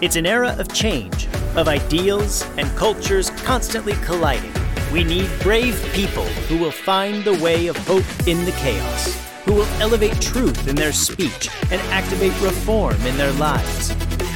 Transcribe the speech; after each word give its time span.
It's 0.00 0.14
an 0.14 0.26
era 0.26 0.54
of 0.60 0.72
change, 0.72 1.26
of 1.56 1.66
ideals 1.66 2.46
and 2.56 2.68
cultures 2.76 3.30
constantly 3.42 3.94
colliding. 4.04 4.52
We 4.92 5.02
need 5.02 5.28
brave 5.40 5.74
people 5.92 6.24
who 6.46 6.56
will 6.56 6.70
find 6.70 7.24
the 7.24 7.36
way 7.42 7.66
of 7.66 7.76
hope 7.78 8.04
in 8.28 8.44
the 8.44 8.52
chaos, 8.52 9.20
who 9.44 9.54
will 9.54 9.66
elevate 9.80 10.20
truth 10.20 10.68
in 10.68 10.76
their 10.76 10.92
speech 10.92 11.48
and 11.72 11.80
activate 11.90 12.40
reform 12.40 12.94
in 13.06 13.16
their 13.16 13.32
lives. 13.32 13.92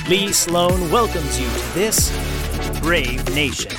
Leigh 0.09 0.33
Sloan 0.33 0.91
welcomes 0.91 1.39
you 1.39 1.47
to 1.47 1.75
this 1.75 2.11
Brave 2.81 3.25
Nation. 3.33 3.71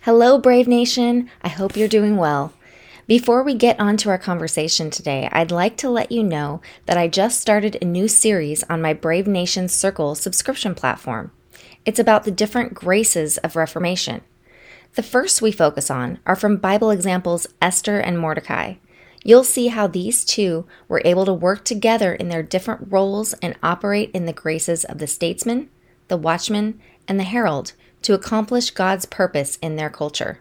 Hello, 0.00 0.38
Brave 0.38 0.66
Nation. 0.66 1.28
I 1.42 1.48
hope 1.48 1.76
you're 1.76 1.86
doing 1.86 2.16
well. 2.16 2.54
Before 3.08 3.42
we 3.42 3.54
get 3.54 3.80
on 3.80 3.96
to 3.98 4.10
our 4.10 4.18
conversation 4.18 4.88
today, 4.88 5.28
I'd 5.32 5.50
like 5.50 5.76
to 5.78 5.90
let 5.90 6.12
you 6.12 6.22
know 6.22 6.60
that 6.86 6.96
I 6.96 7.08
just 7.08 7.40
started 7.40 7.76
a 7.80 7.84
new 7.84 8.06
series 8.06 8.62
on 8.64 8.80
my 8.80 8.92
Brave 8.92 9.26
Nation 9.26 9.68
Circle 9.68 10.14
subscription 10.14 10.76
platform. 10.76 11.32
It's 11.84 11.98
about 11.98 12.22
the 12.22 12.30
different 12.30 12.74
graces 12.74 13.38
of 13.38 13.56
Reformation. 13.56 14.20
The 14.94 15.02
first 15.02 15.42
we 15.42 15.50
focus 15.50 15.90
on 15.90 16.20
are 16.26 16.36
from 16.36 16.58
Bible 16.58 16.92
examples 16.92 17.48
Esther 17.60 17.98
and 17.98 18.20
Mordecai. 18.20 18.74
You'll 19.24 19.42
see 19.42 19.66
how 19.66 19.88
these 19.88 20.24
two 20.24 20.64
were 20.86 21.02
able 21.04 21.24
to 21.24 21.34
work 21.34 21.64
together 21.64 22.14
in 22.14 22.28
their 22.28 22.42
different 22.44 22.92
roles 22.92 23.32
and 23.34 23.56
operate 23.64 24.12
in 24.12 24.26
the 24.26 24.32
graces 24.32 24.84
of 24.84 24.98
the 24.98 25.08
statesman, 25.08 25.70
the 26.06 26.16
watchman, 26.16 26.80
and 27.08 27.18
the 27.18 27.24
herald 27.24 27.72
to 28.02 28.14
accomplish 28.14 28.70
God's 28.70 29.06
purpose 29.06 29.56
in 29.56 29.74
their 29.74 29.90
culture. 29.90 30.38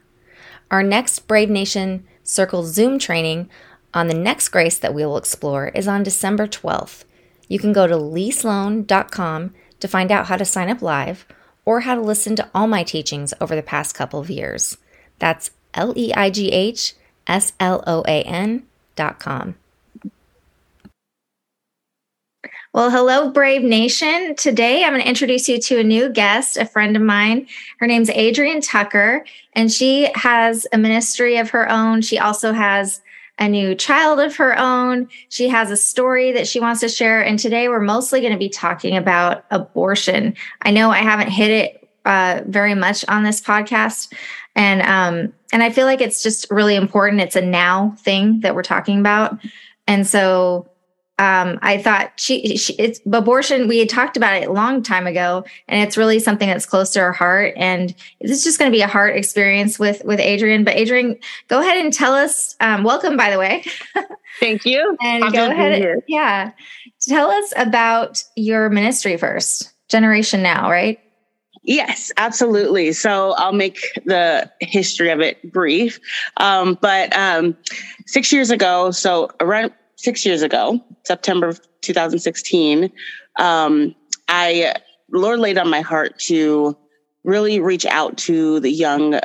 Our 0.69 0.83
next 0.83 1.27
Brave 1.27 1.49
Nation 1.49 2.05
Circle 2.23 2.63
Zoom 2.65 2.99
training 2.99 3.49
on 3.93 4.07
the 4.07 4.13
next 4.13 4.49
grace 4.49 4.77
that 4.77 4.93
we 4.93 5.05
will 5.05 5.17
explore 5.17 5.67
is 5.69 5.87
on 5.87 6.03
December 6.03 6.47
12th. 6.47 7.03
You 7.47 7.59
can 7.59 7.73
go 7.73 7.87
to 7.87 7.95
leighsloan.com 7.95 9.53
to 9.79 9.87
find 9.87 10.11
out 10.11 10.27
how 10.27 10.37
to 10.37 10.45
sign 10.45 10.69
up 10.69 10.81
live 10.81 11.25
or 11.65 11.81
how 11.81 11.95
to 11.95 12.01
listen 12.01 12.35
to 12.37 12.49
all 12.55 12.67
my 12.67 12.83
teachings 12.83 13.33
over 13.41 13.55
the 13.55 13.61
past 13.61 13.95
couple 13.95 14.19
of 14.19 14.29
years. 14.29 14.77
That's 15.19 15.51
L 15.73 15.93
E 15.97 16.13
I 16.13 16.29
G 16.29 16.49
H 16.51 16.95
S 17.27 17.53
L 17.59 17.83
O 17.85 18.03
A 18.07 18.23
N 18.23 18.63
dot 18.95 19.19
com. 19.19 19.55
Well, 22.73 22.89
hello, 22.89 23.29
Brave 23.29 23.63
Nation. 23.63 24.33
Today 24.37 24.85
I'm 24.85 24.93
going 24.93 25.01
to 25.01 25.07
introduce 25.07 25.49
you 25.49 25.59
to 25.59 25.79
a 25.79 25.83
new 25.83 26.07
guest, 26.07 26.55
a 26.55 26.63
friend 26.63 26.95
of 26.95 27.01
mine. 27.01 27.47
Her 27.79 27.85
name's 27.85 28.09
Adrienne 28.09 28.61
Tucker, 28.61 29.25
and 29.51 29.69
she 29.69 30.09
has 30.15 30.65
a 30.71 30.77
ministry 30.77 31.35
of 31.35 31.49
her 31.49 31.69
own. 31.69 32.01
She 32.01 32.17
also 32.17 32.53
has 32.53 33.01
a 33.39 33.49
new 33.49 33.75
child 33.75 34.21
of 34.21 34.37
her 34.37 34.57
own. 34.57 35.09
She 35.27 35.49
has 35.49 35.69
a 35.69 35.75
story 35.75 36.31
that 36.31 36.47
she 36.47 36.61
wants 36.61 36.79
to 36.79 36.87
share. 36.87 37.21
And 37.21 37.37
today 37.37 37.67
we're 37.67 37.81
mostly 37.81 38.21
going 38.21 38.31
to 38.31 38.39
be 38.39 38.47
talking 38.47 38.95
about 38.95 39.43
abortion. 39.51 40.33
I 40.61 40.71
know 40.71 40.91
I 40.91 40.99
haven't 40.99 41.29
hit 41.29 41.51
it 41.51 41.89
uh, 42.05 42.39
very 42.45 42.73
much 42.73 43.03
on 43.09 43.23
this 43.23 43.41
podcast. 43.41 44.13
And 44.55 44.81
um, 44.83 45.33
and 45.51 45.61
I 45.61 45.71
feel 45.71 45.87
like 45.87 45.99
it's 45.99 46.23
just 46.23 46.49
really 46.49 46.77
important. 46.77 47.21
It's 47.21 47.35
a 47.35 47.41
now 47.41 47.95
thing 47.97 48.39
that 48.41 48.55
we're 48.55 48.63
talking 48.63 48.97
about. 48.97 49.37
And 49.87 50.07
so 50.07 50.70
um, 51.21 51.59
I 51.61 51.77
thought 51.77 52.13
she, 52.15 52.57
she, 52.57 52.73
it's 52.79 52.99
abortion. 53.05 53.67
We 53.67 53.77
had 53.77 53.89
talked 53.89 54.17
about 54.17 54.41
it 54.41 54.49
a 54.49 54.51
long 54.51 54.81
time 54.81 55.05
ago, 55.05 55.45
and 55.67 55.87
it's 55.87 55.95
really 55.95 56.17
something 56.17 56.47
that's 56.47 56.65
close 56.65 56.89
to 56.93 56.99
our 56.99 57.11
heart. 57.11 57.53
And 57.57 57.93
it's 58.19 58.43
just 58.43 58.57
going 58.57 58.71
to 58.71 58.75
be 58.75 58.81
a 58.81 58.87
heart 58.87 59.15
experience 59.15 59.77
with 59.77 60.03
with 60.03 60.19
Adrienne. 60.19 60.63
But 60.63 60.77
Adrienne, 60.77 61.19
go 61.47 61.61
ahead 61.61 61.77
and 61.77 61.93
tell 61.93 62.15
us. 62.15 62.55
Um, 62.59 62.83
welcome, 62.83 63.17
by 63.17 63.29
the 63.29 63.37
way. 63.37 63.63
Thank 64.39 64.65
you. 64.65 64.97
and 64.99 65.23
I'm 65.23 65.31
go 65.31 65.51
ahead. 65.51 65.79
And, 65.79 66.01
yeah, 66.07 66.53
tell 67.01 67.29
us 67.29 67.53
about 67.55 68.23
your 68.35 68.71
ministry 68.71 69.15
first. 69.15 69.71
Generation 69.89 70.41
Now, 70.41 70.71
right? 70.71 70.99
Yes, 71.63 72.11
absolutely. 72.17 72.93
So 72.93 73.33
I'll 73.33 73.53
make 73.53 73.77
the 74.05 74.49
history 74.61 75.11
of 75.11 75.19
it 75.19 75.51
brief. 75.51 75.99
Um, 76.37 76.79
but 76.81 77.15
um, 77.15 77.55
six 78.07 78.31
years 78.31 78.49
ago, 78.49 78.89
so 78.89 79.29
around 79.39 79.71
six 80.01 80.25
years 80.25 80.41
ago, 80.41 80.79
September 81.03 81.47
of 81.47 81.61
2016, 81.81 82.91
um, 83.37 83.95
I 84.27 84.73
Lord 85.11 85.39
laid 85.39 85.57
on 85.57 85.69
my 85.69 85.81
heart 85.81 86.19
to 86.19 86.75
really 87.23 87.59
reach 87.59 87.85
out 87.85 88.17
to 88.17 88.59
the 88.61 88.71
young, 88.71 89.19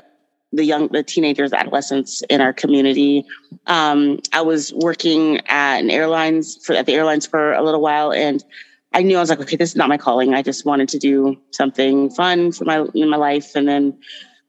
the 0.53 0.65
young, 0.65 0.89
the 0.89 1.03
teenagers, 1.03 1.53
adolescents 1.53 2.23
in 2.29 2.41
our 2.41 2.53
community. 2.53 3.25
Um, 3.67 4.21
I 4.33 4.43
was 4.43 4.73
working 4.75 5.41
at 5.47 5.81
an 5.81 5.91
airlines 5.91 6.57
for 6.65 6.75
at 6.75 6.87
the 6.87 6.95
airlines 6.95 7.27
for 7.27 7.53
a 7.53 7.63
little 7.63 7.81
while, 7.81 8.13
and 8.13 8.45
I 8.93 9.03
knew 9.03 9.17
I 9.17 9.21
was 9.21 9.31
like, 9.31 9.41
okay, 9.41 9.57
this 9.57 9.71
is 9.71 9.77
not 9.77 9.89
my 9.89 9.99
calling. 9.99 10.35
I 10.35 10.43
just 10.43 10.67
wanted 10.67 10.89
to 10.91 10.99
do 10.99 11.37
something 11.53 12.11
fun 12.11 12.53
for 12.53 12.65
my 12.65 12.87
in 12.95 13.09
my 13.09 13.17
life, 13.17 13.55
and 13.55 13.67
then 13.67 13.99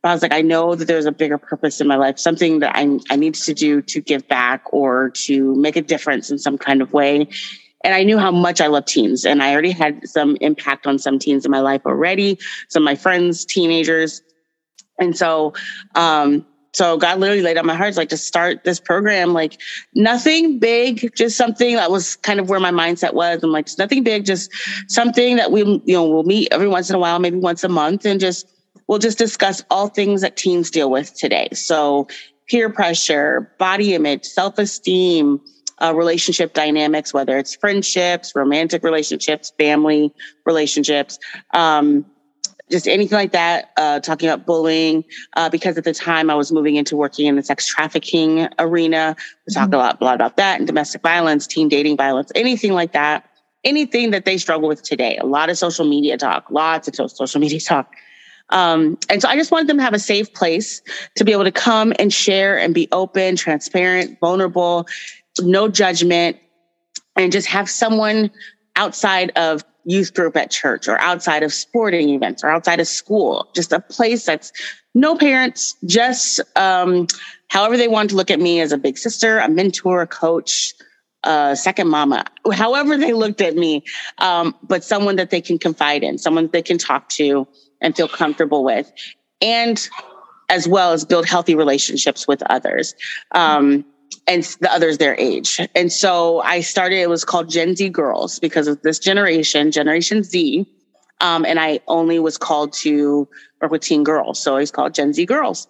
I 0.07 0.13
was 0.13 0.21
like, 0.21 0.33
I 0.33 0.41
know 0.41 0.75
that 0.75 0.85
there's 0.85 1.05
a 1.05 1.11
bigger 1.11 1.37
purpose 1.37 1.81
in 1.81 1.87
my 1.87 1.95
life, 1.95 2.19
something 2.19 2.59
that 2.59 2.75
I, 2.75 2.99
I 3.09 3.15
need 3.15 3.35
to 3.35 3.53
do 3.53 3.81
to 3.81 4.01
give 4.01 4.27
back 4.27 4.63
or 4.71 5.09
to 5.11 5.55
make 5.55 5.75
a 5.75 5.81
difference 5.81 6.31
in 6.31 6.37
some 6.37 6.57
kind 6.57 6.81
of 6.81 6.93
way. 6.93 7.27
And 7.83 7.93
I 7.93 8.03
knew 8.03 8.17
how 8.17 8.31
much 8.31 8.59
I 8.59 8.67
love 8.67 8.85
teens. 8.85 9.25
And 9.25 9.41
I 9.41 9.53
already 9.53 9.71
had 9.71 10.07
some 10.07 10.37
impact 10.41 10.87
on 10.87 10.99
some 10.99 11.19
teens 11.19 11.45
in 11.45 11.51
my 11.51 11.61
life 11.61 11.81
already, 11.85 12.39
some 12.69 12.83
of 12.83 12.85
my 12.85 12.95
friends, 12.95 13.45
teenagers. 13.45 14.21
And 14.99 15.15
so, 15.15 15.53
um, 15.95 16.45
so 16.73 16.97
God 16.97 17.19
literally 17.19 17.41
laid 17.41 17.57
on 17.57 17.65
my 17.65 17.75
heart, 17.75 17.97
like 17.97 18.09
to 18.09 18.17
start 18.17 18.63
this 18.63 18.79
program, 18.79 19.33
like 19.33 19.59
nothing 19.95 20.59
big, 20.59 21.15
just 21.15 21.37
something 21.37 21.75
that 21.75 21.89
was 21.89 22.15
kind 22.17 22.39
of 22.39 22.49
where 22.49 22.59
my 22.59 22.71
mindset 22.71 23.13
was. 23.13 23.41
I'm 23.41 23.51
like, 23.51 23.67
nothing 23.77 24.03
big, 24.03 24.25
just 24.25 24.51
something 24.87 25.37
that 25.37 25.51
we, 25.51 25.61
you 25.85 25.93
know, 25.93 26.07
we'll 26.07 26.23
meet 26.23 26.49
every 26.51 26.67
once 26.67 26.89
in 26.89 26.95
a 26.95 26.99
while, 26.99 27.19
maybe 27.19 27.37
once 27.37 27.63
a 27.63 27.69
month 27.69 28.05
and 28.05 28.19
just 28.19 28.47
we'll 28.87 28.99
just 28.99 29.17
discuss 29.17 29.63
all 29.69 29.87
things 29.87 30.21
that 30.21 30.37
teens 30.37 30.71
deal 30.71 30.89
with 30.89 31.13
today. 31.13 31.49
So, 31.53 32.07
peer 32.47 32.69
pressure, 32.69 33.53
body 33.59 33.93
image, 33.93 34.25
self 34.25 34.57
esteem, 34.57 35.41
uh, 35.81 35.93
relationship 35.95 36.53
dynamics, 36.53 37.13
whether 37.13 37.37
it's 37.37 37.55
friendships, 37.55 38.33
romantic 38.35 38.83
relationships, 38.83 39.51
family 39.57 40.13
relationships, 40.45 41.19
um, 41.53 42.05
just 42.71 42.87
anything 42.87 43.17
like 43.17 43.31
that. 43.31 43.71
Uh, 43.77 43.99
talking 43.99 44.27
about 44.27 44.45
bullying, 44.45 45.03
uh, 45.35 45.49
because 45.49 45.77
at 45.77 45.83
the 45.83 45.93
time 45.93 46.29
I 46.29 46.35
was 46.35 46.51
moving 46.51 46.75
into 46.75 46.95
working 46.95 47.27
in 47.27 47.35
the 47.35 47.43
sex 47.43 47.67
trafficking 47.67 48.47
arena. 48.59 49.15
We 49.45 49.53
talk 49.53 49.65
mm-hmm. 49.65 49.75
a 49.75 49.77
lot, 49.77 50.01
a 50.01 50.03
lot 50.03 50.15
about 50.15 50.37
that 50.37 50.59
and 50.59 50.67
domestic 50.67 51.01
violence, 51.01 51.47
teen 51.47 51.69
dating 51.69 51.97
violence, 51.97 52.31
anything 52.35 52.73
like 52.73 52.93
that. 52.93 53.29
Anything 53.63 54.11
that 54.11 54.23
they 54.23 54.37
struggle 54.37 54.69
with 54.69 54.83
today. 54.83 55.17
A 55.17 55.25
lot 55.25 55.49
of 55.49 55.57
social 55.57 55.83
media 55.83 56.15
talk, 56.15 56.49
lots 56.51 56.87
of 56.87 57.11
social 57.11 57.41
media 57.41 57.59
talk. 57.59 57.91
Um, 58.49 58.97
and 59.09 59.21
so 59.21 59.27
I 59.27 59.35
just 59.35 59.51
wanted 59.51 59.67
them 59.67 59.77
to 59.77 59.83
have 59.83 59.93
a 59.93 59.99
safe 59.99 60.33
place 60.33 60.81
to 61.15 61.23
be 61.23 61.31
able 61.31 61.43
to 61.43 61.51
come 61.51 61.93
and 61.99 62.13
share 62.13 62.57
and 62.57 62.73
be 62.73 62.87
open, 62.91 63.35
transparent, 63.35 64.19
vulnerable, 64.19 64.87
no 65.41 65.67
judgment, 65.67 66.37
and 67.15 67.31
just 67.31 67.47
have 67.47 67.69
someone 67.69 68.31
outside 68.75 69.31
of 69.35 69.65
youth 69.85 70.13
group 70.13 70.35
at 70.35 70.51
church 70.51 70.87
or 70.87 70.99
outside 70.99 71.43
of 71.43 71.53
sporting 71.53 72.09
events 72.09 72.43
or 72.43 72.49
outside 72.49 72.79
of 72.79 72.87
school, 72.87 73.47
just 73.55 73.71
a 73.71 73.79
place 73.79 74.25
that's 74.25 74.51
no 74.93 75.15
parents, 75.15 75.75
just 75.85 76.41
um, 76.55 77.07
however 77.47 77.77
they 77.77 77.87
want 77.87 78.09
to 78.09 78.15
look 78.15 78.29
at 78.29 78.39
me 78.39 78.59
as 78.59 78.71
a 78.71 78.77
big 78.77 78.97
sister, 78.97 79.39
a 79.39 79.47
mentor, 79.47 80.01
a 80.01 80.07
coach, 80.07 80.73
a 81.23 81.55
second 81.55 81.87
mama, 81.87 82.25
however 82.51 82.97
they 82.97 83.13
looked 83.13 83.41
at 83.41 83.55
me, 83.55 83.83
um, 84.17 84.55
but 84.63 84.83
someone 84.83 85.15
that 85.15 85.29
they 85.29 85.41
can 85.41 85.57
confide 85.57 86.03
in, 86.03 86.17
someone 86.17 86.45
that 86.45 86.51
they 86.51 86.61
can 86.61 86.77
talk 86.77 87.07
to 87.09 87.47
and 87.81 87.95
feel 87.95 88.07
comfortable 88.07 88.63
with, 88.63 88.91
and 89.41 89.89
as 90.49 90.67
well 90.67 90.93
as 90.93 91.05
build 91.05 91.25
healthy 91.25 91.55
relationships 91.55 92.27
with 92.27 92.41
others. 92.49 92.95
Um, 93.31 93.85
and 94.25 94.43
the 94.61 94.71
others 94.71 94.97
their 94.97 95.15
age. 95.19 95.59
And 95.75 95.91
so 95.91 96.41
I 96.41 96.61
started, 96.61 96.97
it 96.97 97.09
was 97.09 97.23
called 97.23 97.49
Gen 97.49 97.75
Z 97.75 97.89
Girls 97.89 98.39
because 98.39 98.67
of 98.67 98.81
this 98.81 98.99
generation, 98.99 99.71
Generation 99.71 100.23
Z. 100.23 100.65
Um, 101.21 101.45
and 101.45 101.59
I 101.59 101.79
only 101.87 102.19
was 102.19 102.37
called 102.37 102.73
to 102.73 103.27
work 103.61 103.71
with 103.71 103.81
teen 103.81 104.03
girls. 104.03 104.41
So 104.41 104.57
it's 104.57 104.71
called 104.71 104.93
Gen 104.93 105.13
Z 105.13 105.25
Girls. 105.25 105.67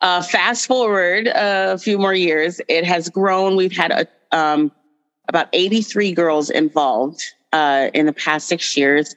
Uh, 0.00 0.22
fast 0.22 0.66
forward 0.66 1.28
a 1.32 1.78
few 1.78 1.98
more 1.98 2.14
years, 2.14 2.60
it 2.68 2.84
has 2.84 3.08
grown. 3.08 3.56
We've 3.56 3.76
had 3.76 3.92
a, 3.92 4.36
um, 4.36 4.72
about 5.28 5.48
83 5.52 6.12
girls 6.12 6.50
involved 6.50 7.22
uh, 7.52 7.90
in 7.94 8.06
the 8.06 8.12
past 8.12 8.48
six 8.48 8.76
years 8.76 9.14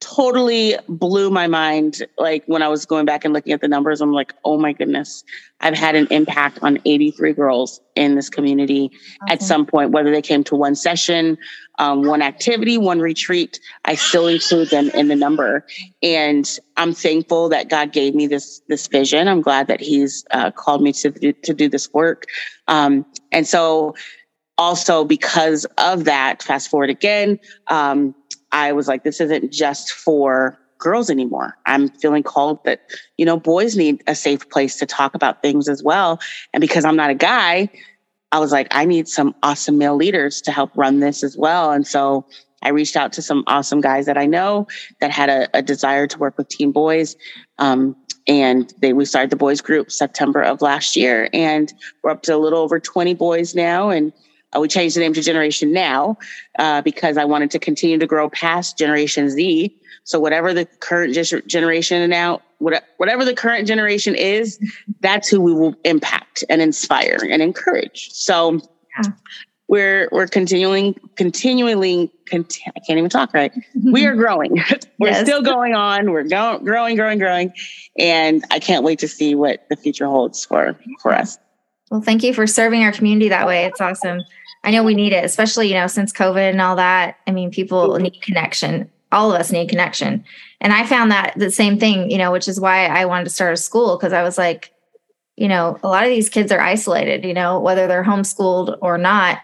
totally 0.00 0.76
blew 0.88 1.30
my 1.30 1.46
mind. 1.46 2.02
Like 2.18 2.44
when 2.46 2.62
I 2.62 2.68
was 2.68 2.84
going 2.84 3.06
back 3.06 3.24
and 3.24 3.32
looking 3.32 3.52
at 3.52 3.60
the 3.60 3.68
numbers, 3.68 4.00
I'm 4.00 4.12
like, 4.12 4.34
oh 4.44 4.58
my 4.58 4.72
goodness, 4.72 5.24
I've 5.60 5.74
had 5.74 5.94
an 5.94 6.06
impact 6.10 6.58
on 6.62 6.78
83 6.84 7.32
girls 7.32 7.80
in 7.94 8.14
this 8.14 8.28
community 8.28 8.90
awesome. 9.22 9.32
at 9.32 9.42
some 9.42 9.66
point, 9.66 9.92
whether 9.92 10.10
they 10.10 10.20
came 10.20 10.44
to 10.44 10.54
one 10.54 10.74
session, 10.74 11.38
um, 11.78 12.02
one 12.02 12.20
activity, 12.20 12.76
one 12.76 13.00
retreat, 13.00 13.58
I 13.86 13.94
still 13.94 14.28
include 14.28 14.68
them 14.68 14.90
in 14.90 15.08
the 15.08 15.16
number. 15.16 15.64
And 16.02 16.58
I'm 16.76 16.92
thankful 16.92 17.48
that 17.48 17.70
God 17.70 17.92
gave 17.92 18.14
me 18.14 18.26
this, 18.26 18.60
this 18.68 18.88
vision. 18.88 19.28
I'm 19.28 19.40
glad 19.40 19.66
that 19.68 19.80
he's 19.80 20.24
uh, 20.30 20.50
called 20.50 20.82
me 20.82 20.92
to, 20.92 21.32
to 21.32 21.54
do 21.54 21.68
this 21.68 21.92
work. 21.94 22.26
Um, 22.68 23.06
and 23.32 23.46
so 23.46 23.94
also 24.58 25.04
because 25.04 25.66
of 25.78 26.04
that, 26.04 26.42
fast 26.42 26.70
forward 26.70 26.90
again, 26.90 27.38
um, 27.68 28.14
I 28.52 28.72
was 28.72 28.88
like, 28.88 29.04
this 29.04 29.20
isn't 29.20 29.52
just 29.52 29.92
for 29.92 30.58
girls 30.78 31.10
anymore. 31.10 31.56
I'm 31.66 31.88
feeling 31.88 32.22
called 32.22 32.62
that, 32.64 32.80
you 33.16 33.24
know, 33.24 33.38
boys 33.38 33.76
need 33.76 34.02
a 34.06 34.14
safe 34.14 34.48
place 34.50 34.76
to 34.76 34.86
talk 34.86 35.14
about 35.14 35.42
things 35.42 35.68
as 35.68 35.82
well. 35.82 36.20
And 36.52 36.60
because 36.60 36.84
I'm 36.84 36.96
not 36.96 37.10
a 37.10 37.14
guy, 37.14 37.70
I 38.32 38.38
was 38.38 38.52
like, 38.52 38.68
I 38.70 38.84
need 38.84 39.08
some 39.08 39.34
awesome 39.42 39.78
male 39.78 39.96
leaders 39.96 40.40
to 40.42 40.52
help 40.52 40.70
run 40.76 41.00
this 41.00 41.22
as 41.22 41.36
well. 41.36 41.72
And 41.72 41.86
so 41.86 42.26
I 42.62 42.70
reached 42.70 42.96
out 42.96 43.12
to 43.14 43.22
some 43.22 43.44
awesome 43.46 43.80
guys 43.80 44.06
that 44.06 44.18
I 44.18 44.26
know 44.26 44.66
that 45.00 45.10
had 45.10 45.28
a, 45.28 45.48
a 45.54 45.62
desire 45.62 46.06
to 46.06 46.18
work 46.18 46.36
with 46.36 46.48
teen 46.48 46.72
boys. 46.72 47.16
Um, 47.58 47.96
and 48.26 48.72
they 48.80 48.92
we 48.92 49.04
started 49.04 49.30
the 49.30 49.36
boys 49.36 49.60
group 49.60 49.90
September 49.90 50.42
of 50.42 50.60
last 50.60 50.96
year, 50.96 51.28
and 51.32 51.72
we're 52.02 52.10
up 52.10 52.22
to 52.22 52.34
a 52.34 52.38
little 52.38 52.58
over 52.58 52.80
20 52.80 53.14
boys 53.14 53.54
now. 53.54 53.88
And 53.88 54.12
uh, 54.56 54.60
we 54.60 54.68
changed 54.68 54.96
the 54.96 55.00
name 55.00 55.12
to 55.14 55.22
Generation 55.22 55.72
Now 55.72 56.18
uh, 56.58 56.82
because 56.82 57.16
I 57.16 57.24
wanted 57.24 57.50
to 57.52 57.58
continue 57.58 57.98
to 57.98 58.06
grow 58.06 58.28
past 58.30 58.78
Generation 58.78 59.28
Z. 59.28 59.76
So 60.04 60.20
whatever 60.20 60.54
the 60.54 60.66
current 60.66 61.14
generation 61.48 62.08
now, 62.08 62.40
whatever 62.58 63.24
the 63.24 63.34
current 63.34 63.66
generation 63.66 64.14
is, 64.14 64.58
that's 65.00 65.28
who 65.28 65.40
we 65.40 65.52
will 65.52 65.74
impact 65.84 66.44
and 66.48 66.62
inspire 66.62 67.18
and 67.28 67.42
encourage. 67.42 68.10
So 68.12 68.60
yeah. 69.02 69.10
we're 69.66 70.08
we're 70.12 70.28
continuing 70.28 70.94
continually. 71.16 72.12
Conti- 72.30 72.62
I 72.68 72.80
can't 72.86 72.98
even 72.98 73.10
talk 73.10 73.34
right. 73.34 73.52
we 73.84 74.06
are 74.06 74.14
growing. 74.14 74.62
we're 75.00 75.08
yes. 75.08 75.22
still 75.22 75.42
going 75.42 75.74
on. 75.74 76.12
We're 76.12 76.22
going 76.22 76.64
growing, 76.64 76.94
growing, 76.94 77.18
growing, 77.18 77.52
and 77.98 78.44
I 78.52 78.60
can't 78.60 78.84
wait 78.84 79.00
to 79.00 79.08
see 79.08 79.34
what 79.34 79.66
the 79.70 79.76
future 79.76 80.06
holds 80.06 80.44
for 80.44 80.78
for 81.02 81.12
us. 81.12 81.36
Well, 81.90 82.00
thank 82.00 82.22
you 82.22 82.34
for 82.34 82.46
serving 82.46 82.82
our 82.82 82.92
community 82.92 83.28
that 83.28 83.46
way. 83.46 83.64
It's 83.64 83.80
awesome. 83.80 84.22
I 84.66 84.72
know 84.72 84.82
we 84.82 84.94
need 84.94 85.12
it, 85.12 85.24
especially, 85.24 85.68
you 85.68 85.74
know, 85.74 85.86
since 85.86 86.12
COVID 86.12 86.50
and 86.50 86.60
all 86.60 86.74
that. 86.74 87.18
I 87.28 87.30
mean, 87.30 87.52
people 87.52 87.90
mm-hmm. 87.90 88.02
need 88.02 88.20
connection. 88.20 88.90
All 89.12 89.32
of 89.32 89.40
us 89.40 89.52
need 89.52 89.68
connection. 89.68 90.24
And 90.60 90.72
I 90.72 90.84
found 90.84 91.12
that 91.12 91.34
the 91.36 91.52
same 91.52 91.78
thing, 91.78 92.10
you 92.10 92.18
know, 92.18 92.32
which 92.32 92.48
is 92.48 92.60
why 92.60 92.86
I 92.86 93.04
wanted 93.04 93.24
to 93.24 93.30
start 93.30 93.54
a 93.54 93.56
school 93.56 93.96
because 93.96 94.12
I 94.12 94.24
was 94.24 94.36
like, 94.36 94.72
you 95.36 95.46
know, 95.46 95.78
a 95.84 95.88
lot 95.88 96.02
of 96.02 96.10
these 96.10 96.28
kids 96.28 96.50
are 96.50 96.60
isolated, 96.60 97.24
you 97.24 97.32
know, 97.32 97.60
whether 97.60 97.86
they're 97.86 98.02
homeschooled 98.02 98.76
or 98.82 98.98
not. 98.98 99.38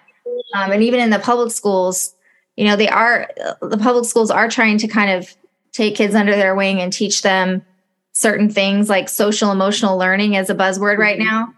Um, 0.55 0.73
and 0.73 0.83
even 0.83 0.99
in 0.99 1.11
the 1.11 1.21
public 1.21 1.53
schools, 1.53 2.15
you 2.57 2.65
know, 2.65 2.75
they 2.75 2.89
are, 2.89 3.31
the 3.61 3.79
public 3.79 4.07
schools 4.07 4.31
are 4.31 4.49
trying 4.49 4.79
to 4.79 4.89
kind 4.89 5.11
of 5.11 5.33
take 5.71 5.95
kids 5.95 6.17
under 6.17 6.33
their 6.33 6.57
wing 6.57 6.81
and 6.81 6.93
teach 6.93 7.23
them 7.23 7.65
certain 8.13 8.51
things 8.51 8.89
like 8.89 9.09
social 9.09 9.53
emotional 9.53 9.97
learning 9.97 10.35
is 10.35 10.51
a 10.51 10.55
buzzword 10.55 10.99
right 10.99 11.19
mm-hmm. 11.19 11.29
now. 11.29 11.55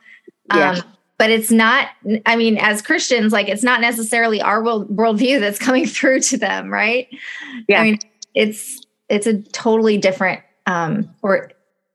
Yeah. 0.55 0.71
Um, 0.73 0.94
but 1.25 1.31
it's 1.31 1.51
not 1.51 1.89
i 2.27 2.37
mean 2.37 2.59
as 2.59 2.83
christians 2.83 3.33
like 3.33 3.49
it's 3.49 3.63
not 3.63 3.81
necessarily 3.81 4.43
our 4.43 4.63
world 4.63 4.95
worldview 4.95 5.41
that's 5.41 5.59
coming 5.69 5.87
through 5.87 6.21
to 6.21 6.37
them 6.37 6.69
right? 6.71 7.09
Yeah. 7.67 7.81
i 7.81 7.85
mean 7.85 7.99
it's 8.35 8.85
it's 9.09 9.27
a 9.27 9.41
totally 9.41 9.97
different 9.97 10.43
um 10.67 11.09
or 11.23 11.51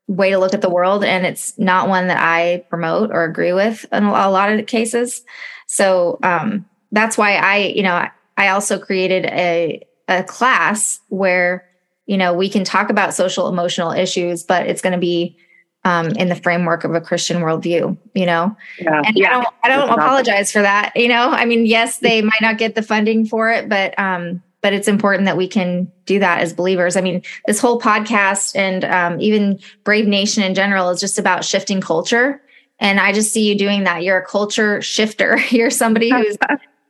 way 0.07 0.31
to 0.31 0.39
look 0.39 0.55
at 0.55 0.61
the 0.61 0.69
world 0.69 1.03
and 1.03 1.27
it's 1.27 1.55
not 1.59 1.87
one 1.87 2.07
that 2.07 2.17
i 2.19 2.65
promote 2.71 3.11
or 3.11 3.23
agree 3.23 3.53
with 3.53 3.85
in 3.91 4.03
a 4.05 4.31
lot 4.31 4.51
of 4.51 4.65
cases. 4.65 5.21
So 5.67 6.17
um 6.23 6.65
that's 6.91 7.15
why 7.15 7.35
i 7.35 7.57
you 7.57 7.83
know 7.83 8.07
i 8.35 8.47
also 8.47 8.79
created 8.79 9.25
a 9.25 9.85
a 10.07 10.23
class 10.23 11.01
where 11.09 11.69
you 12.07 12.17
know 12.17 12.33
we 12.33 12.49
can 12.49 12.63
talk 12.63 12.89
about 12.89 13.13
social 13.13 13.47
emotional 13.47 13.91
issues 13.91 14.41
but 14.41 14.65
it's 14.65 14.81
going 14.81 14.93
to 14.93 14.99
be 14.99 15.37
um, 15.85 16.07
in 16.07 16.29
the 16.29 16.35
framework 16.35 16.83
of 16.83 16.93
a 16.93 17.01
Christian 17.01 17.37
worldview, 17.37 17.97
you 18.13 18.25
know? 18.25 18.55
Yeah, 18.79 19.01
and 19.05 19.17
yeah. 19.17 19.29
I 19.29 19.31
don't, 19.31 19.47
I 19.63 19.67
don't 19.69 19.89
apologize 19.89 20.51
for 20.51 20.61
that. 20.61 20.91
You 20.95 21.07
know, 21.07 21.29
I 21.29 21.45
mean, 21.45 21.65
yes, 21.65 21.99
they 21.99 22.21
might 22.21 22.41
not 22.41 22.57
get 22.57 22.75
the 22.75 22.81
funding 22.81 23.25
for 23.25 23.49
it, 23.49 23.69
but, 23.69 23.97
um, 23.97 24.43
but 24.61 24.73
it's 24.73 24.87
important 24.87 25.25
that 25.25 25.37
we 25.37 25.47
can 25.47 25.91
do 26.05 26.19
that 26.19 26.41
as 26.41 26.53
believers. 26.53 26.97
I 26.97 27.01
mean, 27.01 27.21
this 27.47 27.59
whole 27.59 27.79
podcast 27.79 28.55
and 28.55 28.83
um, 28.85 29.21
even 29.21 29.59
Brave 29.83 30.05
Nation 30.05 30.43
in 30.43 30.53
general 30.53 30.89
is 30.89 30.99
just 30.99 31.17
about 31.17 31.45
shifting 31.45 31.79
culture. 31.79 32.41
And 32.79 32.99
I 32.99 33.13
just 33.13 33.31
see 33.31 33.47
you 33.47 33.57
doing 33.57 33.85
that. 33.85 34.03
You're 34.03 34.17
a 34.17 34.25
culture 34.25 34.81
shifter. 34.81 35.39
You're 35.49 35.69
somebody 35.69 36.09
who's 36.11 36.37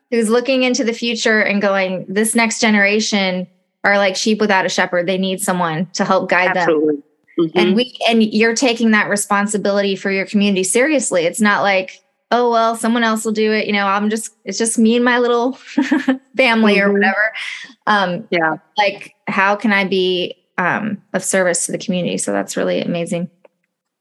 who's 0.09 0.30
looking 0.30 0.63
into 0.63 0.83
the 0.83 0.94
future 0.94 1.39
and 1.39 1.62
going, 1.62 2.06
this 2.09 2.33
next 2.33 2.59
generation 2.59 3.47
are 3.83 3.97
like 4.00 4.15
sheep 4.15 4.39
without 4.39 4.65
a 4.65 4.69
shepherd. 4.69 5.07
They 5.07 5.19
need 5.19 5.39
someone 5.39 5.85
to 5.94 6.03
help 6.03 6.30
guide 6.30 6.57
Absolutely. 6.57 6.95
them 6.95 7.03
Mm-hmm. 7.39 7.57
And 7.57 7.75
we 7.75 7.97
and 8.09 8.21
you're 8.21 8.56
taking 8.56 8.91
that 8.91 9.09
responsibility 9.09 9.95
for 9.95 10.12
your 10.12 10.25
community 10.25 10.63
seriously. 10.63 11.24
It's 11.24 11.39
not 11.39 11.62
like, 11.62 12.03
oh 12.31 12.51
well, 12.51 12.75
someone 12.75 13.03
else 13.03 13.24
will 13.24 13.31
do 13.31 13.53
it. 13.53 13.65
You 13.65 13.74
know, 13.74 13.88
I'm 13.88 14.09
just 14.09 14.36
it's 14.44 14.57
just 14.57 14.77
me 14.77 14.95
and 14.97 15.06
my 15.06 15.19
little 15.19 15.53
family 16.36 16.75
mm-hmm. 16.75 16.89
or 16.89 16.94
whatever. 16.94 17.33
Um 17.88 18.27
yeah. 18.30 18.57
Like 18.77 19.15
how 19.27 19.56
can 19.56 19.71
I 19.71 19.86
be 19.86 20.36
um 20.57 21.01
of 21.13 21.24
service 21.24 21.65
to 21.68 21.71
the 21.71 21.77
community? 21.77 22.18
So 22.18 22.33
that's 22.33 22.57
really 22.57 22.81
amazing. 22.81 23.30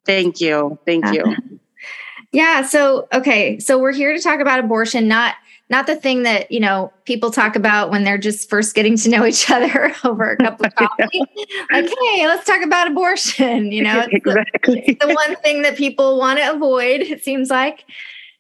Thank 0.05 0.41
you. 0.41 0.79
Thank 0.85 1.13
you. 1.13 1.37
yeah. 2.33 2.63
So 2.63 3.07
okay. 3.13 3.61
So 3.61 3.79
we're 3.79 3.93
here 3.93 4.17
to 4.17 4.21
talk 4.21 4.41
about 4.41 4.59
abortion, 4.59 5.07
not 5.07 5.37
not 5.71 5.87
the 5.87 5.97
thing 5.97 6.23
that 6.23 6.51
you 6.51 6.61
know 6.61 6.93
people 7.05 7.31
talk 7.31 7.57
about 7.57 7.91
when 7.91 8.05
they're 8.05 8.19
just 8.19 8.49
first 8.49 8.75
getting 8.75 8.97
to 8.97 9.09
know 9.09 9.25
each 9.25 9.51
other 9.51 9.95
over 10.05 10.33
a 10.33 10.37
cup 10.37 10.61
of 10.61 10.75
coffee. 10.77 11.23
Like 11.71 11.89
hey 11.89 12.27
let's 12.27 12.47
talk 12.47 12.63
about 12.63 12.91
abortion 12.91 13.73
you 13.73 13.83
know? 13.83 14.01
It's, 14.01 14.15
exactly. 14.15 14.75
the, 14.75 14.91
it's 14.91 15.05
the 15.05 15.15
one 15.15 15.37
thing 15.37 15.63
that 15.63 15.77
people 15.77 16.19
want 16.19 16.39
to 16.39 16.51
avoid 16.51 17.01
it 17.01 17.23
seems 17.23 17.51
like. 17.51 17.85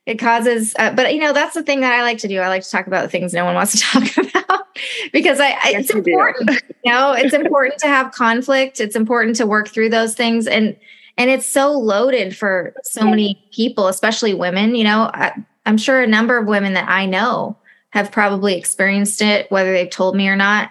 It 0.07 0.19
causes 0.19 0.75
uh, 0.79 0.95
but 0.95 1.13
you 1.13 1.21
know 1.21 1.35
that's 1.35 1.55
the 1.55 1.63
thing 1.63 1.81
that 1.81 1.93
i 1.93 2.03
like 2.03 2.17
to 2.19 2.29
do. 2.29 2.41
I 2.41 2.49
like 2.49 2.63
to 2.63 2.71
talk 2.71 2.87
about 2.87 3.03
the 3.03 3.11
things 3.11 3.35
no 3.35 3.45
one 3.45 3.55
wants 3.55 3.73
to 3.73 3.79
talk 4.01 4.17
about 4.17 4.67
because 5.13 5.39
i, 5.39 5.51
I 5.51 5.71
yes, 5.71 5.81
it's 5.83 5.91
important 5.91 6.51
you, 6.51 6.59
you 6.85 6.93
know? 6.93 7.13
It's 7.13 7.35
important 7.35 7.79
to 7.81 7.89
have 7.89 8.13
conflict. 8.13 8.81
It's 8.81 8.97
important 8.97 9.37
to 9.37 9.47
work 9.47 9.69
through 9.69 9.91
those 9.91 10.15
things. 10.15 10.47
And 10.47 10.77
and 11.19 11.31
it's 11.31 11.45
so 11.45 11.73
loaded 11.73 12.35
for 12.35 12.73
so 12.85 13.05
many 13.05 13.47
people 13.53 13.89
especially 13.89 14.33
women 14.33 14.75
you 14.75 14.85
know? 14.85 15.11
I, 15.13 15.33
I'm 15.67 15.79
sure 15.79 16.03
a 16.03 16.07
number 16.07 16.39
of 16.39 16.47
women 16.47 16.75
that 16.75 16.89
I 16.89 17.07
know 17.07 17.57
have 17.91 18.13
probably 18.13 18.57
experienced 18.57 19.23
it, 19.23 19.51
whether 19.51 19.73
they've 19.73 19.91
told 19.91 20.15
me 20.15 20.29
or 20.29 20.37
not, 20.37 20.71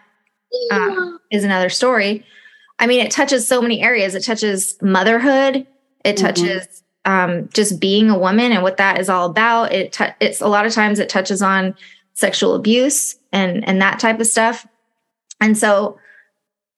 um, 0.71 1.19
is 1.31 1.43
another 1.43 1.69
story. 1.69 2.25
I 2.79 2.87
mean, 2.87 3.05
it 3.05 3.11
touches 3.11 3.47
so 3.47 3.61
many 3.61 3.81
areas. 3.81 4.15
It 4.15 4.23
touches 4.23 4.77
motherhood. 4.81 5.65
It 6.03 6.15
mm-hmm. 6.15 6.25
touches 6.25 6.83
um, 7.05 7.49
just 7.53 7.79
being 7.79 8.09
a 8.09 8.17
woman 8.17 8.51
and 8.51 8.61
what 8.63 8.77
that 8.77 8.99
is 8.99 9.09
all 9.09 9.29
about. 9.29 9.71
It 9.71 9.93
t- 9.93 10.05
it's 10.19 10.41
a 10.41 10.47
lot 10.47 10.65
of 10.65 10.73
times 10.73 10.99
it 10.99 11.09
touches 11.09 11.41
on 11.41 11.75
sexual 12.13 12.55
abuse 12.55 13.15
and 13.31 13.67
and 13.67 13.81
that 13.81 13.99
type 13.99 14.19
of 14.19 14.27
stuff. 14.27 14.67
And 15.39 15.57
so, 15.57 15.97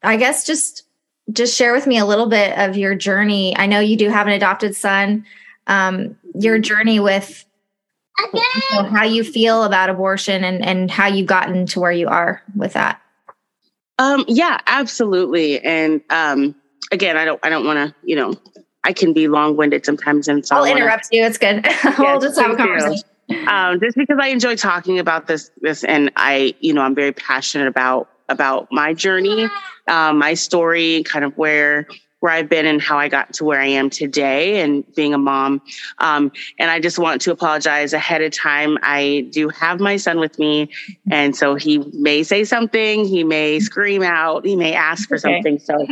I 0.04 0.18
guess 0.18 0.46
just 0.46 0.84
just 1.32 1.56
share 1.56 1.74
with 1.74 1.88
me 1.88 1.98
a 1.98 2.06
little 2.06 2.28
bit 2.28 2.58
of 2.58 2.78
your 2.78 2.96
journey. 2.96 3.56
I 3.58 3.66
know 3.66 3.80
you 3.80 3.98
do 3.98 4.10
have 4.10 4.28
an 4.28 4.34
adopted 4.34 4.76
son. 4.76 5.26
Um, 5.68 6.16
your 6.34 6.58
journey 6.58 7.00
with 7.00 7.46
how 8.90 9.04
you 9.04 9.24
feel 9.24 9.64
about 9.64 9.90
abortion 9.90 10.44
and 10.44 10.64
and 10.64 10.92
how 10.92 11.08
you've 11.08 11.28
gotten 11.28 11.66
to 11.68 11.80
where 11.80 11.92
you 11.92 12.08
are 12.08 12.42
with 12.56 12.74
that. 12.74 13.02
Um, 13.98 14.26
yeah, 14.28 14.60
absolutely. 14.66 15.60
And 15.62 16.02
um, 16.10 16.56
again, 16.92 17.18
I 17.18 17.26
don't 17.26 17.40
I 17.44 17.50
don't 17.50 17.66
want 17.66 17.78
to 17.78 17.96
you 18.04 18.16
know 18.16 18.34
I 18.84 18.94
can 18.94 19.14
be 19.14 19.28
long 19.28 19.58
winded 19.58 19.86
sometimes, 19.86 20.28
and 20.28 20.46
so 20.46 20.56
I'll 20.56 20.66
interrupt 20.66 21.10
wanna, 21.12 21.22
you. 21.22 21.28
It's 21.28 21.38
good. 21.38 21.68
we'll 22.00 22.20
just 22.20 22.40
have 22.40 22.52
a 22.52 22.56
conversation. 22.56 23.04
Um, 23.48 23.80
just 23.80 23.96
because 23.96 24.18
I 24.20 24.28
enjoy 24.28 24.56
talking 24.56 24.98
about 24.98 25.28
this, 25.28 25.52
this, 25.62 25.84
and 25.84 26.12
I, 26.16 26.56
you 26.62 26.74
know, 26.74 26.82
I'm 26.82 26.96
very 26.96 27.12
passionate 27.12 27.68
about 27.68 28.10
about 28.28 28.68
my 28.72 28.94
journey, 28.94 29.48
um, 29.88 30.20
my 30.20 30.34
story, 30.34 31.04
kind 31.04 31.26
of 31.26 31.38
where 31.38 31.88
where 32.20 32.32
I've 32.32 32.50
been 32.50 32.66
and 32.66 32.82
how 32.82 32.98
I 32.98 33.08
got 33.08 33.34
to 33.34 33.46
where 33.46 33.60
I 33.60 33.68
am 33.68 33.90
today 33.90 34.62
and 34.62 34.84
being 34.96 35.14
a 35.14 35.18
mom. 35.18 35.62
Um, 36.00 36.32
and 36.58 36.70
I 36.70 36.80
just 36.80 37.00
want 37.00 37.22
to 37.22 37.32
apologize 37.32 37.94
ahead 37.94 38.22
of 38.22 38.34
time. 38.34 38.78
I 38.82 39.28
do 39.32 39.50
have 39.50 39.80
my 39.80 39.98
son 39.98 40.20
with 40.20 40.38
me. 40.38 40.70
And 41.12 41.36
so 41.36 41.56
he 41.56 41.80
may 41.94 42.24
say 42.24 42.44
something, 42.44 43.06
he 43.06 43.24
may 43.24 43.60
scream 43.60 44.04
out, 44.04 44.46
he 44.46 44.56
may 44.56 44.74
ask 44.74 45.08
for 45.08 45.16
okay. 45.16 45.42
something. 45.42 45.60
So, 45.60 45.88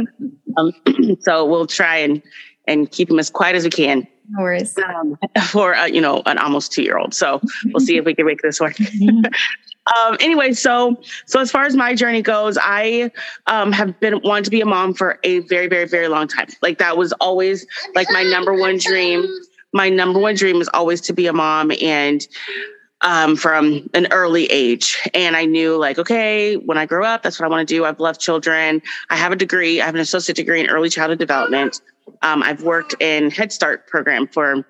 um, 0.58 0.74
so 1.22 1.46
we'll 1.46 1.68
try 1.68 1.98
and, 1.98 2.22
and 2.68 2.92
keep 2.92 3.10
him 3.10 3.20
as 3.20 3.30
quiet 3.30 3.56
as 3.56 3.64
we 3.64 3.70
can. 3.70 4.08
No 4.30 4.44
worries. 4.44 4.78
Um, 4.78 5.18
for, 5.48 5.74
uh, 5.74 5.86
you 5.86 6.02
know, 6.02 6.22
an 6.26 6.38
almost 6.38 6.74
two 6.74 6.84
year 6.84 6.98
old. 6.98 7.14
So 7.14 7.40
we'll 7.68 7.80
see 7.80 7.96
if 7.96 8.04
we 8.04 8.14
can 8.14 8.26
make 8.26 8.42
this 8.42 8.60
work. 8.60 8.76
um, 9.96 10.18
anyway, 10.20 10.54
so 10.54 11.00
so 11.26 11.40
as 11.40 11.52
far 11.52 11.66
as 11.66 11.76
my 11.76 11.96
journey 11.96 12.22
goes, 12.22 12.58
I 12.62 13.12
um, 13.46 13.72
have 13.72 14.00
been 14.00 14.20
wanting 14.24 14.44
to 14.46 14.50
be 14.50 14.62
a 14.62 14.66
mom 14.66 14.94
for 14.94 15.20
a 15.24 15.40
very, 15.40 15.68
very, 15.68 15.88
very 15.88 16.08
long 16.08 16.28
time. 16.28 16.48
Like 16.62 16.78
that 16.80 16.98
was 16.98 17.14
always 17.14 17.66
like 17.96 18.08
my 18.12 18.24
number 18.24 18.54
one 18.54 18.78
dream. 18.78 19.26
My 19.74 19.90
number 19.90 20.20
one 20.20 20.36
dream 20.36 20.58
was 20.58 20.70
always 20.70 21.02
to 21.02 21.14
be 21.14 21.28
a 21.28 21.34
mom, 21.34 21.72
and 21.82 22.26
um, 23.02 23.36
from 23.36 23.90
an 23.94 24.08
early 24.12 24.46
age. 24.46 24.98
And 25.14 25.36
I 25.36 25.46
knew, 25.46 25.78
like, 25.78 26.00
okay, 26.00 26.56
when 26.56 26.78
I 26.78 26.86
grow 26.86 27.06
up, 27.06 27.24
that's 27.24 27.40
what 27.40 27.46
I 27.46 27.50
want 27.50 27.68
to 27.68 27.74
do. 27.74 27.86
I've 27.86 28.00
loved 28.00 28.20
children. 28.20 28.82
I 29.10 29.16
have 29.16 29.32
a 29.32 29.36
degree. 29.36 29.82
I 29.82 29.86
have 29.86 29.96
an 29.96 30.02
associate 30.02 30.36
degree 30.36 30.62
in 30.62 30.68
early 30.68 30.90
childhood 30.90 31.20
development. 31.20 31.82
Um, 32.22 32.42
I've 32.42 32.64
worked 32.64 32.96
in 33.00 33.30
Head 33.30 33.52
Start 33.52 33.88
program 33.88 34.28
for 34.28 34.66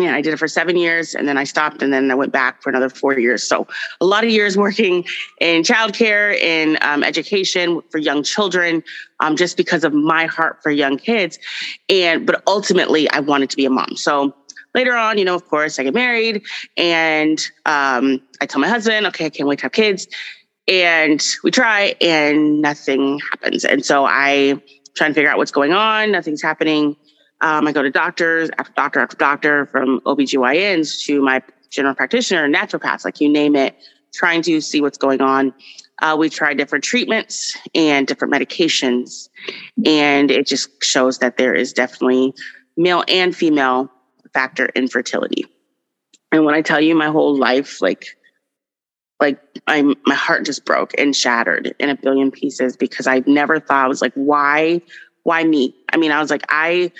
yeah, 0.00 0.14
I 0.14 0.20
did 0.20 0.32
it 0.32 0.38
for 0.38 0.48
seven 0.48 0.76
years 0.76 1.14
and 1.14 1.28
then 1.28 1.36
I 1.36 1.44
stopped 1.44 1.82
and 1.82 1.92
then 1.92 2.10
I 2.10 2.14
went 2.14 2.32
back 2.32 2.62
for 2.62 2.70
another 2.70 2.88
four 2.88 3.18
years. 3.18 3.42
So 3.42 3.66
a 4.00 4.06
lot 4.06 4.24
of 4.24 4.30
years 4.30 4.56
working 4.56 5.04
in 5.40 5.62
childcare, 5.62 6.34
in 6.36 6.78
um, 6.82 7.02
education 7.02 7.80
for 7.90 7.98
young 7.98 8.22
children, 8.22 8.82
um, 9.20 9.36
just 9.36 9.56
because 9.56 9.84
of 9.84 9.92
my 9.92 10.26
heart 10.26 10.62
for 10.62 10.70
young 10.70 10.98
kids. 10.98 11.38
And, 11.88 12.26
but 12.26 12.42
ultimately 12.46 13.10
I 13.10 13.20
wanted 13.20 13.50
to 13.50 13.56
be 13.56 13.64
a 13.64 13.70
mom. 13.70 13.96
So 13.96 14.34
later 14.74 14.94
on, 14.94 15.18
you 15.18 15.24
know, 15.24 15.34
of 15.34 15.46
course 15.48 15.78
I 15.78 15.84
get 15.84 15.94
married 15.94 16.42
and 16.76 17.40
um, 17.66 18.20
I 18.40 18.46
tell 18.46 18.60
my 18.60 18.68
husband, 18.68 19.06
okay, 19.06 19.26
I 19.26 19.30
can't 19.30 19.48
wait 19.48 19.58
to 19.60 19.64
have 19.64 19.72
kids. 19.72 20.06
And 20.66 21.24
we 21.42 21.50
try 21.50 21.94
and 22.00 22.60
nothing 22.60 23.20
happens. 23.30 23.64
And 23.64 23.84
so 23.84 24.04
I 24.04 24.60
try 24.94 25.06
and 25.06 25.14
figure 25.14 25.30
out 25.30 25.38
what's 25.38 25.50
going 25.50 25.72
on. 25.72 26.12
Nothing's 26.12 26.42
happening. 26.42 26.96
Um, 27.40 27.66
I 27.66 27.72
go 27.72 27.82
to 27.82 27.90
doctors 27.90 28.50
after 28.58 28.72
doctor 28.74 29.00
after 29.00 29.16
doctor 29.16 29.66
from 29.66 30.00
OBGYNs 30.00 31.04
to 31.04 31.22
my 31.22 31.42
general 31.70 31.94
practitioner, 31.94 32.48
naturopaths, 32.48 33.04
like 33.04 33.20
you 33.20 33.28
name 33.28 33.54
it, 33.54 33.76
trying 34.12 34.42
to 34.42 34.60
see 34.60 34.80
what's 34.80 34.98
going 34.98 35.20
on. 35.20 35.54
Uh, 36.00 36.16
we 36.18 36.28
try 36.28 36.54
different 36.54 36.84
treatments 36.84 37.56
and 37.74 38.06
different 38.06 38.32
medications, 38.32 39.28
and 39.84 40.30
it 40.30 40.46
just 40.46 40.82
shows 40.82 41.18
that 41.18 41.36
there 41.36 41.54
is 41.54 41.72
definitely 41.72 42.32
male 42.76 43.04
and 43.08 43.34
female 43.34 43.90
factor 44.32 44.66
infertility. 44.74 45.46
And 46.30 46.44
when 46.44 46.54
I 46.54 46.62
tell 46.62 46.80
you 46.80 46.94
my 46.94 47.08
whole 47.08 47.36
life, 47.36 47.80
like, 47.80 48.06
like 49.20 49.40
I'm, 49.66 49.94
my 50.06 50.14
heart 50.14 50.44
just 50.44 50.64
broke 50.64 50.92
and 50.98 51.16
shattered 51.16 51.74
in 51.80 51.88
a 51.88 51.96
billion 51.96 52.30
pieces 52.30 52.76
because 52.76 53.06
I 53.06 53.22
never 53.26 53.58
thought 53.58 53.84
I 53.84 53.88
was 53.88 54.02
like, 54.02 54.12
why, 54.14 54.80
why 55.24 55.42
me? 55.44 55.74
I 55.92 55.96
mean, 55.96 56.12
I 56.12 56.20
was 56.20 56.30
like, 56.30 56.44
I 56.48 56.92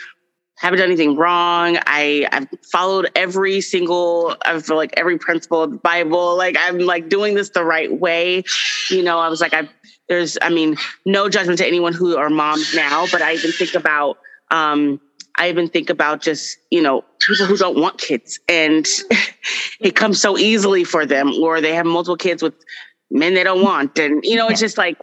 haven't 0.60 0.80
done 0.80 0.88
anything 0.88 1.16
wrong. 1.16 1.78
I, 1.86 2.26
I've 2.32 2.48
followed 2.72 3.10
every 3.14 3.60
single, 3.60 4.36
feel 4.60 4.76
like 4.76 4.92
every 4.96 5.18
principle 5.18 5.62
of 5.62 5.70
the 5.70 5.76
Bible. 5.76 6.36
Like 6.36 6.56
I'm 6.58 6.78
like 6.78 7.08
doing 7.08 7.34
this 7.34 7.50
the 7.50 7.64
right 7.64 7.92
way. 7.92 8.42
You 8.90 9.02
know, 9.02 9.18
I 9.18 9.28
was 9.28 9.40
like, 9.40 9.54
I, 9.54 9.68
there's, 10.08 10.36
I 10.42 10.48
mean, 10.48 10.76
no 11.04 11.28
judgment 11.28 11.58
to 11.58 11.66
anyone 11.66 11.92
who 11.92 12.16
are 12.16 12.30
moms 12.30 12.74
now, 12.74 13.06
but 13.12 13.22
I 13.22 13.34
even 13.34 13.52
think 13.52 13.74
about, 13.74 14.18
um, 14.50 15.00
I 15.36 15.48
even 15.48 15.68
think 15.68 15.90
about 15.90 16.20
just, 16.20 16.58
you 16.70 16.82
know, 16.82 17.04
people 17.20 17.46
who 17.46 17.56
don't 17.56 17.78
want 17.78 17.98
kids 17.98 18.40
and 18.48 18.86
it 19.80 19.94
comes 19.94 20.20
so 20.20 20.36
easily 20.36 20.82
for 20.82 21.06
them, 21.06 21.32
or 21.40 21.60
they 21.60 21.74
have 21.74 21.86
multiple 21.86 22.16
kids 22.16 22.42
with 22.42 22.54
men 23.10 23.34
they 23.34 23.44
don't 23.44 23.62
want. 23.62 23.96
And, 23.98 24.24
you 24.24 24.36
know, 24.36 24.48
it's 24.48 24.60
just 24.60 24.76
like, 24.76 24.98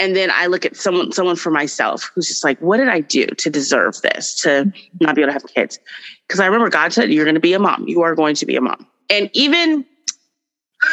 and 0.00 0.16
then 0.16 0.30
I 0.32 0.46
look 0.46 0.64
at 0.64 0.76
someone 0.76 1.12
someone 1.12 1.36
for 1.36 1.50
myself 1.50 2.10
who's 2.14 2.26
just 2.26 2.42
like, 2.42 2.58
what 2.60 2.78
did 2.78 2.88
I 2.88 3.00
do 3.00 3.26
to 3.26 3.50
deserve 3.50 4.00
this 4.00 4.34
to 4.40 4.72
not 5.00 5.14
be 5.14 5.22
able 5.22 5.28
to 5.28 5.34
have 5.34 5.46
kids? 5.54 5.78
Because 6.26 6.40
I 6.40 6.46
remember 6.46 6.70
God 6.70 6.92
said, 6.92 7.12
"You're 7.12 7.26
going 7.26 7.34
to 7.34 7.40
be 7.40 7.52
a 7.52 7.58
mom. 7.58 7.86
You 7.86 8.02
are 8.02 8.14
going 8.14 8.34
to 8.36 8.46
be 8.46 8.56
a 8.56 8.60
mom." 8.60 8.86
And 9.10 9.30
even 9.34 9.84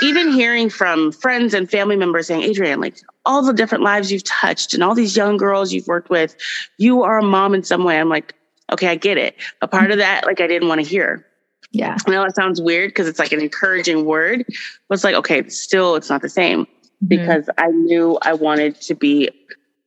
even 0.01 0.31
hearing 0.31 0.69
from 0.69 1.13
friends 1.13 1.53
and 1.53 1.69
family 1.69 1.95
members 1.95 2.27
saying, 2.27 2.43
Adrienne, 2.43 2.81
like 2.81 2.97
all 3.25 3.41
the 3.41 3.53
different 3.53 3.83
lives 3.83 4.11
you've 4.11 4.25
touched 4.25 4.73
and 4.73 4.83
all 4.83 4.93
these 4.93 5.15
young 5.15 5.37
girls 5.37 5.71
you've 5.71 5.87
worked 5.87 6.09
with, 6.09 6.35
you 6.77 7.03
are 7.03 7.19
a 7.19 7.23
mom 7.23 7.55
in 7.55 7.63
some 7.63 7.85
way. 7.85 7.97
I'm 7.97 8.09
like, 8.09 8.35
okay, 8.71 8.87
I 8.87 8.95
get 8.95 9.17
it. 9.17 9.35
A 9.61 9.67
part 9.67 9.91
of 9.91 9.97
that, 9.97 10.25
like 10.25 10.41
I 10.41 10.47
didn't 10.47 10.67
want 10.67 10.81
to 10.81 10.87
hear. 10.87 11.25
Yeah. 11.71 11.97
I 12.05 12.11
know 12.11 12.23
it 12.23 12.35
sounds 12.35 12.61
weird 12.61 12.89
because 12.89 13.07
it's 13.07 13.19
like 13.19 13.31
an 13.31 13.41
encouraging 13.41 14.05
word, 14.05 14.45
but 14.87 14.95
it's 14.95 15.03
like, 15.03 15.15
okay, 15.15 15.47
still 15.47 15.95
it's 15.95 16.09
not 16.09 16.21
the 16.21 16.29
same. 16.29 16.67
Mm-hmm. 17.03 17.07
because. 17.07 17.49
I 17.57 17.67
knew 17.67 18.17
I 18.21 18.33
wanted 18.33 18.79
to 18.81 18.95
be, 18.95 19.29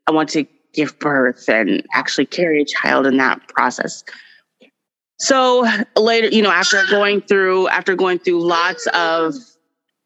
I 0.06 0.12
want 0.12 0.28
to 0.30 0.46
give 0.72 0.98
birth 0.98 1.48
and 1.48 1.84
actually 1.92 2.26
carry 2.26 2.62
a 2.62 2.64
child 2.64 3.06
in 3.06 3.16
that 3.16 3.48
process. 3.48 4.04
So 5.18 5.66
later, 5.96 6.28
you 6.28 6.42
know, 6.42 6.50
after 6.50 6.82
going 6.90 7.20
through, 7.20 7.68
after 7.68 7.94
going 7.94 8.20
through 8.20 8.40
lots 8.40 8.86
of, 8.94 9.34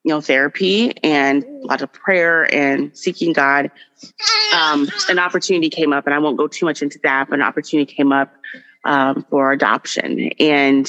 you 0.02 0.12
know, 0.12 0.20
therapy 0.20 0.92
and 1.02 1.44
lots 1.62 1.82
of 1.82 1.92
prayer 1.92 2.52
and 2.52 2.96
seeking 2.96 3.32
God, 3.32 3.70
um, 4.54 4.88
an 5.08 5.18
opportunity 5.18 5.70
came 5.70 5.92
up, 5.92 6.06
and 6.06 6.14
I 6.14 6.18
won't 6.18 6.36
go 6.36 6.48
too 6.48 6.66
much 6.66 6.82
into 6.82 6.98
that, 7.04 7.28
but 7.28 7.38
an 7.38 7.42
opportunity 7.42 7.90
came 7.90 8.12
up 8.12 8.34
um, 8.84 9.24
for 9.30 9.52
adoption. 9.52 10.30
And 10.40 10.88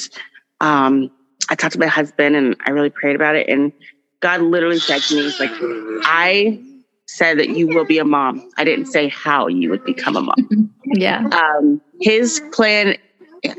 um, 0.60 1.10
I 1.48 1.54
talked 1.54 1.74
to 1.74 1.78
my 1.78 1.86
husband, 1.86 2.36
and 2.36 2.56
I 2.66 2.70
really 2.72 2.90
prayed 2.90 3.16
about 3.16 3.36
it, 3.36 3.48
and 3.48 3.72
God 4.20 4.40
literally 4.40 4.78
said 4.78 5.02
to 5.02 5.16
me, 5.16 5.22
He's 5.22 5.40
like, 5.40 5.50
I 6.04 6.60
said 7.06 7.38
that 7.38 7.50
you 7.50 7.68
will 7.68 7.84
be 7.84 7.98
a 7.98 8.04
mom. 8.04 8.50
I 8.56 8.64
didn't 8.64 8.86
say 8.86 9.08
how 9.08 9.46
you 9.46 9.70
would 9.70 9.84
become 9.84 10.16
a 10.16 10.22
mom. 10.22 10.74
yeah. 10.84 11.26
Um, 11.26 11.80
his 12.00 12.42
plan, 12.52 12.96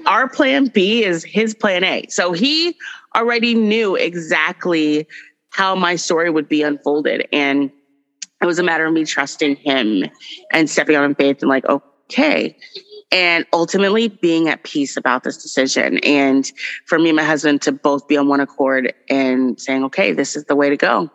our 0.05 0.27
plan 0.27 0.67
B 0.67 1.03
is 1.03 1.23
his 1.23 1.55
plan 1.55 1.83
A. 1.83 2.05
So 2.09 2.33
he 2.33 2.75
already 3.15 3.55
knew 3.55 3.95
exactly 3.95 5.07
how 5.49 5.75
my 5.75 5.95
story 5.95 6.29
would 6.29 6.49
be 6.49 6.61
unfolded. 6.61 7.27
And 7.31 7.71
it 8.41 8.45
was 8.45 8.59
a 8.59 8.63
matter 8.63 8.85
of 8.85 8.93
me 8.93 9.05
trusting 9.05 9.55
him 9.55 10.05
and 10.51 10.69
stepping 10.69 10.95
out 10.95 11.03
in 11.05 11.15
faith 11.15 11.41
and 11.41 11.49
like, 11.49 11.65
okay, 11.65 12.55
and 13.11 13.45
ultimately 13.53 14.09
being 14.09 14.49
at 14.49 14.63
peace 14.63 14.97
about 14.97 15.23
this 15.23 15.41
decision. 15.41 15.99
And 15.99 16.51
for 16.85 16.99
me 16.99 17.09
and 17.09 17.15
my 17.15 17.23
husband 17.23 17.61
to 17.63 17.71
both 17.71 18.07
be 18.07 18.17
on 18.17 18.27
one 18.27 18.39
accord 18.39 18.93
and 19.09 19.59
saying, 19.59 19.83
okay, 19.85 20.11
this 20.11 20.35
is 20.35 20.45
the 20.45 20.55
way 20.55 20.69
to 20.69 20.77
go. 20.77 21.09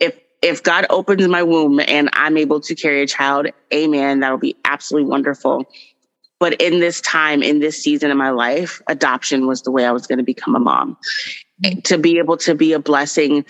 If 0.00 0.18
if 0.42 0.62
God 0.62 0.86
opens 0.90 1.26
my 1.26 1.42
womb 1.42 1.80
and 1.80 2.08
I'm 2.12 2.36
able 2.36 2.60
to 2.60 2.74
carry 2.74 3.02
a 3.02 3.06
child, 3.06 3.48
amen, 3.74 4.20
that'll 4.20 4.38
be 4.38 4.56
absolutely 4.64 5.10
wonderful. 5.10 5.64
But 6.38 6.60
in 6.60 6.78
this 6.78 7.00
time, 7.00 7.42
in 7.42 7.58
this 7.58 7.82
season 7.82 8.12
of 8.12 8.16
my 8.16 8.30
life, 8.30 8.80
adoption 8.86 9.48
was 9.48 9.62
the 9.62 9.72
way 9.72 9.84
I 9.84 9.90
was 9.90 10.06
going 10.06 10.18
to 10.18 10.24
become 10.24 10.54
a 10.54 10.60
mom. 10.60 10.96
Mm-hmm. 11.64 11.80
To 11.80 11.98
be 11.98 12.18
able 12.18 12.36
to 12.38 12.54
be 12.54 12.72
a 12.72 12.78
blessing 12.78 13.44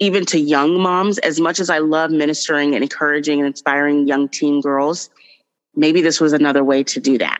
even 0.00 0.24
to 0.26 0.38
young 0.38 0.80
moms, 0.80 1.18
as 1.18 1.40
much 1.40 1.58
as 1.58 1.70
I 1.70 1.78
love 1.78 2.10
ministering 2.10 2.74
and 2.74 2.84
encouraging 2.84 3.40
and 3.40 3.46
inspiring 3.46 4.06
young 4.06 4.28
teen 4.28 4.60
girls, 4.60 5.10
maybe 5.78 6.02
this 6.02 6.20
was 6.20 6.32
another 6.32 6.64
way 6.64 6.82
to 6.84 7.00
do 7.00 7.16
that 7.18 7.38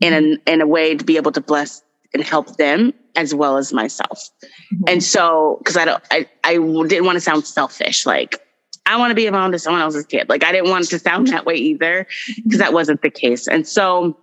in 0.00 0.12
a, 0.12 0.52
in 0.52 0.60
a 0.60 0.66
way 0.66 0.94
to 0.94 1.04
be 1.04 1.16
able 1.16 1.32
to 1.32 1.40
bless 1.40 1.82
and 2.12 2.22
help 2.22 2.56
them 2.56 2.94
as 3.16 3.34
well 3.34 3.56
as 3.56 3.72
myself. 3.72 4.30
Mm-hmm. 4.72 4.84
And 4.88 5.02
so, 5.02 5.60
cause 5.64 5.76
I 5.76 5.84
don't, 5.84 6.02
I, 6.10 6.28
I 6.44 6.52
didn't 6.54 7.04
want 7.04 7.16
to 7.16 7.20
sound 7.20 7.46
selfish. 7.46 8.06
Like 8.06 8.40
I 8.86 8.96
want 8.96 9.10
to 9.10 9.14
be 9.14 9.26
a 9.26 9.32
mom 9.32 9.52
to 9.52 9.58
someone 9.58 9.82
else's 9.82 10.06
kid. 10.06 10.28
Like 10.28 10.44
I 10.44 10.52
didn't 10.52 10.70
want 10.70 10.88
to 10.88 10.98
sound 10.98 11.28
that 11.28 11.46
way 11.46 11.54
either 11.54 12.06
because 12.42 12.58
that 12.58 12.72
wasn't 12.72 13.02
the 13.02 13.10
case. 13.10 13.48
And 13.48 13.66
so, 13.66 14.16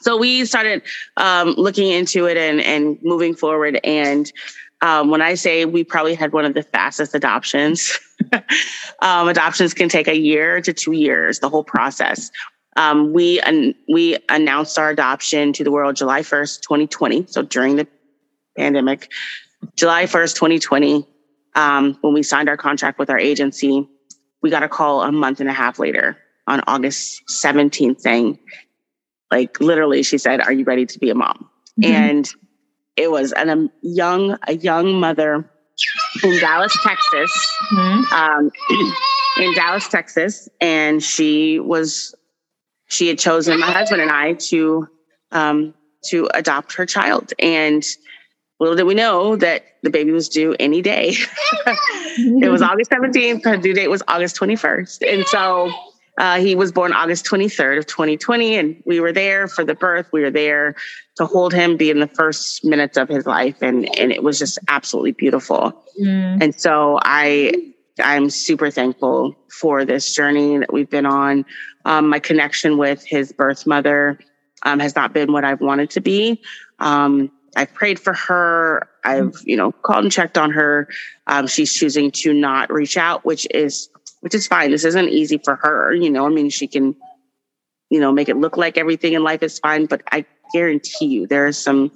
so 0.00 0.16
we 0.16 0.44
started 0.44 0.82
um, 1.16 1.54
looking 1.56 1.90
into 1.90 2.26
it 2.26 2.36
and, 2.36 2.60
and 2.60 2.98
moving 3.02 3.34
forward. 3.34 3.78
And 3.84 4.32
um, 4.80 5.10
when 5.10 5.22
I 5.22 5.34
say 5.34 5.64
we 5.64 5.84
probably 5.84 6.14
had 6.14 6.32
one 6.32 6.44
of 6.44 6.54
the 6.54 6.62
fastest 6.62 7.14
adoptions, 7.14 7.98
um, 9.00 9.28
adoptions 9.28 9.74
can 9.74 9.88
take 9.88 10.08
a 10.08 10.18
year 10.18 10.60
to 10.60 10.72
two 10.72 10.92
years, 10.92 11.38
the 11.38 11.48
whole 11.48 11.62
process. 11.62 12.30
Um, 12.76 13.12
we 13.12 13.40
un- 13.40 13.74
we 13.88 14.18
announced 14.28 14.78
our 14.78 14.90
adoption 14.90 15.52
to 15.54 15.64
the 15.64 15.70
world 15.70 15.96
July 15.96 16.20
1st, 16.20 16.62
2020. 16.62 17.26
So 17.28 17.42
during 17.42 17.76
the 17.76 17.86
pandemic, 18.56 19.10
July 19.76 20.04
1st, 20.04 20.34
2020, 20.34 21.06
um, 21.54 21.98
when 22.00 22.14
we 22.14 22.22
signed 22.22 22.48
our 22.48 22.56
contract 22.56 22.98
with 22.98 23.10
our 23.10 23.18
agency, 23.18 23.86
we 24.42 24.50
got 24.50 24.62
a 24.62 24.68
call 24.68 25.02
a 25.02 25.12
month 25.12 25.40
and 25.40 25.48
a 25.48 25.52
half 25.52 25.78
later 25.78 26.16
on 26.46 26.62
August 26.66 27.22
17th 27.28 28.00
saying, 28.00 28.38
like 29.30 29.60
literally, 29.60 30.02
she 30.02 30.18
said, 30.18 30.40
"Are 30.40 30.52
you 30.52 30.64
ready 30.64 30.86
to 30.86 30.98
be 30.98 31.10
a 31.10 31.14
mom?" 31.14 31.48
Mm-hmm. 31.80 31.92
And 31.92 32.30
it 32.96 33.10
was 33.10 33.32
an, 33.32 33.48
a 33.48 33.70
young 33.82 34.36
a 34.46 34.54
young 34.54 35.00
mother 35.00 35.48
in 36.22 36.40
Dallas, 36.40 36.76
Texas. 36.82 37.56
Mm-hmm. 37.72 38.14
Um, 38.14 38.50
in 39.40 39.54
Dallas, 39.54 39.88
Texas, 39.88 40.48
and 40.60 41.02
she 41.02 41.58
was 41.60 42.14
she 42.92 43.08
had 43.08 43.18
chosen 43.18 43.58
my 43.58 43.70
husband 43.70 44.02
and 44.02 44.10
I 44.10 44.34
to 44.34 44.88
um, 45.30 45.74
to 46.04 46.28
adopt 46.34 46.74
her 46.74 46.86
child. 46.86 47.32
And 47.38 47.84
little 48.60 48.76
did 48.76 48.84
we 48.84 48.94
know 48.94 49.36
that 49.36 49.64
the 49.82 49.90
baby 49.90 50.12
was 50.12 50.28
due 50.28 50.54
any 50.60 50.82
day. 50.82 51.14
it 52.16 52.50
was 52.50 52.62
August 52.62 52.90
17th. 52.90 53.44
Her 53.44 53.56
due 53.56 53.74
date 53.74 53.88
was 53.88 54.02
August 54.08 54.36
21st. 54.36 55.12
And 55.12 55.26
so 55.26 55.72
uh, 56.18 56.38
he 56.38 56.54
was 56.54 56.70
born 56.70 56.92
August 56.92 57.24
23rd 57.24 57.78
of 57.78 57.86
2020. 57.86 58.56
And 58.56 58.82
we 58.84 59.00
were 59.00 59.12
there 59.12 59.48
for 59.48 59.64
the 59.64 59.74
birth. 59.74 60.08
We 60.12 60.20
were 60.20 60.30
there 60.30 60.76
to 61.16 61.26
hold 61.26 61.52
him, 61.52 61.76
be 61.76 61.90
in 61.90 62.00
the 62.00 62.06
first 62.06 62.64
minutes 62.64 62.96
of 62.96 63.08
his 63.08 63.26
life. 63.26 63.62
And, 63.62 63.88
and 63.98 64.12
it 64.12 64.22
was 64.22 64.38
just 64.38 64.58
absolutely 64.68 65.12
beautiful. 65.12 65.82
Mm. 66.00 66.42
And 66.42 66.54
so 66.54 66.98
I, 67.02 67.72
I'm 68.02 68.30
super 68.30 68.70
thankful 68.70 69.36
for 69.50 69.84
this 69.84 70.14
journey 70.14 70.58
that 70.58 70.72
we've 70.72 70.90
been 70.90 71.06
on. 71.06 71.44
Um, 71.84 72.08
my 72.08 72.18
connection 72.18 72.78
with 72.78 73.04
his 73.04 73.32
birth 73.32 73.66
mother 73.66 74.18
um, 74.62 74.78
has 74.78 74.94
not 74.94 75.12
been 75.12 75.32
what 75.32 75.44
I've 75.44 75.60
wanted 75.60 75.90
to 75.90 76.00
be. 76.00 76.42
Um, 76.78 77.30
I've 77.56 77.72
prayed 77.74 77.98
for 77.98 78.14
her. 78.14 78.88
I've, 79.04 79.36
you 79.44 79.56
know, 79.56 79.72
called 79.72 80.04
and 80.04 80.12
checked 80.12 80.38
on 80.38 80.52
her. 80.52 80.88
Um, 81.26 81.46
she's 81.46 81.72
choosing 81.72 82.10
to 82.12 82.32
not 82.32 82.72
reach 82.72 82.96
out, 82.96 83.24
which 83.24 83.46
is, 83.50 83.88
which 84.20 84.34
is 84.34 84.46
fine. 84.46 84.70
This 84.70 84.84
isn't 84.84 85.08
easy 85.08 85.38
for 85.38 85.56
her. 85.56 85.92
You 85.94 86.10
know, 86.10 86.24
I 86.24 86.30
mean, 86.30 86.50
she 86.50 86.66
can, 86.66 86.96
you 87.90 88.00
know, 88.00 88.12
make 88.12 88.28
it 88.28 88.36
look 88.36 88.56
like 88.56 88.78
everything 88.78 89.12
in 89.12 89.22
life 89.22 89.42
is 89.42 89.58
fine, 89.58 89.86
but 89.86 90.02
I 90.10 90.24
guarantee 90.54 91.06
you 91.06 91.26
there 91.26 91.46
are 91.46 91.52
some 91.52 91.90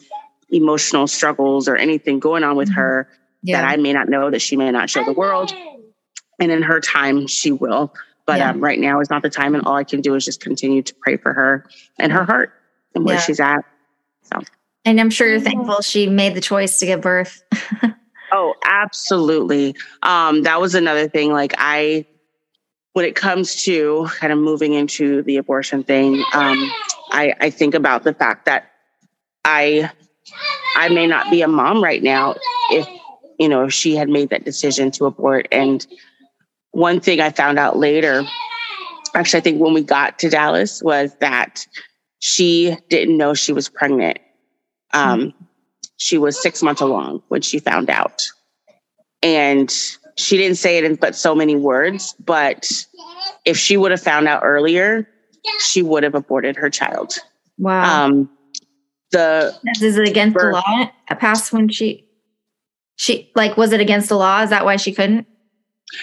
emotional 0.50 1.06
struggles 1.06 1.68
or 1.68 1.76
anything 1.76 2.18
going 2.18 2.44
on 2.44 2.56
with 2.56 2.68
mm-hmm. 2.68 2.80
her 2.80 3.08
yeah. 3.42 3.60
that 3.60 3.68
I 3.68 3.76
may 3.76 3.92
not 3.92 4.08
know 4.08 4.30
that 4.30 4.42
she 4.42 4.56
may 4.56 4.70
not 4.70 4.90
show 4.90 5.04
the 5.04 5.12
world. 5.12 5.54
And 6.38 6.52
in 6.52 6.62
her 6.62 6.80
time, 6.80 7.26
she 7.26 7.52
will. 7.52 7.94
But 8.26 8.38
yeah. 8.38 8.50
um, 8.50 8.60
right 8.60 8.78
now 8.78 9.00
is 9.00 9.08
not 9.08 9.22
the 9.22 9.30
time, 9.30 9.54
and 9.54 9.64
all 9.64 9.76
I 9.76 9.84
can 9.84 10.00
do 10.00 10.14
is 10.14 10.24
just 10.24 10.40
continue 10.40 10.82
to 10.82 10.94
pray 10.96 11.16
for 11.16 11.32
her 11.32 11.64
and 11.98 12.12
her 12.12 12.24
heart 12.24 12.52
and 12.94 13.04
where 13.04 13.14
yeah. 13.14 13.20
she's 13.20 13.38
at. 13.38 13.64
So, 14.22 14.40
and 14.84 15.00
I'm 15.00 15.10
sure 15.10 15.28
you're 15.28 15.40
thankful 15.40 15.80
she 15.80 16.08
made 16.08 16.34
the 16.34 16.40
choice 16.40 16.80
to 16.80 16.86
give 16.86 17.00
birth. 17.00 17.42
oh, 18.32 18.54
absolutely. 18.64 19.76
Um, 20.02 20.42
that 20.42 20.60
was 20.60 20.74
another 20.74 21.08
thing. 21.08 21.32
Like 21.32 21.54
I, 21.56 22.04
when 22.94 23.04
it 23.04 23.14
comes 23.14 23.62
to 23.64 24.08
kind 24.18 24.32
of 24.32 24.38
moving 24.40 24.74
into 24.74 25.22
the 25.22 25.36
abortion 25.36 25.84
thing, 25.84 26.16
um, 26.34 26.70
I, 27.12 27.34
I 27.40 27.50
think 27.50 27.74
about 27.74 28.02
the 28.02 28.14
fact 28.14 28.46
that 28.46 28.72
I, 29.44 29.90
I 30.76 30.88
may 30.88 31.06
not 31.06 31.30
be 31.30 31.42
a 31.42 31.48
mom 31.48 31.82
right 31.82 32.02
now 32.02 32.34
if 32.70 32.86
you 33.38 33.48
know 33.48 33.64
if 33.64 33.72
she 33.72 33.94
had 33.96 34.08
made 34.08 34.30
that 34.30 34.44
decision 34.44 34.90
to 34.92 35.06
abort 35.06 35.46
and 35.52 35.86
one 36.76 37.00
thing 37.00 37.20
I 37.22 37.30
found 37.30 37.58
out 37.58 37.78
later, 37.78 38.22
actually, 39.14 39.38
I 39.38 39.40
think 39.40 39.62
when 39.62 39.72
we 39.72 39.82
got 39.82 40.18
to 40.18 40.28
Dallas, 40.28 40.82
was 40.82 41.14
that 41.20 41.66
she 42.18 42.76
didn't 42.90 43.16
know 43.16 43.32
she 43.32 43.54
was 43.54 43.70
pregnant. 43.70 44.18
Um, 44.92 45.32
she 45.96 46.18
was 46.18 46.40
six 46.40 46.62
months 46.62 46.82
along 46.82 47.22
when 47.28 47.40
she 47.40 47.60
found 47.60 47.88
out. 47.88 48.22
And 49.22 49.74
she 50.18 50.36
didn't 50.36 50.58
say 50.58 50.76
it 50.76 50.84
in 50.84 50.96
but 50.96 51.16
so 51.16 51.34
many 51.34 51.56
words, 51.56 52.14
but 52.22 52.70
if 53.46 53.56
she 53.56 53.78
would 53.78 53.90
have 53.90 54.02
found 54.02 54.28
out 54.28 54.42
earlier, 54.44 55.08
she 55.60 55.80
would 55.82 56.02
have 56.02 56.14
aborted 56.14 56.56
her 56.56 56.68
child. 56.68 57.14
Wow. 57.56 58.04
Um, 58.04 58.30
the 59.12 59.58
is 59.80 59.96
it 59.96 60.06
against 60.06 60.34
birth, 60.34 60.52
the 60.52 60.72
law? 60.80 60.90
Past 61.18 61.54
when 61.54 61.70
she 61.70 62.06
she 62.96 63.30
like 63.34 63.56
was 63.56 63.72
it 63.72 63.80
against 63.80 64.10
the 64.10 64.16
law? 64.16 64.42
Is 64.42 64.50
that 64.50 64.66
why 64.66 64.76
she 64.76 64.92
couldn't? 64.92 65.26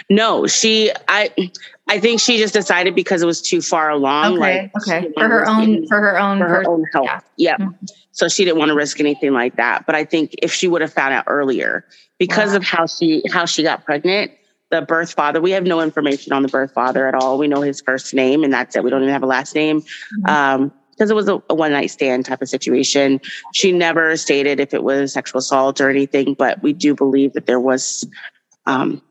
No, 0.09 0.47
she 0.47 0.91
I 1.07 1.29
I 1.89 1.99
think 1.99 2.19
she 2.19 2.37
just 2.37 2.53
decided 2.53 2.95
because 2.95 3.21
it 3.21 3.25
was 3.25 3.41
too 3.41 3.61
far 3.61 3.89
along. 3.89 4.37
Okay, 4.37 4.39
like, 4.39 4.71
okay. 4.81 5.11
For 5.13 5.27
her 5.27 5.47
own 5.47 5.87
for 5.87 5.99
her 5.99 6.19
own 6.19 6.39
for 6.39 6.47
her 6.47 6.67
own 6.67 6.85
health. 6.93 7.05
Yeah. 7.05 7.21
yeah. 7.37 7.57
Mm-hmm. 7.57 7.85
So 8.11 8.27
she 8.27 8.45
didn't 8.45 8.59
want 8.59 8.69
to 8.69 8.75
risk 8.75 8.99
anything 8.99 9.33
like 9.33 9.55
that. 9.57 9.85
But 9.85 9.95
I 9.95 10.05
think 10.05 10.35
if 10.41 10.53
she 10.53 10.67
would 10.67 10.81
have 10.81 10.93
found 10.93 11.13
out 11.13 11.25
earlier, 11.27 11.85
because 12.17 12.51
wow. 12.51 12.57
of 12.57 12.63
how 12.63 12.85
she 12.87 13.23
how 13.31 13.45
she 13.45 13.63
got 13.63 13.83
pregnant, 13.83 14.31
the 14.69 14.81
birth 14.81 15.13
father, 15.13 15.41
we 15.41 15.51
have 15.51 15.63
no 15.63 15.81
information 15.81 16.31
on 16.33 16.41
the 16.41 16.47
birth 16.47 16.73
father 16.73 17.07
at 17.07 17.15
all. 17.15 17.37
We 17.37 17.47
know 17.47 17.61
his 17.61 17.81
first 17.81 18.13
name 18.13 18.43
and 18.43 18.53
that's 18.53 18.75
it. 18.75 18.83
We 18.83 18.89
don't 18.89 19.01
even 19.01 19.13
have 19.13 19.23
a 19.23 19.27
last 19.27 19.53
name. 19.55 19.81
Mm-hmm. 19.81 20.25
Um, 20.29 20.71
because 20.91 21.09
it 21.09 21.15
was 21.15 21.27
a, 21.27 21.41
a 21.49 21.55
one 21.55 21.71
night 21.71 21.89
stand 21.89 22.23
type 22.23 22.41
of 22.41 22.49
situation. 22.49 23.19
She 23.53 23.71
never 23.71 24.15
stated 24.15 24.59
if 24.59 24.75
it 24.75 24.83
was 24.83 25.11
sexual 25.13 25.39
assault 25.39 25.81
or 25.81 25.89
anything, 25.89 26.35
but 26.35 26.61
we 26.61 26.71
do 26.71 26.93
believe 26.93 27.33
that 27.33 27.47
there 27.47 27.59
was 27.59 28.07
um, 28.67 29.01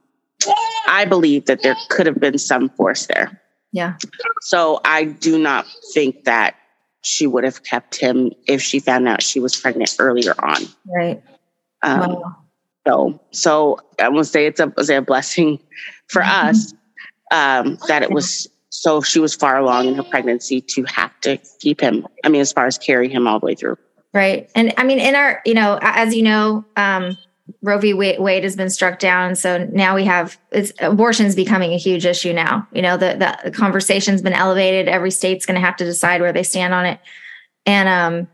I 0.87 1.05
believe 1.05 1.47
that 1.47 1.63
there 1.63 1.77
could 1.89 2.07
have 2.07 2.21
been 2.21 2.39
some 2.39 2.69
force 2.71 3.07
there. 3.07 3.41
Yeah. 3.73 3.97
So 4.43 4.81
I 4.85 5.05
do 5.05 5.39
not 5.39 5.67
think 5.95 6.25
that 6.25 6.57
she 7.03 7.27
would 7.27 7.45
have 7.45 7.65
kept 7.65 7.97
him 7.97 8.33
if 8.47 8.63
she 8.63 8.79
found 8.79 9.09
out 9.09 9.23
she 9.23 9.41
was 9.41 9.57
pregnant 9.57 9.95
earlier 9.99 10.35
on. 10.39 10.63
Right. 10.87 11.23
Um, 11.83 12.13
wow. 12.13 12.37
So, 12.87 13.21
so 13.31 13.81
I 14.01 14.09
will 14.09 14.25
say 14.25 14.47
it's 14.47 14.61
a, 14.61 14.73
say 14.83 14.97
a 14.97 15.03
blessing 15.03 15.59
for 16.09 16.23
mm-hmm. 16.23 16.49
us 16.49 16.75
um, 17.33 17.79
that 17.89 18.03
it 18.03 18.11
was 18.11 18.49
so 18.71 19.01
she 19.03 19.19
was 19.19 19.35
far 19.35 19.59
along 19.59 19.87
in 19.87 19.95
her 19.95 20.03
pregnancy 20.03 20.61
to 20.61 20.83
have 20.85 21.19
to 21.21 21.39
keep 21.61 21.81
him. 21.81 22.07
I 22.25 22.29
mean, 22.29 22.41
as 22.41 22.53
far 22.53 22.67
as 22.67 22.79
carry 22.79 23.09
him 23.09 23.27
all 23.27 23.39
the 23.39 23.47
way 23.47 23.55
through. 23.55 23.77
Right. 24.15 24.51
And 24.55 24.75
I 24.77 24.85
mean, 24.85 24.99
in 24.99 25.15
our, 25.15 25.41
you 25.45 25.55
know, 25.55 25.79
as 25.81 26.15
you 26.15 26.23
know, 26.23 26.65
um, 26.77 27.17
Roe 27.61 27.79
v. 27.79 27.93
Wade 27.95 28.45
has 28.45 28.57
been 28.57 28.71
struck 28.71 28.99
down. 28.99 29.35
So 29.35 29.69
now 29.73 29.95
we 29.95 30.05
have 30.05 30.39
it's 30.51 30.73
abortion 30.81 31.27
is 31.27 31.37
becoming 31.37 31.73
a 31.73 31.79
huge 31.79 32.07
issue 32.07 32.33
now. 32.33 32.67
You 32.73 32.83
know, 32.83 32.97
the, 32.97 33.41
the 33.45 33.51
conversation's 33.51 34.23
been 34.23 34.33
elevated. 34.33 34.89
Every 34.89 35.11
state's 35.11 35.47
going 35.47 35.61
to 35.61 35.67
have 35.67 35.77
to 35.77 35.85
decide 35.85 36.21
where 36.21 36.33
they 36.33 36.43
stand 36.43 36.73
on 36.73 36.87
it. 36.87 37.01
And, 37.67 37.89
um, 37.89 38.29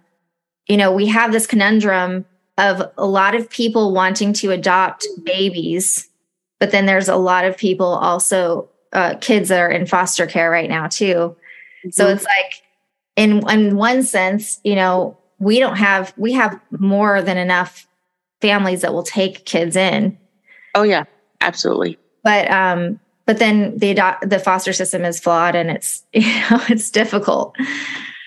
you 0.67 0.77
know, 0.77 0.93
we 0.93 1.07
have 1.07 1.33
this 1.33 1.47
conundrum 1.47 2.27
of 2.57 2.91
a 2.97 3.07
lot 3.07 3.35
of 3.35 3.49
people 3.49 3.93
wanting 3.93 4.33
to 4.35 4.51
adopt 4.51 5.07
babies, 5.25 6.09
but 6.59 6.71
then 6.71 6.87
there's 6.87 7.09
a 7.09 7.17
lot 7.17 7.45
of 7.45 7.57
people 7.57 7.87
also, 7.87 8.69
uh, 8.93 9.15
kids 9.21 9.49
that 9.49 9.61
are 9.61 9.71
in 9.71 9.87
foster 9.87 10.27
care 10.27 10.51
right 10.51 10.69
now 10.69 10.87
too. 10.87 11.15
Mm-hmm. 11.15 11.91
So 11.91 12.09
it's 12.09 12.25
like, 12.25 12.63
in 13.17 13.43
in 13.51 13.77
one 13.77 14.05
sense, 14.05 14.61
you 14.63 14.77
know, 14.77 15.19
we 15.41 15.59
don't 15.59 15.77
have 15.77 16.15
we 16.17 16.35
have 16.35 16.61
more 16.71 17.21
than 17.21 17.37
enough 17.37 17.88
families 18.41 18.83
that 18.83 18.93
will 18.93 19.03
take 19.03 19.45
kids 19.45 19.77
in. 19.77 20.17
Oh 20.75 20.83
yeah, 20.83 21.05
absolutely. 21.41 21.99
But 22.23 22.51
um, 22.51 23.01
but 23.27 23.39
then 23.39 23.77
the 23.79 23.91
adopt 23.91 24.29
the 24.29 24.39
foster 24.39 24.73
system 24.73 25.05
is 25.05 25.21
flawed 25.21 25.55
and 25.55 25.71
it's 25.71 26.05
you 26.13 26.23
know 26.23 26.61
it's 26.69 26.91
difficult. 26.91 27.55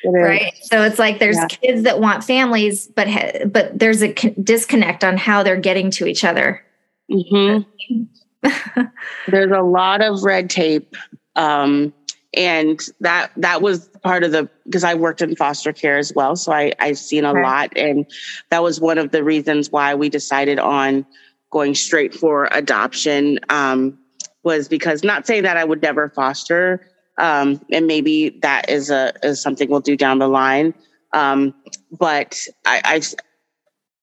It 0.03 0.09
right. 0.09 0.53
So 0.63 0.81
it's 0.83 0.97
like 0.97 1.19
there's 1.19 1.37
yeah. 1.37 1.47
kids 1.47 1.83
that 1.83 1.99
want 1.99 2.23
families, 2.23 2.87
but 2.87 3.07
ha- 3.07 3.45
but 3.45 3.77
there's 3.77 4.01
a 4.01 4.13
con- 4.13 4.35
disconnect 4.41 5.03
on 5.03 5.17
how 5.17 5.43
they're 5.43 5.59
getting 5.59 5.91
to 5.91 6.07
each 6.07 6.23
other. 6.23 6.63
Mm-hmm. 7.11 8.03
there's 9.27 9.51
a 9.51 9.61
lot 9.61 10.01
of 10.01 10.23
red 10.23 10.49
tape. 10.49 10.95
Um, 11.35 11.93
and 12.33 12.79
that 13.01 13.31
that 13.37 13.61
was 13.61 13.89
part 14.03 14.23
of 14.23 14.31
the 14.31 14.49
because 14.65 14.83
I 14.83 14.93
worked 14.93 15.21
in 15.21 15.35
foster 15.35 15.73
care 15.73 15.97
as 15.97 16.13
well, 16.15 16.35
so 16.35 16.51
I 16.51 16.73
I've 16.79 16.97
seen 16.97 17.25
a 17.25 17.33
lot, 17.33 17.75
and 17.75 18.05
that 18.49 18.63
was 18.63 18.79
one 18.79 18.97
of 18.97 19.11
the 19.11 19.23
reasons 19.23 19.71
why 19.71 19.95
we 19.95 20.09
decided 20.09 20.59
on 20.59 21.05
going 21.51 21.75
straight 21.75 22.13
for 22.13 22.47
adoption. 22.51 23.39
Um, 23.49 23.97
was 24.43 24.67
because 24.67 25.03
not 25.03 25.27
saying 25.27 25.43
that 25.43 25.57
I 25.57 25.63
would 25.63 25.81
never 25.81 26.09
foster, 26.09 26.87
um, 27.17 27.63
and 27.71 27.85
maybe 27.85 28.39
that 28.41 28.69
is 28.69 28.89
a 28.89 29.13
is 29.23 29.41
something 29.41 29.69
we'll 29.69 29.81
do 29.81 29.97
down 29.97 30.19
the 30.19 30.29
line. 30.29 30.73
Um, 31.13 31.53
but 31.91 32.47
I, 32.65 32.81
I 32.83 33.01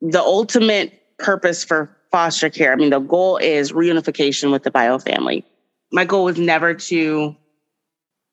the 0.01 0.21
ultimate 0.21 0.93
purpose 1.19 1.65
for 1.65 1.97
foster 2.11 2.51
care. 2.51 2.73
I 2.73 2.77
mean, 2.77 2.91
the 2.91 3.01
goal 3.01 3.39
is 3.39 3.73
reunification 3.73 4.53
with 4.53 4.63
the 4.63 4.71
bio 4.71 4.99
family. 4.99 5.45
My 5.93 6.05
goal 6.05 6.25
was 6.25 6.39
never 6.39 6.75
to 6.75 7.37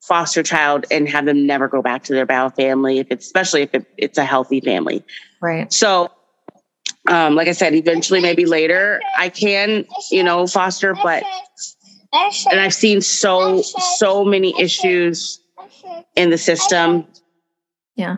foster 0.08 0.44
child 0.44 0.86
and 0.92 1.10
have 1.10 1.26
them 1.26 1.48
never 1.48 1.68
go 1.68 1.82
back 1.82 2.04
to 2.04 2.14
their 2.14 2.26
bio 2.26 2.50
family, 2.50 3.00
if 3.00 3.08
it's, 3.10 3.26
especially 3.26 3.64
if 3.64 3.74
it, 3.74 3.86
it's 3.98 4.18
a 4.18 4.24
healthy 4.24 4.62
family. 4.62 5.04
Right. 5.42 5.72
So, 5.74 6.12
um, 7.08 7.36
like 7.36 7.48
I 7.48 7.52
said, 7.52 7.74
eventually, 7.74 8.20
maybe 8.20 8.46
later, 8.46 9.02
I 9.18 9.30
can, 9.30 9.86
you 10.12 10.24
know, 10.24 10.48
foster, 10.48 10.96
but 10.96 11.24
and 12.14 12.60
I've 12.60 12.74
seen 12.74 13.02
so 13.02 13.62
so 13.62 14.24
many 14.24 14.60
issues 14.60 15.40
in 16.16 16.30
the 16.30 16.38
system. 16.38 17.06
Yeah. 17.96 18.18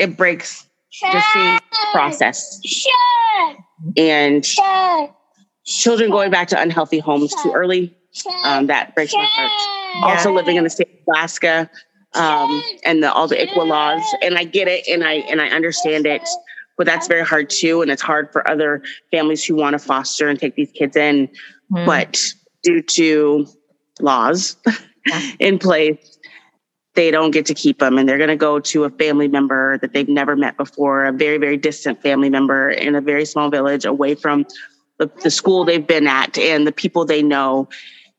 It 0.00 0.16
breaks 0.16 0.66
just 0.90 1.34
the 1.34 1.60
process. 1.92 2.60
And 3.96 4.44
children 5.64 6.10
going 6.10 6.30
back 6.30 6.48
to 6.48 6.60
unhealthy 6.60 6.98
homes 6.98 7.32
too 7.42 7.52
early 7.52 7.97
um, 8.44 8.66
that 8.66 8.94
breaks 8.94 9.14
my 9.14 9.24
heart. 9.24 9.50
Yeah. 9.94 10.16
Also 10.16 10.32
living 10.32 10.56
in 10.56 10.64
the 10.64 10.70
state 10.70 10.88
of 10.88 11.14
Alaska 11.14 11.70
um, 12.14 12.62
and 12.84 13.02
the, 13.02 13.12
all 13.12 13.28
the 13.28 13.36
ICWA 13.36 13.66
laws, 13.66 14.02
and 14.22 14.36
I 14.36 14.44
get 14.44 14.68
it, 14.68 14.86
and 14.88 15.04
I 15.04 15.14
and 15.14 15.40
I 15.40 15.48
understand 15.48 16.06
it, 16.06 16.26
but 16.76 16.86
that's 16.86 17.06
very 17.06 17.24
hard 17.24 17.50
too, 17.50 17.82
and 17.82 17.90
it's 17.90 18.02
hard 18.02 18.32
for 18.32 18.48
other 18.50 18.82
families 19.10 19.44
who 19.44 19.54
want 19.54 19.74
to 19.74 19.78
foster 19.78 20.28
and 20.28 20.38
take 20.38 20.54
these 20.54 20.70
kids 20.72 20.96
in, 20.96 21.28
mm. 21.72 21.86
but 21.86 22.20
due 22.62 22.82
to 22.82 23.46
laws 24.00 24.56
yeah. 25.06 25.30
in 25.38 25.58
place, 25.58 26.18
they 26.94 27.10
don't 27.10 27.30
get 27.30 27.46
to 27.46 27.54
keep 27.54 27.78
them, 27.78 27.98
and 27.98 28.08
they're 28.08 28.18
going 28.18 28.28
to 28.28 28.36
go 28.36 28.58
to 28.58 28.84
a 28.84 28.90
family 28.90 29.28
member 29.28 29.78
that 29.78 29.92
they've 29.92 30.08
never 30.08 30.34
met 30.34 30.56
before, 30.56 31.04
a 31.04 31.12
very 31.12 31.36
very 31.36 31.56
distant 31.56 32.00
family 32.02 32.30
member 32.30 32.70
in 32.70 32.94
a 32.94 33.00
very 33.00 33.26
small 33.26 33.50
village 33.50 33.84
away 33.84 34.14
from 34.14 34.46
the, 34.98 35.10
the 35.22 35.30
school 35.30 35.64
they've 35.64 35.86
been 35.86 36.06
at 36.06 36.36
and 36.38 36.66
the 36.66 36.72
people 36.72 37.04
they 37.04 37.22
know 37.22 37.68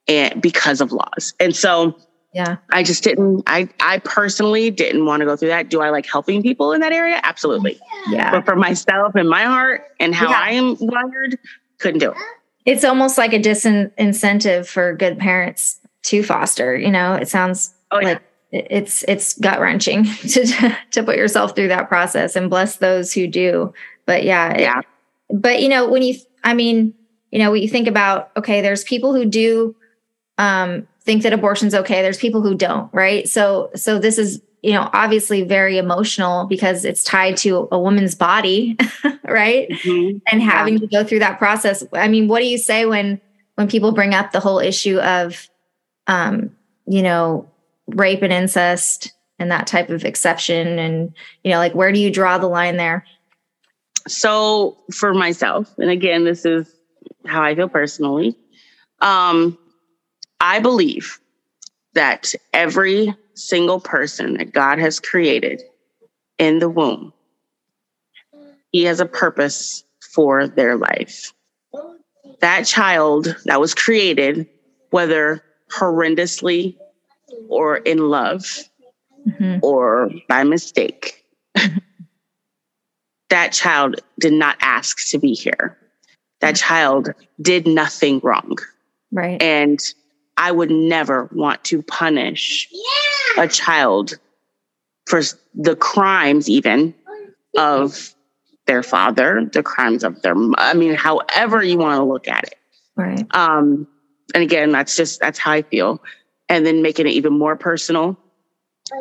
and 0.08 0.42
because 0.42 0.82
of 0.82 0.92
laws. 0.92 1.34
And 1.40 1.56
so 1.56 1.96
yeah. 2.34 2.58
I 2.72 2.84
just 2.84 3.04
didn't 3.04 3.44
I 3.48 3.70
I 3.80 4.00
personally 4.00 4.70
didn't 4.70 5.06
want 5.06 5.22
to 5.22 5.26
go 5.26 5.36
through 5.36 5.50
that. 5.50 5.70
Do 5.70 5.82
I 5.82 5.90
like 5.90 6.06
helping 6.06 6.44
people 6.44 6.74
in 6.74 6.82
that 6.82 6.92
area? 6.92 7.20
Absolutely. 7.24 7.80
Yeah. 8.10 8.32
But 8.32 8.46
for 8.46 8.56
myself 8.56 9.16
and 9.16 9.30
my 9.30 9.44
heart 9.44 9.84
and 10.00 10.14
how 10.14 10.30
yeah. 10.30 10.40
I 10.40 10.52
am 10.52 10.78
wired, 10.80 11.40
couldn't 11.80 12.00
do 12.00 12.12
it. 12.12 12.18
It's 12.66 12.84
almost 12.84 13.18
like 13.18 13.34
a 13.34 13.40
disincentive 13.40 14.68
for 14.68 14.94
good 14.96 15.18
parents 15.18 15.80
to 16.04 16.22
foster, 16.24 16.78
you 16.78 16.92
know. 16.92 17.14
It 17.14 17.28
sounds 17.28 17.74
oh, 17.92 18.00
yeah. 18.00 18.08
like 18.08 18.22
it's 18.52 19.04
it's 19.08 19.34
gut 19.40 19.60
wrenching 19.60 20.04
to 20.22 20.78
to 20.92 21.04
put 21.04 21.18
yourself 21.18 21.56
through 21.56 21.70
that 21.70 21.88
process 21.88 22.36
and 22.36 22.50
bless 22.50 22.78
those 22.78 23.14
who 23.14 23.28
do. 23.28 23.74
But 24.06 24.24
yeah, 24.24 24.60
yeah. 24.60 24.80
It, 24.80 24.86
but 25.42 25.62
you 25.62 25.70
know, 25.70 25.90
when 25.90 26.04
you 26.04 26.16
I 26.44 26.54
mean, 26.54 26.94
you 27.32 27.40
know, 27.40 27.54
you 27.54 27.68
think 27.68 27.88
about 27.88 28.32
okay, 28.38 28.62
there's 28.62 28.84
people 28.84 29.14
who 29.14 29.26
do 29.26 29.76
um, 30.40 30.88
think 31.02 31.22
that 31.24 31.34
abortion's 31.34 31.76
okay. 31.76 32.02
There's 32.02 32.18
people 32.18 32.42
who 32.42 32.56
don't, 32.56 32.92
right? 32.94 33.30
So, 33.30 33.70
so 33.76 34.00
this 34.00 34.18
is 34.18 34.42
you 34.62 34.74
know, 34.74 34.90
obviously 34.92 35.44
very 35.44 35.78
emotional 35.78 36.46
because 36.46 36.84
it's 36.84 37.04
tied 37.04 37.38
to 37.38 37.68
a 37.72 37.80
woman's 37.80 38.14
body, 38.16 38.78
right? 39.24 39.70
Mm-hmm. 39.70 40.18
And 40.28 40.42
having 40.42 40.74
yeah. 40.74 40.80
to 40.80 40.88
go 40.88 41.04
through 41.04 41.20
that 41.20 41.38
process. 41.38 41.84
I 41.94 42.08
mean, 42.08 42.28
what 42.28 42.40
do 42.40 42.46
you 42.46 42.58
say 42.58 42.86
when 42.86 43.22
when 43.56 43.70
people 43.70 43.92
bring 43.92 44.14
up 44.14 44.32
the 44.32 44.40
whole 44.40 44.60
issue 44.60 45.00
of 45.00 45.48
um, 46.08 46.56
you 46.88 47.02
know, 47.02 47.50
rape 47.88 48.22
and 48.22 48.34
incest 48.34 49.14
and 49.38 49.52
that 49.52 49.68
type 49.68 49.90
of 49.90 50.04
exception 50.04 50.80
and 50.80 51.14
you 51.44 51.52
know, 51.52 51.58
like 51.58 51.76
where 51.76 51.92
do 51.92 52.00
you 52.00 52.12
draw 52.12 52.38
the 52.38 52.48
line 52.48 52.78
there? 52.78 53.06
So, 54.08 54.78
for 54.94 55.14
myself, 55.14 55.74
and 55.78 55.90
again, 55.90 56.24
this 56.24 56.46
is 56.46 56.74
how 57.26 57.44
I 57.44 57.56
feel 57.56 57.70
personally, 57.70 58.36
um 59.02 59.58
I 60.40 60.60
believe 60.60 61.20
that 61.94 62.34
every 62.54 63.14
single 63.34 63.80
person 63.80 64.36
that 64.36 64.54
God 64.54 64.80
has 64.80 65.00
created 65.00 65.62
in 66.38 66.60
the 66.60 66.70
womb, 66.70 67.14
He 68.72 68.84
has 68.84 69.00
a 69.00 69.06
purpose 69.06 69.84
for 70.14 70.48
their 70.48 70.78
life. 70.78 71.34
That 72.40 72.66
child 72.66 73.36
that 73.46 73.60
was 73.60 73.76
created, 73.76 74.48
whether 74.92 75.44
horrendously 75.72 76.78
or 77.48 77.78
in 77.78 78.10
love 78.10 78.46
mm-hmm. 79.28 79.58
or 79.62 80.10
by 80.28 80.44
mistake, 80.44 81.26
that 83.30 83.52
child 83.52 84.00
did 84.20 84.34
not 84.34 84.58
ask 84.62 85.10
to 85.10 85.20
be 85.20 85.34
here. 85.34 85.78
That 86.40 86.56
child 86.56 87.10
did 87.42 87.68
nothing 87.68 88.22
wrong. 88.24 88.58
Right. 89.12 89.42
And 89.42 89.80
I 90.40 90.52
would 90.54 90.72
never 90.72 91.30
want 91.34 91.64
to 91.66 91.84
punish 91.84 92.70
yeah. 92.72 93.44
a 93.44 93.48
child 93.48 94.18
for 95.06 95.22
the 95.54 95.76
crimes, 95.76 96.50
even 96.50 96.96
of 97.58 98.16
their 98.66 98.82
father, 98.82 99.50
the 99.52 99.62
crimes 99.62 100.04
of 100.04 100.22
their, 100.22 100.36
I 100.58 100.74
mean, 100.76 100.94
however 100.96 101.62
you 101.62 101.78
want 101.78 102.00
to 102.00 102.06
look 102.06 102.30
at 102.30 102.44
it. 102.46 102.56
Right. 102.96 103.26
Um, 103.36 103.86
and 104.34 104.42
again, 104.42 104.72
that's 104.72 104.96
just, 104.96 105.20
that's 105.20 105.38
how 105.38 105.52
I 105.52 105.64
feel. 105.64 106.02
And 106.48 106.66
then 106.66 106.82
making 106.82 107.08
it 107.08 107.12
even 107.12 107.38
more 107.38 107.58
personal 107.58 108.18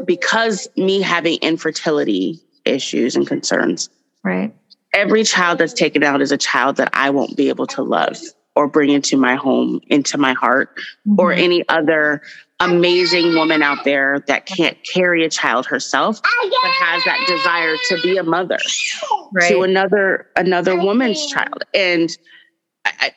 because 0.07 0.68
me 0.77 1.01
having 1.01 1.38
infertility 1.40 2.40
issues 2.64 3.14
and 3.14 3.27
concerns. 3.27 3.90
Right. 4.24 4.53
Every 4.92 5.22
child 5.22 5.59
that's 5.59 5.72
taken 5.72 6.03
out 6.03 6.20
is 6.20 6.33
a 6.33 6.38
child 6.38 6.77
that 6.77 6.90
I 6.94 7.11
won't 7.11 7.37
be 7.37 7.48
able 7.48 7.66
to 7.68 7.83
love 7.83 8.18
or 8.59 8.66
bring 8.66 8.90
into 8.90 9.16
my 9.16 9.37
home, 9.37 9.81
into 9.87 10.18
my 10.18 10.33
heart, 10.33 10.75
mm-hmm. 11.07 11.21
or 11.21 11.33
any 11.33 11.66
other 11.68 12.21
amazing 12.59 13.33
woman 13.35 13.62
out 13.62 13.85
there 13.85 14.18
that 14.27 14.47
can't 14.47 14.77
carry 14.83 15.25
a 15.25 15.31
child 15.31 15.64
herself, 15.64 16.21
but 16.21 16.71
has 16.73 17.05
that 17.05 17.25
desire 17.29 17.77
to 17.88 18.03
be 18.03 18.16
a 18.16 18.25
mother 18.25 18.59
right. 19.33 19.49
to 19.49 19.62
another 19.62 20.27
another 20.35 20.77
woman's 20.77 21.25
child. 21.29 21.62
And 21.73 22.11
I, 22.85 23.12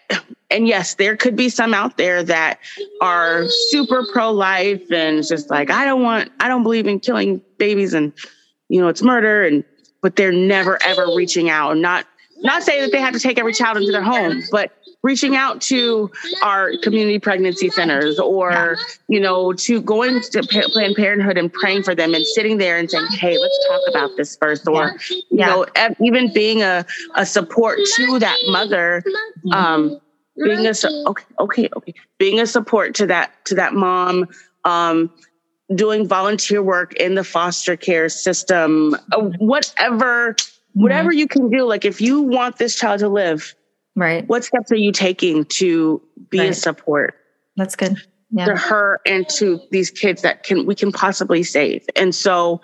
and 0.51 0.67
yes, 0.67 0.93
there 0.93 1.17
could 1.17 1.35
be 1.35 1.49
some 1.49 1.73
out 1.73 1.97
there 1.97 2.21
that 2.21 2.59
are 3.01 3.45
super 3.69 4.05
pro 4.13 4.29
life 4.29 4.91
and 4.91 5.25
just 5.25 5.49
like 5.49 5.71
I 5.71 5.85
don't 5.85 6.03
want, 6.03 6.31
I 6.39 6.49
don't 6.49 6.61
believe 6.61 6.85
in 6.85 6.99
killing 6.99 7.41
babies 7.57 7.95
and 7.95 8.13
you 8.69 8.79
know 8.79 8.89
it's 8.89 9.01
murder 9.01 9.43
and 9.43 9.63
but 10.03 10.17
they're 10.17 10.31
never 10.31 10.77
ever 10.83 11.07
reaching 11.15 11.49
out. 11.49 11.77
Not 11.77 12.05
not 12.43 12.63
saying 12.63 12.81
that 12.81 12.91
they 12.91 12.99
have 12.99 13.13
to 13.13 13.19
take 13.19 13.39
every 13.39 13.53
child 13.53 13.77
into 13.77 13.91
their 13.91 14.03
home, 14.03 14.43
but 14.51 14.71
reaching 15.03 15.35
out 15.35 15.61
to 15.61 16.11
our 16.43 16.71
community 16.83 17.19
pregnancy 17.19 17.69
centers 17.69 18.19
or 18.19 18.77
you 19.07 19.19
know 19.19 19.53
to 19.53 19.81
going 19.81 20.21
to 20.21 20.43
planned 20.43 20.95
parenthood 20.95 21.37
and 21.37 21.51
praying 21.53 21.83
for 21.83 21.95
them 21.95 22.13
and 22.13 22.25
sitting 22.25 22.57
there 22.57 22.77
and 22.77 22.89
saying 22.89 23.05
hey 23.11 23.37
let's 23.37 23.67
talk 23.67 23.81
about 23.89 24.15
this 24.17 24.35
first 24.37 24.67
or 24.67 24.87
yeah. 24.87 24.93
you 25.09 25.23
yeah. 25.31 25.45
know 25.47 25.65
even 26.01 26.31
being 26.33 26.61
a, 26.61 26.85
a 27.15 27.25
support 27.25 27.79
to 27.95 28.19
that 28.19 28.37
mother 28.47 29.03
um 29.53 29.99
being 30.37 30.65
a 30.65 30.73
okay 31.07 31.25
okay 31.39 31.69
okay 31.75 31.93
being 32.17 32.39
a 32.39 32.45
support 32.45 32.95
to 32.95 33.05
that 33.05 33.33
to 33.45 33.55
that 33.55 33.73
mom 33.73 34.27
um 34.65 35.11
doing 35.75 36.07
volunteer 36.07 36.61
work 36.61 36.93
in 36.95 37.15
the 37.15 37.23
foster 37.23 37.75
care 37.75 38.09
system 38.09 38.95
uh, 39.13 39.21
whatever 39.39 40.35
whatever 40.73 41.09
mm-hmm. 41.09 41.19
you 41.19 41.27
can 41.27 41.49
do 41.49 41.63
like 41.63 41.85
if 41.85 42.01
you 42.01 42.21
want 42.21 42.57
this 42.57 42.75
child 42.75 42.99
to 42.99 43.09
live 43.09 43.55
Right. 43.95 44.27
What 44.27 44.43
steps 44.43 44.71
are 44.71 44.77
you 44.77 44.91
taking 44.91 45.45
to 45.45 46.01
be 46.29 46.39
right. 46.39 46.49
a 46.49 46.53
support? 46.53 47.15
That's 47.57 47.75
good. 47.75 47.97
Yeah. 48.31 48.45
To 48.45 48.55
her 48.55 49.01
and 49.05 49.27
to 49.29 49.59
these 49.71 49.91
kids 49.91 50.21
that 50.21 50.43
can 50.43 50.65
we 50.65 50.75
can 50.75 50.91
possibly 50.91 51.43
save. 51.43 51.85
And 51.97 52.15
so, 52.15 52.61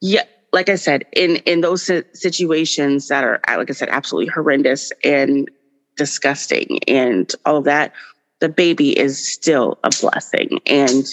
yeah, 0.00 0.22
like 0.52 0.70
I 0.70 0.76
said, 0.76 1.04
in 1.12 1.36
in 1.36 1.60
those 1.60 1.90
situations 2.14 3.08
that 3.08 3.22
are, 3.22 3.40
like 3.46 3.68
I 3.68 3.74
said, 3.74 3.90
absolutely 3.90 4.32
horrendous 4.32 4.90
and 5.04 5.50
disgusting 5.96 6.78
and 6.88 7.30
all 7.44 7.58
of 7.58 7.64
that, 7.64 7.92
the 8.40 8.48
baby 8.48 8.98
is 8.98 9.32
still 9.32 9.78
a 9.84 9.90
blessing. 10.00 10.60
And 10.66 11.04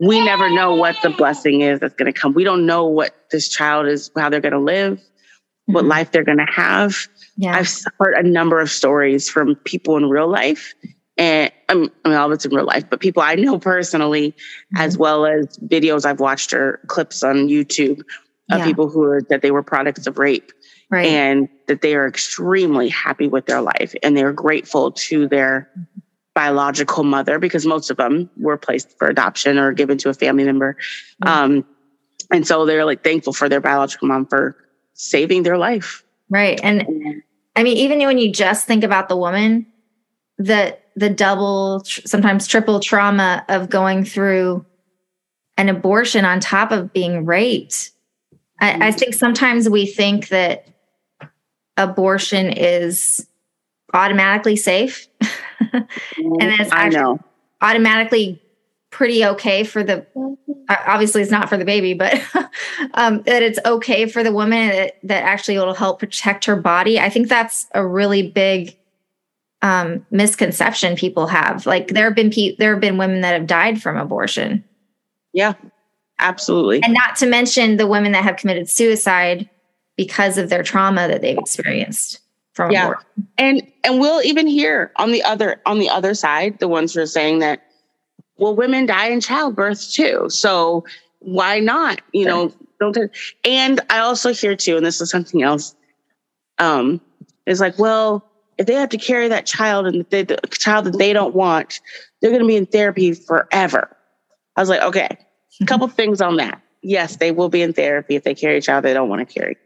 we 0.00 0.24
never 0.24 0.48
know 0.50 0.74
what 0.74 0.96
the 1.02 1.10
blessing 1.10 1.60
is 1.60 1.80
that's 1.80 1.94
going 1.94 2.10
to 2.10 2.18
come. 2.18 2.32
We 2.32 2.44
don't 2.44 2.64
know 2.64 2.86
what 2.86 3.14
this 3.30 3.48
child 3.48 3.86
is, 3.86 4.10
how 4.16 4.30
they're 4.30 4.40
going 4.40 4.52
to 4.52 4.58
live. 4.58 5.00
What 5.72 5.84
life 5.84 6.12
they're 6.12 6.24
going 6.24 6.38
to 6.38 6.52
have. 6.52 6.96
Yeah. 7.36 7.56
I've 7.56 7.70
heard 7.98 8.14
a 8.14 8.28
number 8.28 8.60
of 8.60 8.70
stories 8.70 9.28
from 9.28 9.56
people 9.56 9.96
in 9.96 10.08
real 10.08 10.28
life 10.28 10.74
and 11.20 11.52
I 11.68 11.74
mean, 11.74 11.90
all 12.06 12.26
of 12.26 12.32
it's 12.32 12.46
in 12.46 12.54
real 12.54 12.64
life, 12.64 12.84
but 12.88 12.98
people 12.98 13.22
I 13.22 13.34
know 13.34 13.58
personally, 13.58 14.32
mm-hmm. 14.32 14.78
as 14.78 14.96
well 14.96 15.26
as 15.26 15.58
videos 15.58 16.06
I've 16.06 16.18
watched 16.18 16.54
or 16.54 16.80
clips 16.86 17.22
on 17.22 17.46
YouTube 17.48 18.00
of 18.50 18.58
yeah. 18.58 18.64
people 18.64 18.88
who 18.88 19.02
are 19.04 19.20
that 19.28 19.42
they 19.42 19.50
were 19.50 19.62
products 19.62 20.06
of 20.06 20.18
rape, 20.18 20.50
right. 20.90 21.06
and 21.06 21.48
that 21.68 21.82
they 21.82 21.94
are 21.94 22.08
extremely 22.08 22.88
happy 22.88 23.28
with 23.28 23.44
their 23.44 23.60
life 23.60 23.94
and 24.02 24.16
they're 24.16 24.32
grateful 24.32 24.92
to 24.92 25.28
their 25.28 25.68
biological 26.34 27.04
mother 27.04 27.38
because 27.38 27.66
most 27.66 27.90
of 27.90 27.98
them 27.98 28.30
were 28.38 28.56
placed 28.56 28.96
for 28.98 29.06
adoption 29.08 29.58
or 29.58 29.72
given 29.72 29.98
to 29.98 30.08
a 30.08 30.14
family 30.14 30.44
member, 30.44 30.74
mm-hmm. 31.22 31.28
um, 31.28 31.66
and 32.32 32.46
so 32.46 32.64
they're 32.64 32.86
like 32.86 33.04
thankful 33.04 33.34
for 33.34 33.48
their 33.50 33.60
biological 33.60 34.08
mom 34.08 34.24
for 34.24 34.56
saving 35.00 35.42
their 35.42 35.56
life. 35.56 36.04
Right. 36.28 36.60
And 36.62 37.22
I 37.56 37.62
mean, 37.62 37.76
even 37.78 37.98
when 38.00 38.18
you 38.18 38.30
just 38.30 38.66
think 38.66 38.84
about 38.84 39.08
the 39.08 39.16
woman, 39.16 39.66
the 40.38 40.76
the 40.96 41.10
double, 41.10 41.82
sometimes 41.84 42.46
triple 42.46 42.80
trauma 42.80 43.44
of 43.48 43.70
going 43.70 44.04
through 44.04 44.64
an 45.56 45.68
abortion 45.68 46.24
on 46.24 46.40
top 46.40 46.72
of 46.72 46.92
being 46.92 47.24
raped. 47.24 47.90
I, 48.60 48.70
I 48.70 48.74
mm-hmm. 48.74 48.98
think 48.98 49.14
sometimes 49.14 49.68
we 49.68 49.86
think 49.86 50.28
that 50.28 50.66
abortion 51.76 52.52
is 52.52 53.26
automatically 53.94 54.56
safe. 54.56 55.08
and 55.72 55.86
mm, 56.18 56.60
it's 56.60 56.72
actually 56.72 57.18
automatically 57.62 58.42
pretty 58.90 59.24
okay 59.24 59.64
for 59.64 59.82
the 59.82 60.06
obviously 60.86 61.22
it's 61.22 61.30
not 61.30 61.48
for 61.48 61.56
the 61.56 61.64
baby 61.64 61.94
but 61.94 62.14
um, 62.94 63.22
that 63.22 63.42
it's 63.42 63.58
okay 63.66 64.06
for 64.06 64.22
the 64.22 64.32
woman 64.32 64.68
that, 64.68 64.98
that 65.02 65.24
actually 65.24 65.58
will 65.58 65.74
help 65.74 65.98
protect 65.98 66.44
her 66.44 66.56
body. 66.56 66.98
I 66.98 67.08
think 67.08 67.28
that's 67.28 67.66
a 67.74 67.86
really 67.86 68.28
big 68.28 68.76
um, 69.62 70.06
misconception 70.10 70.96
people 70.96 71.26
have. 71.26 71.66
Like 71.66 71.88
there 71.88 72.04
have 72.04 72.14
been 72.14 72.30
pe- 72.30 72.56
there 72.56 72.72
have 72.72 72.80
been 72.80 72.98
women 72.98 73.20
that 73.20 73.34
have 73.34 73.46
died 73.46 73.82
from 73.82 73.96
abortion. 73.96 74.64
Yeah 75.32 75.54
absolutely. 76.20 76.82
And 76.82 76.94
not 76.94 77.16
to 77.16 77.26
mention 77.26 77.76
the 77.76 77.86
women 77.86 78.12
that 78.12 78.22
have 78.22 78.36
committed 78.36 78.68
suicide 78.68 79.48
because 79.96 80.38
of 80.38 80.48
their 80.48 80.62
trauma 80.62 81.08
that 81.08 81.22
they've 81.22 81.38
experienced 81.38 82.20
from 82.52 82.70
yeah. 82.70 82.84
abortion. 82.84 83.28
and 83.38 83.72
and 83.84 84.00
we'll 84.00 84.22
even 84.22 84.46
hear 84.46 84.92
on 84.96 85.12
the 85.12 85.22
other 85.22 85.60
on 85.66 85.78
the 85.78 85.88
other 85.88 86.14
side 86.14 86.58
the 86.58 86.68
ones 86.68 86.94
who 86.94 87.00
are 87.00 87.06
saying 87.06 87.38
that 87.40 87.62
well, 88.40 88.56
women 88.56 88.86
die 88.86 89.08
in 89.08 89.20
childbirth 89.20 89.92
too. 89.92 90.26
So 90.30 90.84
why 91.20 91.60
not? 91.60 92.00
You 92.12 92.24
know, 92.24 92.52
don't. 92.80 92.96
And 93.44 93.80
I 93.90 93.98
also 93.98 94.32
hear 94.32 94.56
too, 94.56 94.76
and 94.76 94.84
this 94.84 95.00
is 95.00 95.10
something 95.10 95.42
else. 95.42 95.76
Um, 96.58 97.00
is 97.46 97.60
like, 97.60 97.78
well, 97.78 98.24
if 98.58 98.66
they 98.66 98.74
have 98.74 98.88
to 98.90 98.98
carry 98.98 99.28
that 99.28 99.46
child 99.46 99.86
and 99.86 100.04
they, 100.10 100.22
the 100.22 100.38
child 100.50 100.86
that 100.86 100.98
they 100.98 101.12
don't 101.12 101.34
want, 101.34 101.80
they're 102.20 102.30
going 102.30 102.42
to 102.42 102.48
be 102.48 102.56
in 102.56 102.66
therapy 102.66 103.12
forever. 103.12 103.96
I 104.56 104.60
was 104.60 104.68
like, 104.68 104.82
okay, 104.82 105.08
a 105.60 105.66
couple 105.66 105.88
things 105.88 106.20
on 106.20 106.36
that. 106.36 106.60
Yes, 106.82 107.16
they 107.16 107.30
will 107.30 107.48
be 107.48 107.62
in 107.62 107.72
therapy 107.72 108.16
if 108.16 108.24
they 108.24 108.34
carry 108.34 108.56
a 108.56 108.62
child 108.62 108.84
they 108.84 108.94
don't 108.94 109.08
want 109.08 109.26
to 109.26 109.32
carry. 109.32 109.56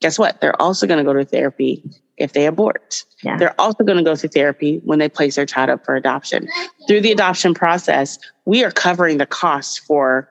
Guess 0.00 0.18
what? 0.18 0.40
They're 0.40 0.60
also 0.60 0.86
going 0.86 0.98
to 0.98 1.04
go 1.04 1.12
to 1.12 1.24
therapy 1.24 1.82
if 2.22 2.32
they 2.32 2.46
abort. 2.46 3.04
Yeah. 3.22 3.36
They're 3.36 3.60
also 3.60 3.82
going 3.84 3.98
to 3.98 4.04
go 4.04 4.14
through 4.14 4.30
therapy 4.30 4.80
when 4.84 5.00
they 5.00 5.08
place 5.08 5.34
their 5.34 5.44
child 5.44 5.70
up 5.70 5.84
for 5.84 5.96
adoption. 5.96 6.48
Through 6.86 7.00
the 7.00 7.10
adoption 7.12 7.52
process, 7.52 8.18
we 8.44 8.64
are 8.64 8.70
covering 8.70 9.18
the 9.18 9.26
cost 9.26 9.80
for 9.80 10.28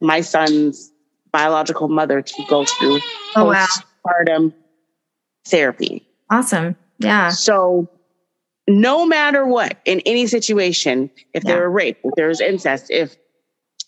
my 0.00 0.20
son's 0.20 0.90
biological 1.32 1.88
mother 1.88 2.20
to 2.20 2.44
go 2.48 2.64
through 2.64 2.98
oh, 3.36 3.46
postpartum 3.46 4.50
wow. 4.50 4.52
therapy. 5.46 6.06
Awesome. 6.30 6.76
Yeah. 6.98 7.28
So 7.28 7.88
no 8.66 9.06
matter 9.06 9.46
what, 9.46 9.78
in 9.84 10.00
any 10.00 10.26
situation, 10.26 11.10
if 11.32 11.44
yeah. 11.44 11.52
there 11.52 11.60
were 11.60 11.70
rape, 11.70 11.98
if 12.02 12.14
there 12.16 12.28
was 12.28 12.40
incest, 12.40 12.90
if 12.90 13.16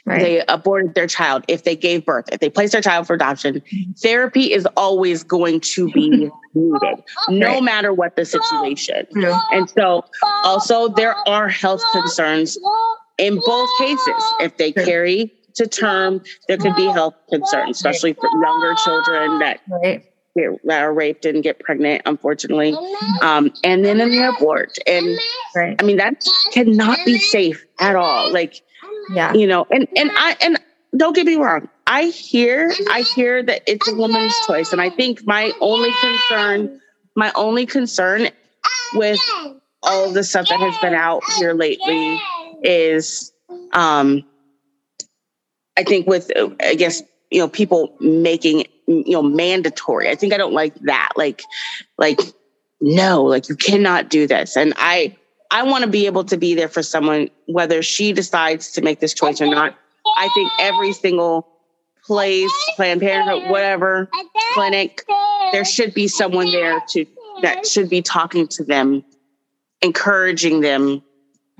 right. 0.04 0.20
they 0.20 0.44
aborted 0.48 0.94
their 0.94 1.06
child, 1.06 1.44
if 1.48 1.64
they 1.64 1.76
gave 1.76 2.04
birth, 2.04 2.26
if 2.32 2.40
they 2.40 2.50
placed 2.50 2.72
their 2.72 2.82
child 2.82 3.06
for 3.06 3.14
adoption, 3.14 3.62
therapy 4.02 4.52
is 4.52 4.66
always 4.76 5.22
going 5.22 5.60
to 5.60 5.90
be 5.92 6.10
needed, 6.54 7.04
no 7.28 7.46
right. 7.46 7.62
matter 7.62 7.92
what 7.92 8.16
the 8.16 8.24
situation. 8.24 9.06
Yeah. 9.14 9.40
And 9.52 9.68
so, 9.70 10.04
also, 10.44 10.88
there 10.88 11.16
are 11.28 11.48
health 11.48 11.82
concerns 11.92 12.58
in 13.18 13.40
both 13.44 13.68
cases. 13.78 14.24
If 14.40 14.56
they 14.56 14.72
carry 14.72 15.32
to 15.54 15.66
term, 15.66 16.22
there 16.48 16.56
could 16.56 16.76
be 16.76 16.86
health 16.86 17.14
concerns, 17.30 17.76
especially 17.76 18.14
for 18.14 18.28
younger 18.42 18.74
children 18.74 19.38
that. 19.40 19.60
Right 19.68 20.08
get, 20.36 20.50
that 20.64 20.82
are 20.82 20.92
raped 20.92 21.24
and 21.24 21.42
get 21.42 21.58
pregnant, 21.58 22.02
unfortunately, 22.06 22.74
um, 23.22 23.52
and 23.64 23.84
then 23.84 24.00
in 24.00 24.10
the 24.10 24.28
abort. 24.28 24.78
And 24.86 25.18
right. 25.54 25.76
I 25.78 25.84
mean, 25.84 25.98
that 25.98 26.24
cannot 26.52 26.98
be 27.04 27.18
safe 27.18 27.64
at 27.78 27.96
all. 27.96 28.32
Like, 28.32 28.62
yeah, 29.10 29.32
you 29.34 29.46
know, 29.46 29.66
and 29.70 29.88
and 29.96 30.10
I 30.14 30.36
and 30.40 30.58
don't 30.96 31.14
get 31.14 31.26
me 31.26 31.36
wrong. 31.36 31.68
I 31.86 32.04
hear 32.04 32.72
I 32.90 33.02
hear 33.02 33.42
that 33.42 33.62
it's 33.66 33.88
a 33.88 33.94
woman's 33.94 34.34
choice, 34.46 34.72
and 34.72 34.80
I 34.80 34.90
think 34.90 35.26
my 35.26 35.52
only 35.60 35.90
concern, 36.00 36.80
my 37.16 37.32
only 37.34 37.66
concern 37.66 38.28
with 38.94 39.20
all 39.82 40.12
the 40.12 40.22
stuff 40.22 40.48
that 40.48 40.60
has 40.60 40.76
been 40.78 40.94
out 40.94 41.22
here 41.38 41.54
lately 41.54 42.20
is, 42.62 43.32
um, 43.72 44.24
I 45.76 45.82
think 45.82 46.06
with 46.06 46.30
I 46.60 46.74
guess 46.74 47.02
you 47.30 47.40
know 47.40 47.48
people 47.48 47.96
making 48.00 48.66
you 48.86 49.12
know 49.12 49.22
mandatory. 49.22 50.08
I 50.08 50.14
think 50.14 50.32
I 50.32 50.36
don't 50.36 50.54
like 50.54 50.74
that. 50.82 51.10
Like, 51.16 51.42
like 51.98 52.20
no, 52.80 53.24
like 53.24 53.48
you 53.48 53.56
cannot 53.56 54.10
do 54.10 54.26
this, 54.26 54.56
and 54.56 54.74
I 54.76 55.16
I 55.52 55.62
want 55.64 55.84
to 55.84 55.90
be 55.90 56.06
able 56.06 56.24
to 56.24 56.36
be 56.38 56.54
there 56.54 56.68
for 56.68 56.82
someone, 56.82 57.28
whether 57.46 57.82
she 57.82 58.12
decides 58.12 58.72
to 58.72 58.82
make 58.82 59.00
this 59.00 59.12
choice 59.12 59.40
or 59.40 59.46
not. 59.46 59.76
I 60.16 60.28
think 60.34 60.50
every 60.58 60.92
single 60.94 61.46
place, 62.04 62.50
Planned 62.74 63.00
Parenthood, 63.00 63.50
whatever 63.50 64.08
clinic, 64.54 65.04
there 65.52 65.64
should 65.64 65.92
be 65.94 66.08
someone 66.08 66.50
there 66.50 66.82
to 66.90 67.06
that 67.42 67.66
should 67.66 67.90
be 67.90 68.00
talking 68.02 68.48
to 68.48 68.64
them, 68.64 69.04
encouraging 69.82 70.60
them 70.60 71.02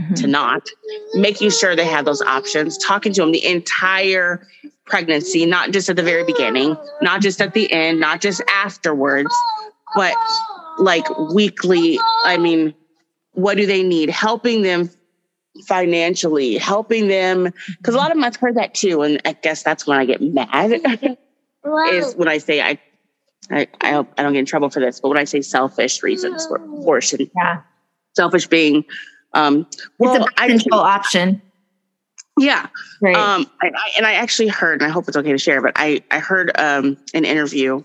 mm-hmm. 0.01 0.15
to 0.15 0.27
not, 0.27 0.69
making 1.15 1.51
sure 1.51 1.77
they 1.77 1.85
have 1.85 2.05
those 2.05 2.23
options, 2.23 2.79
talking 2.79 3.13
to 3.13 3.21
them 3.21 3.33
the 3.33 3.45
entire 3.45 4.47
pregnancy, 4.87 5.45
not 5.45 5.71
just 5.71 5.89
at 5.89 5.97
the 5.97 6.03
very 6.03 6.25
beginning, 6.25 6.77
not 7.03 7.21
just 7.21 7.41
at 7.41 7.53
the 7.53 7.71
end, 7.73 8.01
not 8.01 8.21
just 8.21 8.43
afterwards, 8.55 9.35
but 9.95 10.15
like 10.79 11.07
weekly. 11.35 11.99
I 12.25 12.39
mean, 12.39 12.75
what 13.33 13.57
do 13.57 13.67
they 13.67 13.83
need? 13.83 14.11
Helping 14.11 14.63
them 14.63 14.91
financially, 15.67 16.57
helping 16.57 17.09
them. 17.09 17.53
Because 17.79 17.95
a 17.95 17.99
lot 17.99 18.11
of 18.11 18.17
them 18.17 18.25
I've 18.25 18.37
heard 18.37 18.57
that 18.57 18.75
too. 18.75 19.03
And 19.03 19.21
I 19.25 19.33
guess 19.33 19.63
that's 19.63 19.87
when 19.87 19.99
I 19.99 20.05
get 20.05 20.21
mad 20.21 20.73
is 21.93 22.15
when 22.15 22.29
I 22.29 22.39
say 22.39 22.61
I, 22.61 22.79
I, 23.51 23.67
I 23.81 23.93
hope 23.93 24.13
I 24.17 24.23
don't 24.23 24.33
get 24.33 24.41
in 24.41 24.47
trouble 24.47 24.71
for 24.71 24.81
this, 24.81 25.01
but 25.01 25.09
when 25.09 25.19
I 25.19 25.25
say 25.25 25.41
selfish 25.41 26.03
reasons 26.03 26.47
for 26.47 26.57
abortion, 26.57 27.31
yeah. 27.37 27.63
selfish 28.15 28.47
being, 28.47 28.85
um, 29.35 29.67
well, 29.99 30.15
it's 30.15 30.25
a 30.25 30.29
potential 30.33 30.75
option. 30.75 31.43
Yeah. 32.39 32.69
Right. 33.01 33.15
Um, 33.15 33.51
I, 33.61 33.69
I, 33.69 33.91
and 33.97 34.07
I 34.07 34.15
actually 34.15 34.49
heard, 34.49 34.81
and 34.81 34.91
I 34.91 34.93
hope 34.93 35.07
it's 35.09 35.17
okay 35.17 35.33
to 35.33 35.39
share, 35.39 35.61
but 35.61 35.73
I, 35.77 36.03
I 36.11 36.19
heard 36.19 36.51
um, 36.59 36.97
an 37.15 37.25
interview 37.25 37.83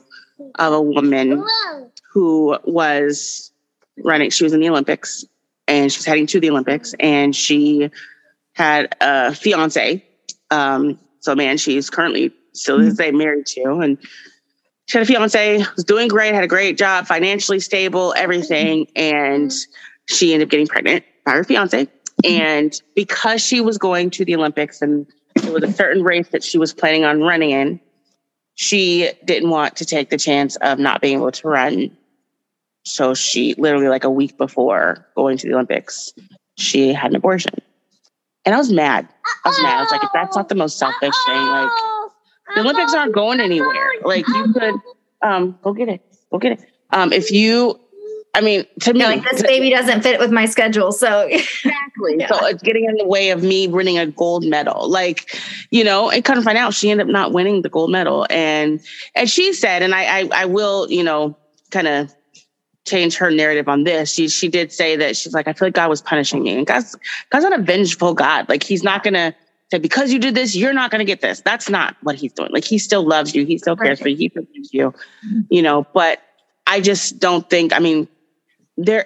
of 0.56 0.74
a 0.74 0.82
woman 0.82 1.44
who 2.12 2.58
was 2.64 3.52
running, 4.04 4.30
she 4.30 4.44
was 4.44 4.54
in 4.54 4.60
the 4.60 4.70
Olympics 4.70 5.26
and 5.68 5.92
she's 5.92 6.06
heading 6.06 6.28
to 6.28 6.40
the 6.40 6.50
Olympics, 6.50 6.94
and 7.00 7.36
she 7.36 7.90
had 8.54 8.96
a 9.02 9.34
fiance. 9.34 10.04
Um, 10.50 11.00
so, 11.20 11.36
man, 11.36 11.58
she's 11.58 11.90
currently 11.90 12.34
still 12.54 12.80
mm-hmm. 12.80 13.18
married 13.18 13.46
to, 13.48 13.80
and 13.80 13.98
she 14.88 14.98
had 14.98 15.04
a 15.04 15.06
fiance, 15.06 15.58
was 15.76 15.84
doing 15.84 16.08
great, 16.08 16.34
had 16.34 16.44
a 16.44 16.48
great 16.48 16.78
job, 16.78 17.06
financially 17.06 17.60
stable, 17.60 18.14
everything, 18.16 18.88
and 18.96 19.52
she 20.06 20.34
ended 20.34 20.48
up 20.48 20.52
getting 20.52 20.68
pregnant 20.68 21.04
by 21.26 21.34
her 21.34 21.44
fiance. 21.44 21.88
And 22.24 22.82
because 22.96 23.42
she 23.42 23.62
was 23.62 23.78
going 23.78 24.10
to 24.12 24.26
the 24.26 24.36
Olympics 24.36 24.82
and 24.82 25.06
it 25.36 25.52
was 25.52 25.64
a 25.64 25.74
certain 25.74 26.04
race 26.04 26.30
that 26.30 26.44
she 26.44 26.58
was 26.58 26.74
planning 26.74 27.04
on 27.04 27.22
running 27.22 27.52
in, 27.52 27.80
she 28.56 29.12
didn't 29.26 29.50
want 29.50 29.76
to 29.76 29.86
take 29.86 30.10
the 30.10 30.18
chance 30.18 30.56
of 30.58 30.80
not 30.80 31.02
being 31.02 31.18
able 31.18 31.32
to 31.32 31.48
run 31.48 31.96
so 32.88 33.14
she 33.14 33.54
literally 33.56 33.90
like 33.90 34.04
a 34.04 34.10
week 34.10 34.38
before 34.38 35.06
going 35.16 35.38
to 35.38 35.48
the 35.48 35.54
Olympics, 35.54 36.14
she 36.58 36.94
had 36.94 37.12
an 37.12 37.18
abortion. 37.18 37.54
And 38.46 38.56
I 38.56 38.58
was 38.58 38.72
mad. 38.72 39.08
I 39.44 39.50
was 39.50 39.62
mad. 39.62 39.78
I 39.78 39.82
was 39.82 39.92
like, 39.92 40.04
if 40.04 40.10
that's 40.14 40.36
not 40.36 40.48
the 40.48 40.56
most 40.56 40.80
selfish 40.80 41.14
thing, 41.26 41.36
like 41.36 41.70
the 42.56 42.62
Olympics 42.62 42.94
aren't 42.94 43.14
going 43.14 43.40
anywhere. 43.40 43.92
Like 44.04 44.28
you 44.28 44.54
could 44.54 44.76
um 45.22 45.60
go 45.62 45.74
get 45.74 45.90
it. 45.90 46.02
Go 46.32 46.38
get 46.40 46.54
it. 46.54 46.66
Um 46.92 47.12
if 47.12 47.30
you 47.30 47.80
I 48.34 48.42
mean, 48.42 48.66
to 48.82 48.94
me, 48.94 49.04
like 49.04 49.24
this 49.32 49.42
baby 49.42 49.72
doesn't 49.72 50.02
fit 50.02 50.20
with 50.20 50.32
my 50.32 50.46
schedule. 50.46 50.92
So 50.92 51.22
exactly. 51.22 52.16
yeah. 52.20 52.28
So 52.28 52.46
it's 52.46 52.62
getting 52.62 52.86
in 52.86 52.96
the 52.96 53.06
way 53.06 53.32
of 53.32 53.42
me 53.42 53.68
winning 53.68 53.98
a 53.98 54.06
gold 54.06 54.46
medal. 54.46 54.88
Like, 54.90 55.36
you 55.72 55.84
know, 55.84 56.12
and 56.12 56.24
kind 56.24 56.38
of 56.38 56.46
find 56.46 56.58
out 56.58 56.76
she 56.76 56.92
ended 56.92 57.08
up 57.08 57.12
not 57.12 57.34
winning 57.34 57.64
the 57.64 57.70
gold 57.70 57.90
medal. 57.90 58.28
And 58.30 58.80
and 59.16 59.28
she 59.28 59.54
said, 59.54 59.82
and 59.82 59.96
I 59.96 60.20
I, 60.20 60.30
I 60.34 60.46
will, 60.46 60.90
you 60.90 61.04
know, 61.04 61.36
kind 61.72 61.88
of 61.88 62.14
change 62.88 63.18
her 63.18 63.30
narrative 63.30 63.68
on 63.68 63.84
this. 63.84 64.14
She 64.14 64.28
she 64.28 64.48
did 64.48 64.72
say 64.72 64.96
that 64.96 65.16
she's 65.16 65.34
like, 65.34 65.48
I 65.48 65.54
feel 65.54 65.68
like 65.68 65.76
God 65.76 65.90
was 65.90 66.02
punishing 66.02 66.44
me. 66.44 66.58
And 66.58 66.66
God's 66.66 66.96
God's 67.30 67.44
not 67.44 67.60
a 67.60 67.62
vengeful 67.62 68.14
God. 68.14 68.50
Like 68.50 68.64
he's 68.64 68.84
not 68.84 69.04
gonna 69.04 69.36
say, 69.70 69.80
because 69.80 70.12
you 70.12 70.20
did 70.20 70.34
this, 70.34 70.56
you're 70.56 70.74
not 70.74 70.92
gonna 70.92 71.06
get 71.06 71.22
this. 71.22 71.42
That's 71.42 71.70
not 71.70 71.96
what 72.02 72.16
he's 72.16 72.34
doing. 72.34 72.52
Like 72.52 72.64
he 72.64 72.80
still 72.80 73.04
loves 73.04 73.36
you, 73.36 73.46
he 73.46 73.58
still 73.58 73.76
cares 73.76 74.00
right. 74.00 74.04
for 74.04 74.10
you, 74.10 74.16
he 74.16 74.30
forgives 74.30 74.74
you, 74.74 74.94
you 75.50 75.62
know, 75.62 75.86
but 75.94 76.22
I 76.66 76.82
just 76.82 77.20
don't 77.20 77.50
think, 77.50 77.74
I 77.74 77.80
mean, 77.80 78.08
there 78.78 79.06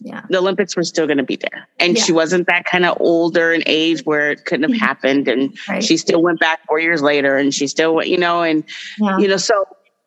yeah. 0.00 0.22
the 0.28 0.38
Olympics 0.38 0.76
were 0.76 0.84
still 0.84 1.06
gonna 1.06 1.22
be 1.22 1.36
there. 1.36 1.68
And 1.78 1.96
yeah. 1.96 2.02
she 2.02 2.12
wasn't 2.12 2.46
that 2.48 2.64
kind 2.66 2.84
of 2.84 2.96
older 3.00 3.52
in 3.52 3.62
age 3.66 4.02
where 4.04 4.30
it 4.30 4.44
couldn't 4.44 4.70
have 4.70 4.80
happened. 4.88 5.26
And 5.28 5.56
right. 5.68 5.82
she 5.82 5.96
still 5.96 6.22
went 6.22 6.38
back 6.38 6.66
four 6.66 6.78
years 6.78 7.02
later 7.02 7.36
and 7.36 7.54
she 7.54 7.66
still 7.66 7.94
went, 7.94 8.08
you 8.08 8.18
know, 8.18 8.42
and 8.42 8.64
yeah. 8.98 9.18
you 9.18 9.26
know, 9.26 9.38
so 9.38 9.64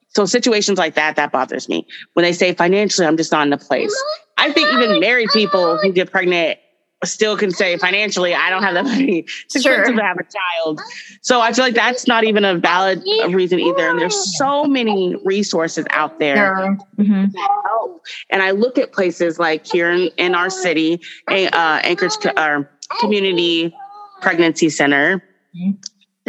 so 0.10 0.26
situations 0.26 0.78
like 0.78 0.96
that, 0.96 1.16
that 1.16 1.32
bothers 1.32 1.70
me. 1.70 1.88
When 2.14 2.24
they 2.24 2.34
say 2.34 2.54
financially, 2.54 3.08
I'm 3.08 3.18
just 3.18 3.32
not 3.32 3.44
in 3.44 3.52
the 3.52 3.58
place. 3.58 3.96
I 4.38 4.52
think 4.52 4.70
even 4.74 5.00
married 5.00 5.30
people 5.34 5.78
who 5.78 5.92
get 5.92 6.12
pregnant 6.12 6.60
still 7.06 7.38
can 7.38 7.52
say 7.52 7.78
financially, 7.78 8.34
I 8.34 8.50
don't 8.50 8.64
have 8.64 8.74
the 8.74 8.84
money. 8.84 9.26
It's 9.46 9.62
sure. 9.62 9.86
to 9.86 10.02
have 10.02 10.18
a 10.18 10.24
child. 10.24 10.82
So 11.22 11.40
I 11.40 11.54
feel 11.54 11.66
like 11.66 11.76
that's 11.76 12.08
not 12.08 12.24
even 12.24 12.44
a 12.44 12.56
valid 12.58 13.04
reason 13.30 13.60
either. 13.60 13.90
And 13.90 14.00
there's 14.00 14.38
so 14.38 14.66
many 14.66 15.16
resources 15.24 15.86
out 15.92 16.20
there 16.20 16.78
mm-hmm. 16.98 17.26
help. 17.36 18.06
And 18.30 18.42
I 18.42 18.52
look 18.52 18.78
at 18.78 18.92
places 18.92 19.40
like 19.40 19.66
here 19.66 19.92
in, 19.92 20.10
in 20.18 20.36
our 20.36 20.50
city, 20.50 21.02
uh, 21.28 21.80
Anchorage 21.84 22.14
uh, 22.26 22.64
Community 23.00 23.74
Pregnancy 24.22 24.70
Center. 24.70 25.24
Mm-hmm 25.56 25.72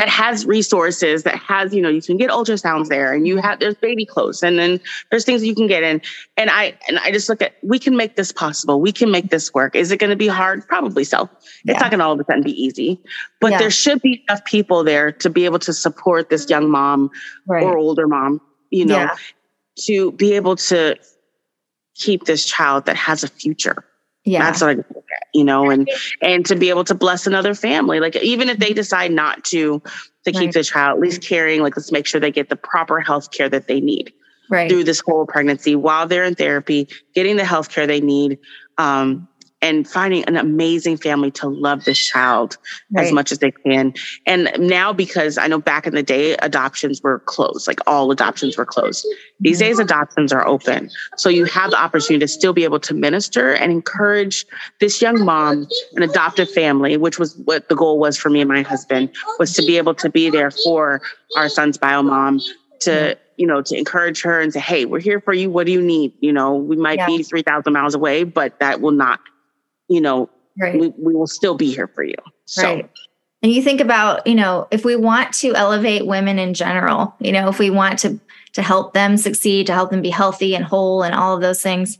that 0.00 0.08
has 0.08 0.46
resources 0.46 1.24
that 1.24 1.36
has 1.36 1.74
you 1.74 1.82
know 1.82 1.90
you 1.90 2.00
can 2.00 2.16
get 2.16 2.30
ultrasounds 2.30 2.88
there 2.88 3.12
and 3.12 3.26
you 3.26 3.36
have 3.36 3.60
there's 3.60 3.74
baby 3.74 4.06
clothes 4.06 4.42
and 4.42 4.58
then 4.58 4.80
there's 5.10 5.26
things 5.26 5.44
you 5.44 5.54
can 5.54 5.66
get 5.66 5.82
in 5.82 6.00
and 6.38 6.48
i 6.48 6.74
and 6.88 6.98
i 7.00 7.12
just 7.12 7.28
look 7.28 7.42
at 7.42 7.52
we 7.62 7.78
can 7.78 7.94
make 7.94 8.16
this 8.16 8.32
possible 8.32 8.80
we 8.80 8.92
can 8.92 9.10
make 9.10 9.28
this 9.28 9.52
work 9.52 9.76
is 9.76 9.92
it 9.92 9.98
going 9.98 10.08
to 10.08 10.16
be 10.16 10.26
hard 10.26 10.66
probably 10.66 11.04
so 11.04 11.28
yeah. 11.66 11.72
it's 11.72 11.82
not 11.82 11.90
going 11.90 11.98
to 11.98 12.04
all 12.04 12.12
of 12.12 12.18
a 12.18 12.24
sudden 12.24 12.42
be 12.42 12.50
easy 12.50 12.98
but 13.42 13.50
yeah. 13.50 13.58
there 13.58 13.70
should 13.70 14.00
be 14.00 14.24
enough 14.26 14.42
people 14.46 14.82
there 14.82 15.12
to 15.12 15.28
be 15.28 15.44
able 15.44 15.58
to 15.58 15.72
support 15.74 16.30
this 16.30 16.48
young 16.48 16.70
mom 16.70 17.10
right. 17.46 17.62
or 17.62 17.76
older 17.76 18.08
mom 18.08 18.40
you 18.70 18.86
know 18.86 18.96
yeah. 18.96 19.14
to 19.78 20.12
be 20.12 20.32
able 20.32 20.56
to 20.56 20.96
keep 21.94 22.24
this 22.24 22.46
child 22.46 22.86
that 22.86 22.96
has 22.96 23.22
a 23.22 23.28
future 23.28 23.84
yeah. 24.24 24.44
That's 24.44 24.60
what 24.60 24.78
I 24.78 24.84
you 25.32 25.44
know, 25.44 25.70
and 25.70 25.88
and 26.22 26.44
to 26.46 26.56
be 26.56 26.68
able 26.70 26.84
to 26.84 26.94
bless 26.94 27.26
another 27.26 27.54
family. 27.54 28.00
Like 28.00 28.16
even 28.16 28.48
if 28.48 28.58
they 28.58 28.72
decide 28.72 29.12
not 29.12 29.44
to 29.46 29.82
to 30.24 30.32
keep 30.32 30.40
right. 30.40 30.52
the 30.52 30.64
child, 30.64 30.96
at 30.96 31.00
least 31.00 31.22
caring, 31.22 31.62
like 31.62 31.76
let's 31.76 31.92
make 31.92 32.06
sure 32.06 32.20
they 32.20 32.30
get 32.30 32.48
the 32.48 32.56
proper 32.56 33.00
health 33.00 33.30
care 33.30 33.48
that 33.48 33.68
they 33.68 33.80
need 33.80 34.12
right. 34.50 34.70
through 34.70 34.84
this 34.84 35.00
whole 35.00 35.26
pregnancy 35.26 35.76
while 35.76 36.06
they're 36.06 36.24
in 36.24 36.34
therapy, 36.34 36.88
getting 37.14 37.36
the 37.36 37.44
health 37.44 37.70
care 37.70 37.86
they 37.86 38.00
need. 38.00 38.38
Um, 38.76 39.28
and 39.62 39.86
finding 39.86 40.24
an 40.24 40.36
amazing 40.36 40.96
family 40.96 41.30
to 41.30 41.48
love 41.48 41.84
this 41.84 41.98
child 41.98 42.56
right. 42.90 43.06
as 43.06 43.12
much 43.12 43.30
as 43.30 43.38
they 43.38 43.50
can. 43.50 43.92
And 44.26 44.50
now, 44.58 44.92
because 44.92 45.36
I 45.36 45.46
know 45.48 45.58
back 45.58 45.86
in 45.86 45.94
the 45.94 46.02
day, 46.02 46.34
adoptions 46.36 47.02
were 47.02 47.18
closed, 47.20 47.66
like 47.66 47.80
all 47.86 48.10
adoptions 48.10 48.56
were 48.56 48.64
closed. 48.64 49.06
These 49.38 49.58
mm-hmm. 49.58 49.68
days, 49.68 49.78
adoptions 49.78 50.32
are 50.32 50.46
open. 50.46 50.90
So 51.16 51.28
you 51.28 51.44
have 51.44 51.70
the 51.70 51.80
opportunity 51.80 52.24
to 52.24 52.28
still 52.28 52.52
be 52.52 52.64
able 52.64 52.80
to 52.80 52.94
minister 52.94 53.52
and 53.52 53.70
encourage 53.70 54.46
this 54.80 55.02
young 55.02 55.24
mom, 55.24 55.68
an 55.94 56.02
adoptive 56.02 56.50
family, 56.50 56.96
which 56.96 57.18
was 57.18 57.36
what 57.44 57.68
the 57.68 57.76
goal 57.76 57.98
was 57.98 58.16
for 58.16 58.30
me 58.30 58.40
and 58.40 58.48
my 58.48 58.62
husband, 58.62 59.10
was 59.38 59.52
to 59.54 59.62
be 59.62 59.76
able 59.76 59.94
to 59.94 60.08
be 60.08 60.30
there 60.30 60.50
for 60.50 61.02
our 61.36 61.48
son's 61.48 61.76
bio 61.76 62.02
mom 62.02 62.40
to 62.80 63.16
you 63.36 63.46
know 63.46 63.62
to 63.62 63.76
encourage 63.76 64.22
her 64.22 64.40
and 64.40 64.52
say 64.52 64.60
hey 64.60 64.84
we're 64.84 65.00
here 65.00 65.20
for 65.20 65.32
you 65.32 65.50
what 65.50 65.66
do 65.66 65.72
you 65.72 65.80
need 65.80 66.12
you 66.20 66.32
know 66.32 66.54
we 66.54 66.76
might 66.76 66.98
yeah. 66.98 67.06
be 67.06 67.22
3000 67.22 67.72
miles 67.72 67.94
away 67.94 68.24
but 68.24 68.58
that 68.58 68.80
will 68.80 68.90
not 68.90 69.20
you 69.90 70.00
know, 70.00 70.30
right. 70.58 70.80
we, 70.80 70.88
we 70.96 71.14
will 71.14 71.26
still 71.26 71.56
be 71.56 71.74
here 71.74 71.88
for 71.88 72.02
you. 72.02 72.14
So. 72.46 72.62
Right. 72.62 72.90
and 73.42 73.52
you 73.52 73.60
think 73.60 73.80
about, 73.80 74.26
you 74.26 74.36
know, 74.36 74.68
if 74.70 74.84
we 74.84 74.96
want 74.96 75.34
to 75.34 75.54
elevate 75.54 76.06
women 76.06 76.38
in 76.38 76.54
general, 76.54 77.14
you 77.18 77.32
know, 77.32 77.48
if 77.48 77.58
we 77.58 77.68
want 77.68 77.98
to 78.00 78.18
to 78.52 78.62
help 78.62 78.94
them 78.94 79.16
succeed, 79.16 79.66
to 79.66 79.74
help 79.74 79.90
them 79.90 80.02
be 80.02 80.10
healthy 80.10 80.56
and 80.56 80.64
whole 80.64 81.02
and 81.02 81.14
all 81.14 81.34
of 81.34 81.40
those 81.40 81.62
things, 81.62 81.98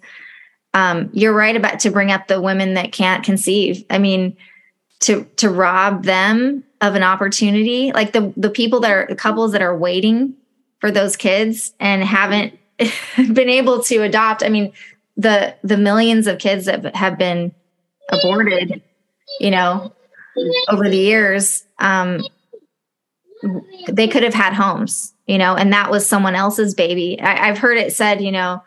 um, 0.74 1.10
you're 1.12 1.34
right 1.34 1.54
about 1.54 1.80
to 1.80 1.90
bring 1.90 2.10
up 2.10 2.26
the 2.26 2.40
women 2.40 2.74
that 2.74 2.92
can't 2.92 3.24
conceive. 3.24 3.84
I 3.90 3.98
mean, 3.98 4.36
to 5.00 5.24
to 5.36 5.50
rob 5.50 6.04
them 6.04 6.64
of 6.80 6.94
an 6.94 7.02
opportunity, 7.02 7.92
like 7.92 8.12
the 8.12 8.32
the 8.36 8.50
people 8.50 8.80
that 8.80 8.90
are 8.90 9.06
the 9.08 9.16
couples 9.16 9.52
that 9.52 9.62
are 9.62 9.76
waiting 9.76 10.34
for 10.78 10.90
those 10.90 11.16
kids 11.16 11.74
and 11.80 12.04
haven't 12.04 12.58
been 13.16 13.48
able 13.48 13.82
to 13.84 14.02
adopt. 14.02 14.44
I 14.44 14.48
mean, 14.48 14.72
the 15.16 15.54
the 15.62 15.76
millions 15.76 16.26
of 16.26 16.38
kids 16.38 16.66
that 16.66 16.94
have 16.94 17.18
been 17.18 17.52
aborted, 18.10 18.82
you 19.38 19.50
know, 19.50 19.92
over 20.68 20.88
the 20.88 20.96
years, 20.96 21.64
um, 21.78 22.22
they 23.88 24.08
could 24.08 24.22
have 24.22 24.34
had 24.34 24.52
homes, 24.52 25.14
you 25.26 25.38
know, 25.38 25.54
and 25.54 25.72
that 25.72 25.90
was 25.90 26.06
someone 26.06 26.34
else's 26.34 26.74
baby. 26.74 27.20
I, 27.20 27.46
have 27.46 27.58
heard 27.58 27.78
it 27.78 27.92
said, 27.92 28.20
you 28.20 28.32
know, 28.32 28.62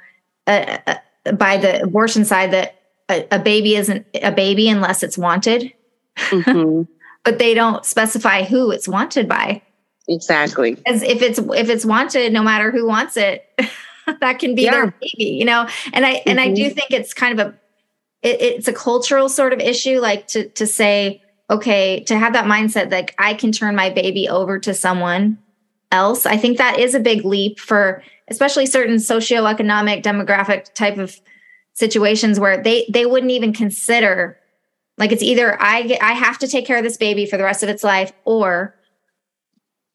uh, 0.47 0.77
uh, 0.87 1.31
by 1.33 1.57
the 1.57 1.83
abortion 1.83 2.25
side 2.25 2.51
that 2.51 2.79
a, 3.09 3.27
a, 3.31 3.39
baby 3.39 3.75
isn't 3.75 4.05
a 4.15 4.31
baby 4.31 4.69
unless 4.69 5.03
it's 5.03 5.17
wanted, 5.17 5.73
mm-hmm. 6.17 6.83
but 7.23 7.39
they 7.39 7.53
don't 7.53 7.85
specify 7.85 8.43
who 8.43 8.71
it's 8.71 8.87
wanted 8.87 9.27
by. 9.27 9.61
Exactly. 10.07 10.77
As 10.85 11.01
if 11.01 11.21
it's 11.21 11.39
if 11.39 11.69
it's 11.69 11.85
wanted, 11.85 12.33
no 12.33 12.43
matter 12.43 12.71
who 12.71 12.85
wants 12.85 13.15
it, 13.15 13.47
that 14.19 14.39
can 14.39 14.55
be 14.55 14.63
yeah. 14.63 14.71
their 14.71 14.87
baby, 14.87 15.31
you 15.31 15.45
know. 15.45 15.67
And 15.93 16.05
I 16.05 16.15
mm-hmm. 16.15 16.29
and 16.29 16.41
I 16.41 16.51
do 16.51 16.65
mm-hmm. 16.65 16.73
think 16.73 16.91
it's 16.91 17.13
kind 17.13 17.39
of 17.39 17.47
a 17.47 17.59
it, 18.23 18.41
it's 18.41 18.67
a 18.67 18.73
cultural 18.73 19.29
sort 19.29 19.53
of 19.53 19.59
issue, 19.59 19.99
like 19.99 20.27
to 20.27 20.49
to 20.49 20.65
say 20.65 21.21
okay, 21.49 21.99
to 22.05 22.17
have 22.17 22.33
that 22.33 22.45
mindset 22.45 22.91
like 22.91 23.13
I 23.19 23.33
can 23.33 23.51
turn 23.51 23.75
my 23.75 23.89
baby 23.89 24.27
over 24.27 24.59
to 24.59 24.73
someone 24.73 25.37
else. 25.91 26.25
I 26.25 26.37
think 26.37 26.57
that 26.57 26.79
is 26.79 26.95
a 26.95 26.99
big 26.99 27.25
leap 27.25 27.59
for 27.59 28.03
especially 28.29 28.65
certain 28.65 28.95
socioeconomic 28.95 30.01
demographic 30.01 30.73
type 30.73 30.97
of 30.97 31.19
situations 31.73 32.39
where 32.39 32.61
they 32.61 32.85
they 32.89 33.05
wouldn't 33.05 33.31
even 33.31 33.53
consider 33.53 34.37
like 34.97 35.11
it's 35.11 35.23
either 35.23 35.61
I 35.61 35.83
get, 35.83 36.03
I 36.03 36.13
have 36.13 36.37
to 36.39 36.47
take 36.47 36.65
care 36.65 36.77
of 36.77 36.83
this 36.83 36.97
baby 36.97 37.25
for 37.25 37.37
the 37.37 37.43
rest 37.43 37.63
of 37.63 37.69
its 37.69 37.83
life 37.83 38.13
or 38.25 38.75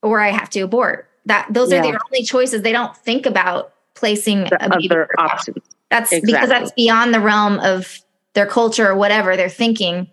or 0.03 0.21
I 0.21 0.31
have 0.31 0.51
to 0.51 0.61
abort. 0.61 1.09
That 1.27 1.47
those 1.51 1.71
yeah. 1.73 1.79
are 1.79 1.83
their 1.83 1.99
only 2.07 2.25
choices. 2.25 2.63
They 2.63 2.73
don't 2.73 2.97
think 2.97 3.27
about 3.27 3.75
placing 3.95 4.45
the 4.45 4.65
a 4.65 4.71
baby 4.71 4.91
other 4.91 5.09
options. 5.19 5.65
That's 5.91 6.13
exactly. 6.13 6.33
because 6.33 6.49
that's 6.49 6.73
beyond 6.73 7.15
the 7.15 7.21
realm 7.21 7.59
of 7.61 8.01
their 8.39 8.47
culture 8.47 8.89
or 8.89 8.95
whatever 8.95 9.37
they're 9.37 9.49
thinking 9.51 10.09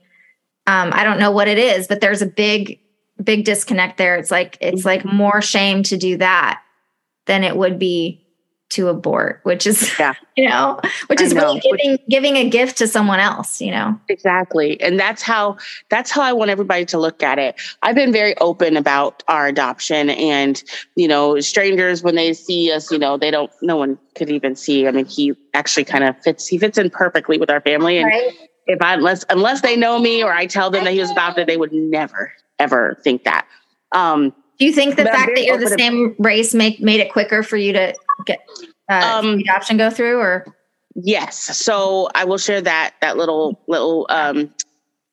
um, 0.67 0.89
I 0.93 1.03
don't 1.03 1.19
know 1.19 1.31
what 1.31 1.47
it 1.47 1.57
is, 1.57 1.87
but 1.87 2.01
there's 2.01 2.21
a 2.21 2.27
big, 2.27 2.79
big 3.23 3.45
disconnect 3.45 3.97
there. 3.97 4.15
It's 4.15 4.31
like 4.31 4.57
it's 4.61 4.85
like 4.85 5.03
mm-hmm. 5.03 5.15
more 5.15 5.41
shame 5.41 5.83
to 5.83 5.97
do 5.97 6.17
that 6.17 6.61
than 7.27 7.43
it 7.43 7.55
would 7.55 7.77
be 7.77 8.24
to 8.75 8.87
abort, 8.87 9.41
which 9.43 9.67
is 9.67 9.91
yeah. 9.99 10.13
you 10.37 10.47
know, 10.47 10.79
which 11.07 11.21
is 11.21 11.33
know. 11.33 11.41
really 11.41 11.59
giving 11.59 11.97
giving 12.09 12.35
a 12.37 12.49
gift 12.49 12.77
to 12.77 12.87
someone 12.87 13.19
else, 13.19 13.59
you 13.59 13.71
know. 13.71 13.99
Exactly. 14.09 14.79
And 14.81 14.99
that's 14.99 15.21
how 15.21 15.57
that's 15.89 16.11
how 16.11 16.21
I 16.21 16.33
want 16.33 16.51
everybody 16.51 16.85
to 16.85 16.97
look 16.97 17.23
at 17.23 17.39
it. 17.39 17.55
I've 17.83 17.95
been 17.95 18.11
very 18.11 18.37
open 18.37 18.77
about 18.77 19.23
our 19.27 19.47
adoption 19.47 20.09
and, 20.11 20.63
you 20.95 21.07
know, 21.07 21.39
strangers 21.39 22.03
when 22.03 22.15
they 22.15 22.33
see 22.33 22.71
us, 22.71 22.91
you 22.91 22.99
know, 22.99 23.17
they 23.17 23.31
don't 23.31 23.51
no 23.61 23.75
one 23.75 23.97
could 24.15 24.29
even 24.29 24.55
see. 24.55 24.87
I 24.87 24.91
mean, 24.91 25.05
he 25.05 25.33
actually 25.53 25.85
kind 25.85 26.03
of 26.03 26.21
fits 26.21 26.47
he 26.47 26.57
fits 26.57 26.77
in 26.77 26.89
perfectly 26.89 27.37
with 27.37 27.49
our 27.49 27.61
family 27.61 27.97
and 27.97 28.07
right 28.07 28.33
if 28.67 28.81
I 28.81 28.95
unless 28.95 29.23
unless 29.29 29.61
they 29.61 29.75
know 29.75 29.99
me 29.99 30.23
or 30.23 30.33
I 30.33 30.45
tell 30.45 30.69
them 30.69 30.83
that 30.85 30.93
he 30.93 30.99
was 30.99 31.11
adopted, 31.11 31.47
they 31.47 31.57
would 31.57 31.73
never 31.73 32.31
ever 32.59 32.99
think 33.03 33.23
that. 33.23 33.47
Um, 33.91 34.33
Do 34.57 34.65
you 34.65 34.71
think 34.71 34.95
the 34.95 35.05
fact 35.05 35.31
that 35.35 35.43
you're 35.43 35.57
the 35.57 35.75
same 35.77 36.15
race 36.19 36.53
make 36.53 36.79
made 36.79 36.99
it 36.99 37.11
quicker 37.11 37.43
for 37.43 37.57
you 37.57 37.73
to 37.73 37.95
get 38.25 38.47
uh, 38.89 39.19
um, 39.19 39.39
adoption 39.39 39.77
go 39.77 39.89
through, 39.89 40.19
or? 40.19 40.45
Yes. 40.95 41.37
So 41.57 42.09
I 42.15 42.23
will 42.23 42.37
share 42.37 42.61
that 42.61 42.95
that 43.01 43.17
little 43.17 43.61
little 43.67 44.07
um, 44.09 44.53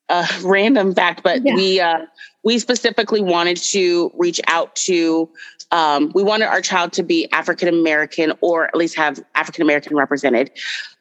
uh, 0.08 0.26
random 0.42 0.94
fact, 0.94 1.22
but 1.22 1.44
yeah. 1.44 1.54
we 1.54 1.80
uh, 1.80 2.06
we 2.44 2.58
specifically 2.58 3.20
wanted 3.20 3.56
to 3.56 4.10
reach 4.14 4.40
out 4.46 4.74
to 4.76 5.28
um, 5.72 6.12
we 6.14 6.22
wanted 6.22 6.46
our 6.46 6.60
child 6.60 6.92
to 6.92 7.02
be 7.02 7.30
African 7.32 7.68
American 7.68 8.32
or 8.42 8.66
at 8.66 8.76
least 8.76 8.94
have 8.96 9.20
African 9.34 9.62
American 9.62 9.96
represented. 9.96 10.50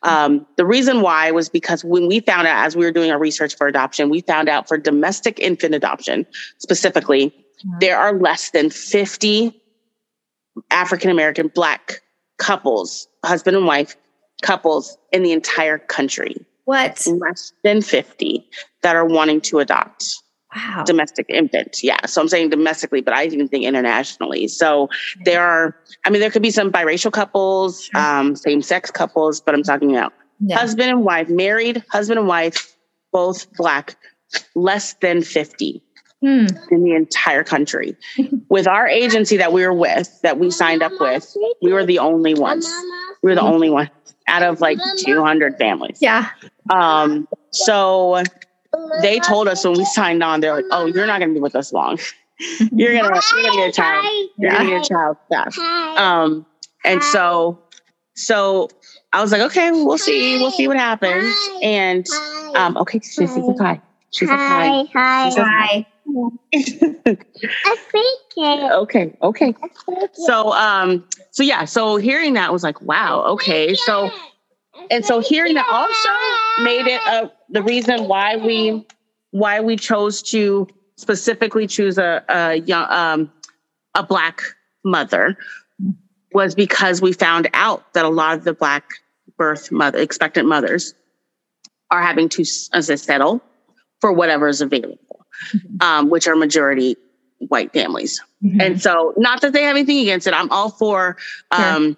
Um, 0.04 0.48
the 0.56 0.66
reason 0.66 1.02
why 1.02 1.30
was 1.32 1.50
because 1.50 1.84
when 1.84 2.08
we 2.08 2.22
found 2.22 2.48
out, 2.48 2.66
as 2.66 2.76
we 2.76 2.86
were 2.86 2.92
doing 2.92 3.12
our 3.12 3.20
research 3.20 3.56
for 3.56 3.68
adoption, 3.68 4.10
we 4.10 4.22
found 4.22 4.50
out 4.50 4.68
for 4.68 4.78
domestic 4.78 5.40
infant 5.40 5.76
adoption 5.76 6.26
specifically, 6.58 7.30
mm-hmm. 7.30 7.80
there 7.80 8.00
are 8.00 8.18
less 8.18 8.52
than 8.52 8.70
50 8.70 9.61
African 10.70 11.10
American 11.10 11.48
Black 11.48 12.02
couples, 12.38 13.08
husband 13.26 13.56
and 13.56 13.66
wife 13.66 13.96
couples 14.42 14.98
in 15.12 15.24
the 15.24 15.32
entire 15.32 15.78
country. 15.78 16.36
What? 16.66 17.06
Less 17.08 17.54
than 17.64 17.82
50 17.82 18.46
that 18.82 18.96
are 18.96 19.06
wanting 19.06 19.42
to 19.42 19.60
adopt. 19.60 20.22
Wow. 20.56 20.84
Domestic 20.86 21.28
infant. 21.30 21.78
Yeah. 21.82 22.06
So 22.06 22.22
I'm 22.22 22.28
saying 22.28 22.50
domestically, 22.50 23.02
but 23.02 23.14
I 23.14 23.26
even 23.26 23.48
think 23.48 23.64
internationally. 23.64 24.50
So 24.50 24.90
there 25.24 25.42
are, 25.42 25.76
I 26.06 26.10
mean, 26.10 26.20
there 26.20 26.30
could 26.30 26.42
be 26.42 26.52
some 26.52 26.72
biracial 26.72 27.12
couples, 27.12 27.90
um, 27.96 28.36
same 28.36 28.62
sex 28.62 28.92
couples, 28.92 29.40
but 29.40 29.56
I'm 29.56 29.64
talking 29.64 29.96
about 29.96 30.14
yeah. 30.40 30.58
husband 30.58 30.90
and 30.90 31.06
wife, 31.06 31.30
married 31.30 31.84
husband 31.90 32.20
and 32.20 32.28
wife, 32.28 32.76
both 33.14 33.52
black, 33.54 33.96
less 34.54 34.94
than 34.96 35.22
50 35.22 35.82
hmm. 36.22 36.46
in 36.70 36.84
the 36.84 36.94
entire 36.96 37.44
country. 37.44 37.96
with 38.50 38.68
our 38.68 38.88
agency 38.88 39.38
that 39.38 39.52
we 39.52 39.66
were 39.66 39.74
with, 39.74 40.22
that 40.22 40.40
we 40.40 40.52
signed 40.52 40.82
up 40.82 40.94
with, 41.00 41.36
we 41.62 41.74
were 41.74 41.86
the 41.86 42.00
only 42.00 42.34
ones. 42.34 42.70
We 43.22 43.30
were 43.30 43.36
the 43.36 43.42
only 43.42 43.70
one 43.70 43.90
out 44.28 44.44
of 44.44 44.62
like 44.62 44.80
200 44.98 45.58
families. 45.58 45.98
Yeah. 46.02 46.30
Um, 46.70 47.28
so 47.52 48.24
they 49.02 49.20
told 49.20 49.48
us 49.48 49.64
when 49.64 49.78
we 49.78 49.86
signed 49.86 50.24
on, 50.24 50.40
they're 50.40 50.56
like, 50.56 50.66
"Oh, 50.72 50.86
you're 50.86 51.06
not 51.06 51.20
going 51.20 51.30
to 51.30 51.34
be 51.34 51.42
with 51.42 51.56
us 51.56 51.74
long. 51.74 52.00
you're 52.72 52.94
gonna 52.94 53.20
you're 53.34 53.44
gonna 53.44 53.56
get 53.56 53.70
a 53.70 53.72
child. 53.72 54.30
You're 54.38 54.52
gonna 54.52 54.70
get 54.70 54.86
a 54.86 54.90
child 54.90 55.18
fast." 55.30 55.58
Um, 55.58 56.46
and 56.84 57.04
so, 57.04 57.60
so 58.16 58.70
I 59.14 59.22
was 59.22 59.32
like, 59.32 59.42
"Okay, 59.42 59.72
we'll 59.72 59.98
see. 59.98 60.40
We'll 60.40 60.52
see 60.52 60.68
what 60.68 60.78
happens." 60.78 61.36
And 61.62 62.06
um, 62.56 62.78
okay, 62.78 63.00
she 63.00 63.28
says 63.28 63.38
hi. 63.60 63.82
She 64.12 64.26
says 64.26 64.36
hi. 64.36 64.84
Hi. 64.94 65.30
Hi. 65.36 65.88
Okay, 68.74 69.16
okay. 69.22 69.54
So, 70.14 70.52
um, 70.54 71.08
so 71.32 71.44
yeah, 71.44 71.66
so 71.66 71.98
hearing 71.98 72.34
that 72.34 72.52
was 72.52 72.64
like, 72.64 72.82
wow, 72.82 73.24
okay. 73.34 73.76
So, 73.76 74.10
and 74.90 75.06
so 75.06 75.20
hearing 75.20 75.56
that 75.56 75.68
also 75.70 76.64
made 76.64 76.88
it 76.88 77.02
a 77.08 77.32
the 77.50 77.62
reason 77.62 78.08
why 78.08 78.38
we 78.38 78.86
why 79.32 79.62
we 79.62 79.76
chose 79.76 80.22
to 80.22 80.68
specifically 80.96 81.68
choose 81.68 81.98
a, 81.98 82.24
a 82.30 82.56
young 82.56 82.86
um, 82.90 83.32
a 83.96 84.04
black 84.04 84.42
mother 84.84 85.38
was 86.34 86.56
because 86.56 87.02
we 87.02 87.14
found 87.14 87.50
out 87.54 87.94
that 87.94 88.06
a 88.06 88.10
lot 88.10 88.38
of 88.38 88.44
the 88.44 88.54
black 88.54 88.90
birth 89.38 89.72
mother 89.72 90.00
expectant 90.00 90.48
mothers 90.48 90.94
are 91.90 92.02
having 92.02 92.30
to 92.30 92.46
as 92.74 92.90
I 92.90 92.96
settle 92.96 93.42
for 94.00 94.12
whatever 94.12 94.48
is 94.48 94.62
available. 94.62 95.21
Um, 95.80 96.10
which 96.10 96.28
are 96.28 96.36
majority 96.36 96.96
white 97.48 97.74
families. 97.74 98.22
Mm-hmm. 98.44 98.62
And 98.62 98.82
so, 98.82 99.14
not 99.18 99.42
that 99.42 99.54
they 99.54 99.64
have 99.64 99.76
anything 99.76 100.00
against 100.00 100.28
it. 100.28 100.34
I'm 100.34 100.52
all 100.52 100.70
for 100.70 101.18
um, 101.52 101.98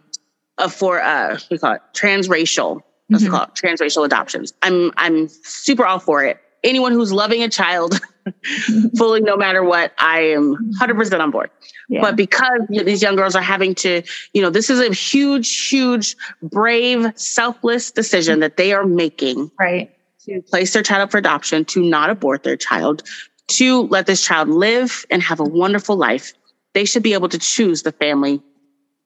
uh, 0.57 0.69
for 0.69 1.01
uh, 1.01 1.39
we 1.49 1.57
call 1.57 1.73
it 1.73 1.81
transracial 1.93 2.81
What's 3.13 3.25
mm-hmm. 3.25 3.33
called 3.33 3.49
transracial 3.53 4.05
adoptions. 4.05 4.53
I'm 4.61 4.91
I'm 4.97 5.27
super 5.27 5.85
all 5.85 5.99
for 5.99 6.23
it. 6.23 6.39
Anyone 6.63 6.93
who's 6.93 7.11
loving 7.11 7.43
a 7.43 7.49
child 7.49 7.99
fully, 8.97 9.19
no 9.19 9.35
matter 9.35 9.63
what, 9.63 9.93
I 9.97 10.21
am 10.21 10.73
100% 10.79 11.19
on 11.19 11.29
board. 11.29 11.51
Yeah. 11.89 11.99
But 11.99 12.15
because 12.15 12.61
these 12.69 13.01
young 13.01 13.17
girls 13.17 13.35
are 13.35 13.41
having 13.41 13.75
to, 13.75 14.01
you 14.33 14.41
know, 14.41 14.49
this 14.49 14.69
is 14.69 14.79
a 14.79 14.93
huge, 14.93 15.67
huge, 15.67 16.15
brave, 16.41 17.11
selfless 17.19 17.91
decision 17.91 18.39
that 18.39 18.55
they 18.55 18.71
are 18.71 18.85
making. 18.85 19.51
Right. 19.59 19.93
To 20.21 20.41
place 20.41 20.71
their 20.71 20.83
child 20.83 21.01
up 21.01 21.11
for 21.11 21.17
adoption, 21.17 21.65
to 21.65 21.83
not 21.83 22.09
abort 22.09 22.43
their 22.43 22.55
child, 22.55 23.03
to 23.49 23.81
let 23.83 24.05
this 24.05 24.23
child 24.25 24.49
live 24.49 25.05
and 25.09 25.21
have 25.21 25.39
a 25.39 25.43
wonderful 25.43 25.95
life. 25.95 26.33
They 26.73 26.85
should 26.85 27.03
be 27.03 27.13
able 27.13 27.29
to 27.29 27.37
choose 27.37 27.83
the 27.83 27.91
family 27.91 28.41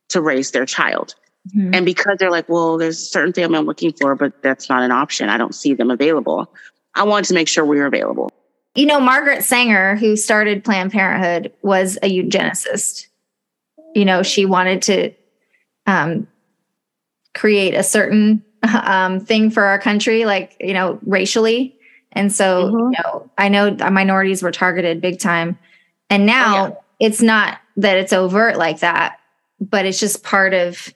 to 0.10 0.22
raise 0.22 0.52
their 0.52 0.66
child. 0.66 1.16
Mm-hmm. 1.56 1.74
And 1.74 1.86
because 1.86 2.18
they're 2.20 2.32
like, 2.32 2.50
well, 2.50 2.78
there's 2.78 3.00
a 3.00 3.06
certain 3.06 3.34
family 3.34 3.58
I'm 3.58 3.66
looking 3.66 3.94
for, 3.94 4.16
but 4.16 4.42
that's 4.42 4.70
not 4.70 4.84
an 4.84 4.92
option. 4.92 5.30
I 5.30 5.38
don't 5.38 5.56
see 5.56 5.74
them 5.74 5.92
available. 5.92 6.54
I 6.96 7.04
wanted 7.04 7.28
to 7.28 7.34
make 7.34 7.48
sure 7.48 7.66
we 7.66 7.78
were 7.78 7.86
available. 7.86 8.32
You 8.76 8.86
know, 8.86 9.00
Margaret 9.00 9.44
Sanger, 9.44 9.96
who 9.96 10.16
started 10.16 10.64
Planned 10.64 10.92
Parenthood, 10.92 11.52
was 11.62 11.98
a 12.04 12.10
eugenicist. 12.10 13.08
You 13.96 14.06
know, 14.06 14.24
she 14.24 14.46
wanted 14.46 14.82
to 14.84 15.14
um, 15.88 16.28
create 17.34 17.74
a 17.74 17.84
certain 17.84 18.44
um, 18.84 19.20
thing 19.20 19.50
for 19.50 19.64
our 19.64 19.80
country, 19.80 20.26
like, 20.26 20.56
you 20.60 20.74
know, 20.74 21.00
racially. 21.04 21.76
And 22.18 22.34
so, 22.34 22.65
mm-hmm. 22.65 22.78
you 22.78 22.97
know, 23.03 23.30
I 23.38 23.47
know 23.47 23.76
minorities 23.91 24.41
were 24.41 24.51
targeted 24.51 25.01
big 25.01 25.20
time. 25.20 25.57
And 26.09 26.26
now 26.26 26.65
oh, 26.65 26.68
yeah. 26.70 27.07
it's 27.07 27.22
not 27.22 27.59
that 27.78 27.97
it's 27.97 28.11
overt 28.11 28.57
like 28.57 28.80
that, 28.80 29.20
but 29.61 29.86
it's 29.86 29.99
just 29.99 30.24
part 30.24 30.55
of 30.55 30.93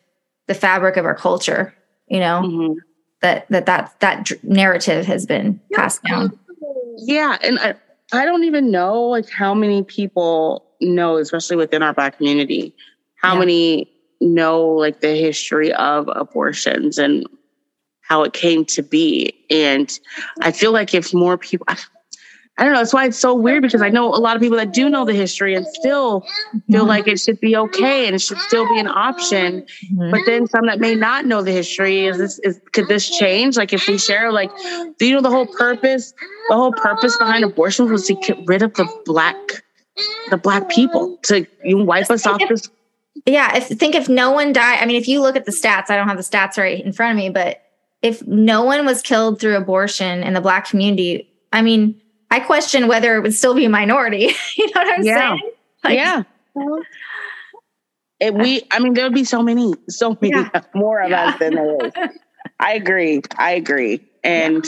the 0.48 0.56
fabric 0.56 0.98
of 0.98 1.06
our 1.06 1.14
culture, 1.14 1.76
you 2.08 2.20
know, 2.20 2.42
mm-hmm. 2.44 2.74
that, 3.22 3.48
that, 3.50 3.68
that, 3.68 4.00
that 4.00 4.32
narrative 4.44 5.06
has 5.06 5.28
been 5.28 5.62
passed 5.74 6.02
down. 6.04 6.38
Yeah. 6.98 7.38
And 7.44 7.60
I, 7.60 7.76
I 8.12 8.26
don't 8.26 8.44
even 8.44 8.72
know 8.72 9.04
like 9.04 9.30
how 9.30 9.54
many 9.54 9.84
people 9.84 10.66
know, 10.82 11.18
especially 11.18 11.56
within 11.56 11.84
our 11.84 11.94
black 11.94 12.18
community, 12.18 12.76
how 13.16 13.34
yeah. 13.34 13.40
many 13.40 13.92
know 14.22 14.66
like 14.66 15.02
the 15.02 15.16
history 15.16 15.72
of 15.74 16.10
abortions 16.16 16.98
and 16.98 17.28
how 18.12 18.24
it 18.24 18.34
came 18.34 18.66
to 18.66 18.84
be. 18.84 19.34
And 19.50 19.98
I 20.42 20.52
feel 20.52 20.74
like 20.74 20.94
if 20.94 21.14
more 21.14 21.38
people, 21.38 21.66
I 21.70 22.64
don't 22.66 22.74
know, 22.74 22.80
that's 22.80 22.94
why 22.94 23.06
it's 23.06 23.18
so 23.18 23.34
weird 23.34 23.62
because 23.62 23.82
I 23.82 23.88
know 23.88 24.14
a 24.14 24.20
lot 24.20 24.36
of 24.36 24.42
people 24.42 24.58
that 24.58 24.74
do 24.74 24.90
know 24.90 25.06
the 25.06 25.14
history 25.14 25.56
and 25.56 25.66
still 25.66 26.28
feel 26.70 26.86
like 26.86 27.08
it 27.08 27.22
should 27.22 27.40
be 27.40 27.56
okay 27.56 28.08
and 28.08 28.16
it 28.16 28.20
should 28.20 28.38
still 28.40 28.68
be 28.68 28.78
an 28.82 28.90
option. 28.90 29.62
Mm-hmm. 29.62 30.12
But 30.12 30.20
then 30.26 30.46
some 30.46 30.66
that 30.66 30.82
may 30.82 30.94
not 30.94 31.26
know 31.26 31.42
the 31.42 31.54
history, 31.54 32.06
is 32.06 32.18
this 32.18 32.38
is 32.40 32.60
could 32.74 32.90
this 32.90 33.10
change? 33.18 33.56
Like 33.56 33.72
if 33.72 33.88
we 33.88 33.98
share, 33.98 34.30
like, 34.34 34.52
do 34.98 35.08
you 35.08 35.14
know 35.16 35.22
the 35.22 35.30
whole 35.30 35.48
purpose? 35.48 36.14
The 36.50 36.56
whole 36.56 36.74
purpose 36.74 37.18
behind 37.18 37.46
abortion 37.46 37.90
was 37.90 38.08
to 38.08 38.16
get 38.16 38.38
rid 38.46 38.62
of 38.62 38.74
the 38.74 38.86
black 39.06 39.38
the 40.30 40.38
black 40.38 40.68
people, 40.68 41.18
to 41.24 41.48
you 41.64 41.78
wipe 41.78 42.12
us 42.12 42.28
off 42.28 42.42
this. 42.50 42.70
Yeah, 43.26 43.56
if 43.56 43.68
think 43.68 43.96
if 43.96 44.10
no 44.10 44.32
one 44.32 44.52
died, 44.52 44.80
I 44.82 44.86
mean, 44.86 44.98
if 44.98 45.08
you 45.08 45.22
look 45.22 45.38
at 45.38 45.46
the 45.46 45.52
stats, 45.54 45.90
I 45.90 45.96
don't 45.96 46.10
have 46.10 46.18
the 46.18 46.24
stats 46.24 46.58
right 46.58 46.84
in 46.84 46.92
front 46.92 47.12
of 47.12 47.18
me, 47.18 47.30
but 47.30 47.62
if 48.02 48.26
no 48.26 48.64
one 48.64 48.86
was 48.86 49.02
killed 49.02 49.40
through 49.40 49.56
abortion 49.56 50.24
in 50.24 50.34
the 50.34 50.42
black 50.42 50.68
community, 50.68 51.30
I 51.54 51.62
mean, 51.62 52.02
I 52.30 52.40
question 52.40 52.88
whether 52.88 53.16
it 53.16 53.22
would 53.22 53.34
still 53.34 53.54
be 53.54 53.66
a 53.66 53.70
minority. 53.70 54.32
you 54.58 54.66
know 54.68 54.82
what 54.82 55.00
I'm 55.00 55.04
yeah. 55.04 55.30
saying? 55.30 55.52
Like, 55.84 55.96
yeah. 55.96 56.24
It, 58.20 58.34
we, 58.34 58.64
I 58.72 58.80
mean, 58.80 58.94
there 58.94 59.06
would 59.06 59.14
be 59.14 59.24
so 59.24 59.42
many, 59.42 59.74
so 59.90 60.18
many 60.22 60.36
yeah. 60.36 60.62
more 60.76 61.02
of 61.02 61.10
yeah. 61.10 61.26
us 61.26 61.40
than 61.40 61.56
there 61.56 61.86
is. 61.86 61.94
I 62.60 62.74
agree. 62.74 63.22
I 63.38 63.52
agree. 63.52 64.02
And 64.24 64.66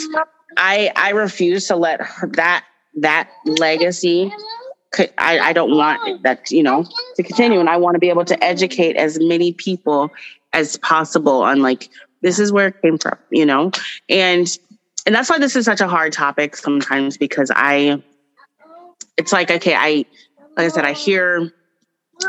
I, 0.56 0.92
I 0.96 1.10
refuse 1.10 1.68
to 1.68 1.76
let 1.76 2.00
her, 2.00 2.28
that, 2.34 2.64
that 2.96 3.30
legacy 3.46 4.32
I, 5.18 5.38
I, 5.40 5.52
don't 5.52 5.76
want 5.76 6.22
that, 6.22 6.50
you 6.50 6.62
know, 6.62 6.86
to 7.16 7.22
continue. 7.22 7.60
And 7.60 7.68
I 7.68 7.76
want 7.76 7.94
to 7.94 7.98
be 7.98 8.08
able 8.08 8.24
to 8.26 8.44
educate 8.44 8.96
as 8.96 9.18
many 9.18 9.52
people 9.52 10.12
as 10.52 10.76
possible 10.78 11.42
on 11.42 11.62
like 11.62 11.88
this 12.24 12.38
is 12.38 12.50
where 12.50 12.68
it 12.68 12.82
came 12.82 12.98
from, 12.98 13.18
you 13.30 13.46
know? 13.46 13.70
And 14.08 14.48
and 15.06 15.14
that's 15.14 15.28
why 15.28 15.38
this 15.38 15.54
is 15.54 15.66
such 15.66 15.82
a 15.82 15.86
hard 15.86 16.12
topic 16.12 16.56
sometimes 16.56 17.18
because 17.18 17.52
I 17.54 18.02
it's 19.16 19.32
like, 19.32 19.50
okay, 19.50 19.74
I 19.74 20.06
like 20.56 20.66
I 20.66 20.68
said, 20.68 20.84
I 20.84 20.92
hear 20.92 21.52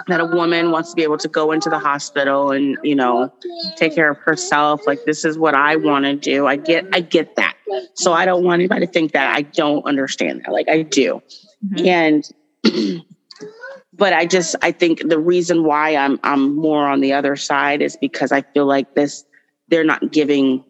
that 0.08 0.20
a 0.20 0.26
woman 0.26 0.72
wants 0.72 0.90
to 0.90 0.96
be 0.96 1.04
able 1.04 1.18
to 1.20 1.28
go 1.30 1.52
into 1.52 1.70
the 1.70 1.80
hospital 1.80 2.52
and, 2.52 2.78
you 2.84 2.96
know, 2.96 3.32
take 3.78 3.96
care 3.96 4.10
of 4.10 4.18
herself. 4.18 4.86
Like 4.86 5.06
this 5.06 5.24
is 5.24 5.38
what 5.38 5.56
I 5.56 5.78
want 5.78 6.06
to 6.06 6.16
do. 6.16 6.46
I 6.46 6.58
get 6.58 6.86
I 6.92 7.00
get 7.00 7.38
that. 7.38 7.56
So 7.94 8.12
I 8.12 8.26
don't 8.26 8.44
want 8.44 8.60
anybody 8.60 8.86
to 8.86 8.92
think 8.92 9.14
that 9.14 9.34
I 9.34 9.44
don't 9.44 9.86
understand 9.86 10.44
that. 10.44 10.52
Like 10.52 10.68
I 10.68 10.82
do. 10.82 11.22
Mm-hmm. 11.66 11.88
And 11.88 13.06
but 13.94 14.12
I 14.12 14.26
just 14.26 14.58
I 14.62 14.74
think 14.74 15.08
the 15.08 15.20
reason 15.20 15.64
why 15.64 15.96
I'm 15.96 16.20
I'm 16.24 16.54
more 16.56 16.86
on 16.86 17.00
the 17.00 17.14
other 17.14 17.38
side 17.38 17.82
is 17.82 17.96
because 17.96 18.34
I 18.34 18.42
feel 18.42 18.66
like 18.66 18.96
this 18.96 19.24
they're 19.68 19.84
not 19.84 20.12
giving 20.12 20.64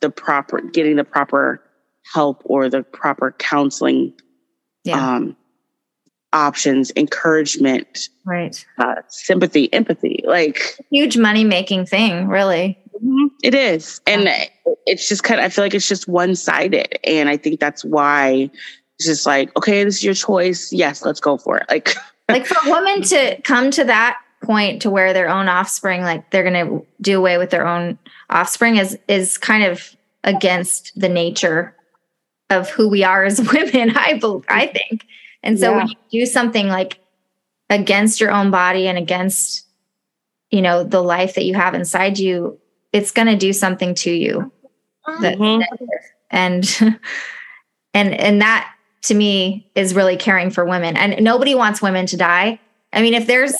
the 0.00 0.10
proper 0.10 0.60
getting 0.60 0.96
the 0.96 1.04
proper 1.04 1.62
help 2.12 2.42
or 2.44 2.68
the 2.68 2.82
proper 2.82 3.32
counseling 3.32 4.12
yeah. 4.84 5.16
um, 5.16 5.36
options 6.32 6.92
encouragement 6.96 8.08
right. 8.26 8.66
uh, 8.78 8.96
sympathy 9.08 9.72
empathy 9.72 10.22
like 10.26 10.78
huge 10.90 11.16
money 11.16 11.44
making 11.44 11.86
thing 11.86 12.28
really. 12.28 12.78
Mm-hmm. 12.96 13.26
it 13.42 13.54
is. 13.54 14.00
And 14.06 14.28
it's 14.86 15.08
just 15.08 15.24
kind 15.24 15.40
of 15.40 15.46
i 15.46 15.48
feel 15.48 15.64
like 15.64 15.74
it's 15.74 15.88
just 15.88 16.08
one-sided. 16.08 16.98
And 17.04 17.28
i 17.28 17.36
think 17.36 17.60
that's 17.60 17.84
why 17.84 18.50
it's 18.98 19.06
just 19.06 19.26
like 19.26 19.56
okay 19.56 19.84
this 19.84 19.96
is 19.96 20.04
your 20.04 20.14
choice. 20.14 20.72
Yes 20.72 21.04
let's 21.04 21.20
go 21.20 21.38
for 21.38 21.58
it. 21.58 21.66
Like 21.70 21.94
like 22.28 22.46
for 22.46 22.56
a 22.66 22.70
woman 22.70 23.02
to 23.02 23.40
come 23.42 23.70
to 23.70 23.84
that 23.84 24.18
point 24.44 24.82
to 24.82 24.90
where 24.90 25.12
their 25.12 25.28
own 25.28 25.48
offspring 25.48 26.02
like 26.02 26.30
they're 26.30 26.48
going 26.48 26.66
to 26.66 26.86
do 27.00 27.18
away 27.18 27.38
with 27.38 27.50
their 27.50 27.66
own 27.66 27.98
offspring 28.30 28.76
is 28.76 28.98
is 29.08 29.38
kind 29.38 29.64
of 29.64 29.94
against 30.24 30.98
the 30.98 31.08
nature 31.08 31.74
of 32.50 32.68
who 32.70 32.88
we 32.88 33.04
are 33.04 33.24
as 33.24 33.40
women 33.52 33.96
i 33.96 34.18
believe, 34.18 34.44
i 34.48 34.66
think 34.66 35.06
and 35.42 35.58
so 35.58 35.70
yeah. 35.70 35.76
when 35.76 35.88
you 35.88 36.20
do 36.20 36.26
something 36.26 36.68
like 36.68 36.98
against 37.70 38.20
your 38.20 38.30
own 38.30 38.50
body 38.50 38.86
and 38.86 38.98
against 38.98 39.66
you 40.50 40.62
know 40.62 40.84
the 40.84 41.02
life 41.02 41.34
that 41.34 41.44
you 41.44 41.54
have 41.54 41.74
inside 41.74 42.18
you 42.18 42.58
it's 42.92 43.10
going 43.10 43.26
to 43.26 43.36
do 43.36 43.52
something 43.52 43.94
to 43.94 44.10
you 44.10 44.52
that, 45.20 45.36
mm-hmm. 45.36 45.84
and 46.30 46.78
and 47.94 48.14
and 48.14 48.40
that 48.40 48.72
to 49.02 49.14
me 49.14 49.70
is 49.74 49.94
really 49.94 50.16
caring 50.16 50.50
for 50.50 50.64
women 50.64 50.96
and 50.96 51.22
nobody 51.22 51.54
wants 51.54 51.82
women 51.82 52.06
to 52.06 52.16
die 52.16 52.58
i 52.92 53.02
mean 53.02 53.14
if 53.14 53.26
there's 53.26 53.54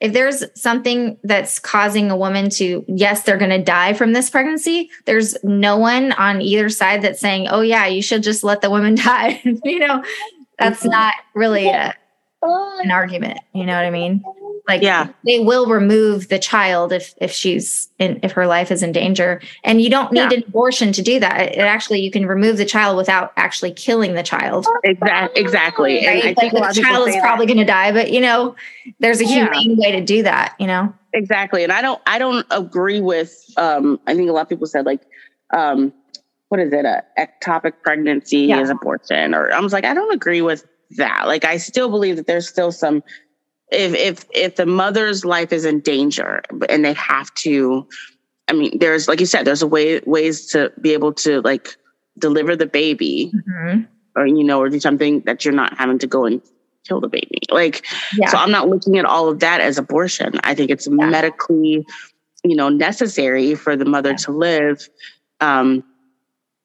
if 0.00 0.12
there's 0.12 0.44
something 0.54 1.18
that's 1.24 1.58
causing 1.58 2.10
a 2.10 2.16
woman 2.16 2.50
to 2.50 2.84
yes 2.88 3.22
they're 3.22 3.38
going 3.38 3.50
to 3.50 3.62
die 3.62 3.92
from 3.92 4.12
this 4.12 4.30
pregnancy 4.30 4.90
there's 5.06 5.36
no 5.42 5.76
one 5.76 6.12
on 6.12 6.40
either 6.40 6.68
side 6.68 7.02
that's 7.02 7.20
saying 7.20 7.48
oh 7.48 7.60
yeah 7.60 7.86
you 7.86 8.02
should 8.02 8.22
just 8.22 8.44
let 8.44 8.60
the 8.60 8.70
woman 8.70 8.94
die. 8.96 9.40
You 9.64 9.78
know 9.80 10.04
that's 10.58 10.84
not 10.84 11.14
really 11.34 11.68
a, 11.68 11.94
an 12.42 12.90
argument 12.90 13.38
you 13.54 13.64
know 13.64 13.74
what 13.74 13.84
i 13.84 13.90
mean 13.90 14.22
like 14.68 14.82
yeah. 14.82 15.08
they 15.24 15.40
will 15.40 15.66
remove 15.66 16.28
the 16.28 16.38
child 16.38 16.92
if 16.92 17.14
if 17.18 17.32
she's 17.32 17.88
in 17.98 18.20
if 18.22 18.32
her 18.32 18.46
life 18.46 18.70
is 18.70 18.82
in 18.82 18.92
danger. 18.92 19.40
And 19.64 19.80
you 19.80 19.90
don't 19.90 20.12
need 20.12 20.30
yeah. 20.30 20.38
an 20.38 20.44
abortion 20.46 20.92
to 20.92 21.02
do 21.02 21.18
that. 21.20 21.56
It 21.56 21.58
actually 21.58 22.00
you 22.00 22.10
can 22.10 22.26
remove 22.26 22.58
the 22.58 22.64
child 22.64 22.96
without 22.96 23.32
actually 23.36 23.72
killing 23.72 24.14
the 24.14 24.22
child. 24.22 24.66
Exactly. 24.84 25.40
Exactly 25.40 26.06
right? 26.06 26.24
and 26.24 26.36
like 26.36 26.52
the 26.52 26.82
child 26.82 27.08
is 27.08 27.16
probably 27.16 27.46
going 27.46 27.58
to 27.58 27.64
die 27.64 27.92
but 27.92 28.12
you 28.12 28.20
know 28.20 28.54
there's 29.00 29.20
a 29.20 29.24
humane 29.24 29.76
yeah. 29.76 29.76
way 29.76 29.92
to 29.92 30.04
do 30.04 30.22
that 30.22 30.54
you 30.58 30.66
know? 30.66 30.92
Exactly. 31.12 31.62
And 31.64 31.72
i 31.72 31.82
don't 31.82 32.00
i 32.06 32.18
don't 32.18 32.46
agree 32.50 33.00
with 33.00 33.44
um 33.56 33.98
i 34.06 34.14
think 34.14 34.28
a 34.28 34.32
lot 34.32 34.42
of 34.42 34.48
people 34.48 34.66
said 34.66 34.86
like 34.86 35.02
um 35.54 35.92
what 36.48 36.60
is 36.60 36.72
it? 36.72 36.86
A 36.86 37.04
ectopic 37.18 37.74
pregnancy 37.82 38.40
yeah. 38.40 38.60
is 38.60 38.70
abortion 38.70 39.34
or 39.34 39.52
i 39.52 39.60
was 39.60 39.72
like 39.72 39.84
i 39.84 39.94
don't 39.94 40.12
agree 40.12 40.42
with 40.42 40.66
that. 40.96 41.26
Like 41.26 41.44
i 41.44 41.56
still 41.56 41.90
believe 41.90 42.16
that 42.16 42.26
there's 42.26 42.48
still 42.48 42.72
some 42.72 43.02
if 43.70 43.94
if 43.94 44.24
if 44.30 44.56
the 44.56 44.66
mother's 44.66 45.24
life 45.24 45.52
is 45.52 45.64
in 45.64 45.80
danger 45.80 46.42
and 46.68 46.84
they 46.84 46.94
have 46.94 47.32
to 47.34 47.86
i 48.48 48.52
mean 48.52 48.78
there's 48.78 49.08
like 49.08 49.20
you 49.20 49.26
said 49.26 49.44
there's 49.44 49.62
a 49.62 49.66
way 49.66 50.00
ways 50.06 50.46
to 50.46 50.72
be 50.80 50.92
able 50.92 51.12
to 51.12 51.40
like 51.42 51.76
deliver 52.18 52.56
the 52.56 52.66
baby 52.66 53.32
mm-hmm. 53.34 53.82
or 54.16 54.26
you 54.26 54.44
know 54.44 54.60
or 54.60 54.68
do 54.68 54.80
something 54.80 55.20
that 55.20 55.44
you're 55.44 55.54
not 55.54 55.76
having 55.76 55.98
to 55.98 56.06
go 56.06 56.24
and 56.24 56.42
kill 56.86 57.00
the 57.00 57.08
baby 57.08 57.40
like 57.50 57.84
yeah. 58.16 58.28
so 58.28 58.38
i'm 58.38 58.50
not 58.50 58.68
looking 58.68 58.96
at 58.96 59.04
all 59.04 59.28
of 59.28 59.40
that 59.40 59.60
as 59.60 59.76
abortion 59.76 60.32
i 60.44 60.54
think 60.54 60.70
it's 60.70 60.86
yeah. 60.86 61.06
medically 61.06 61.84
you 62.44 62.56
know 62.56 62.68
necessary 62.68 63.54
for 63.54 63.76
the 63.76 63.84
mother 63.84 64.10
yeah. 64.10 64.16
to 64.16 64.32
live 64.32 64.88
um 65.40 65.84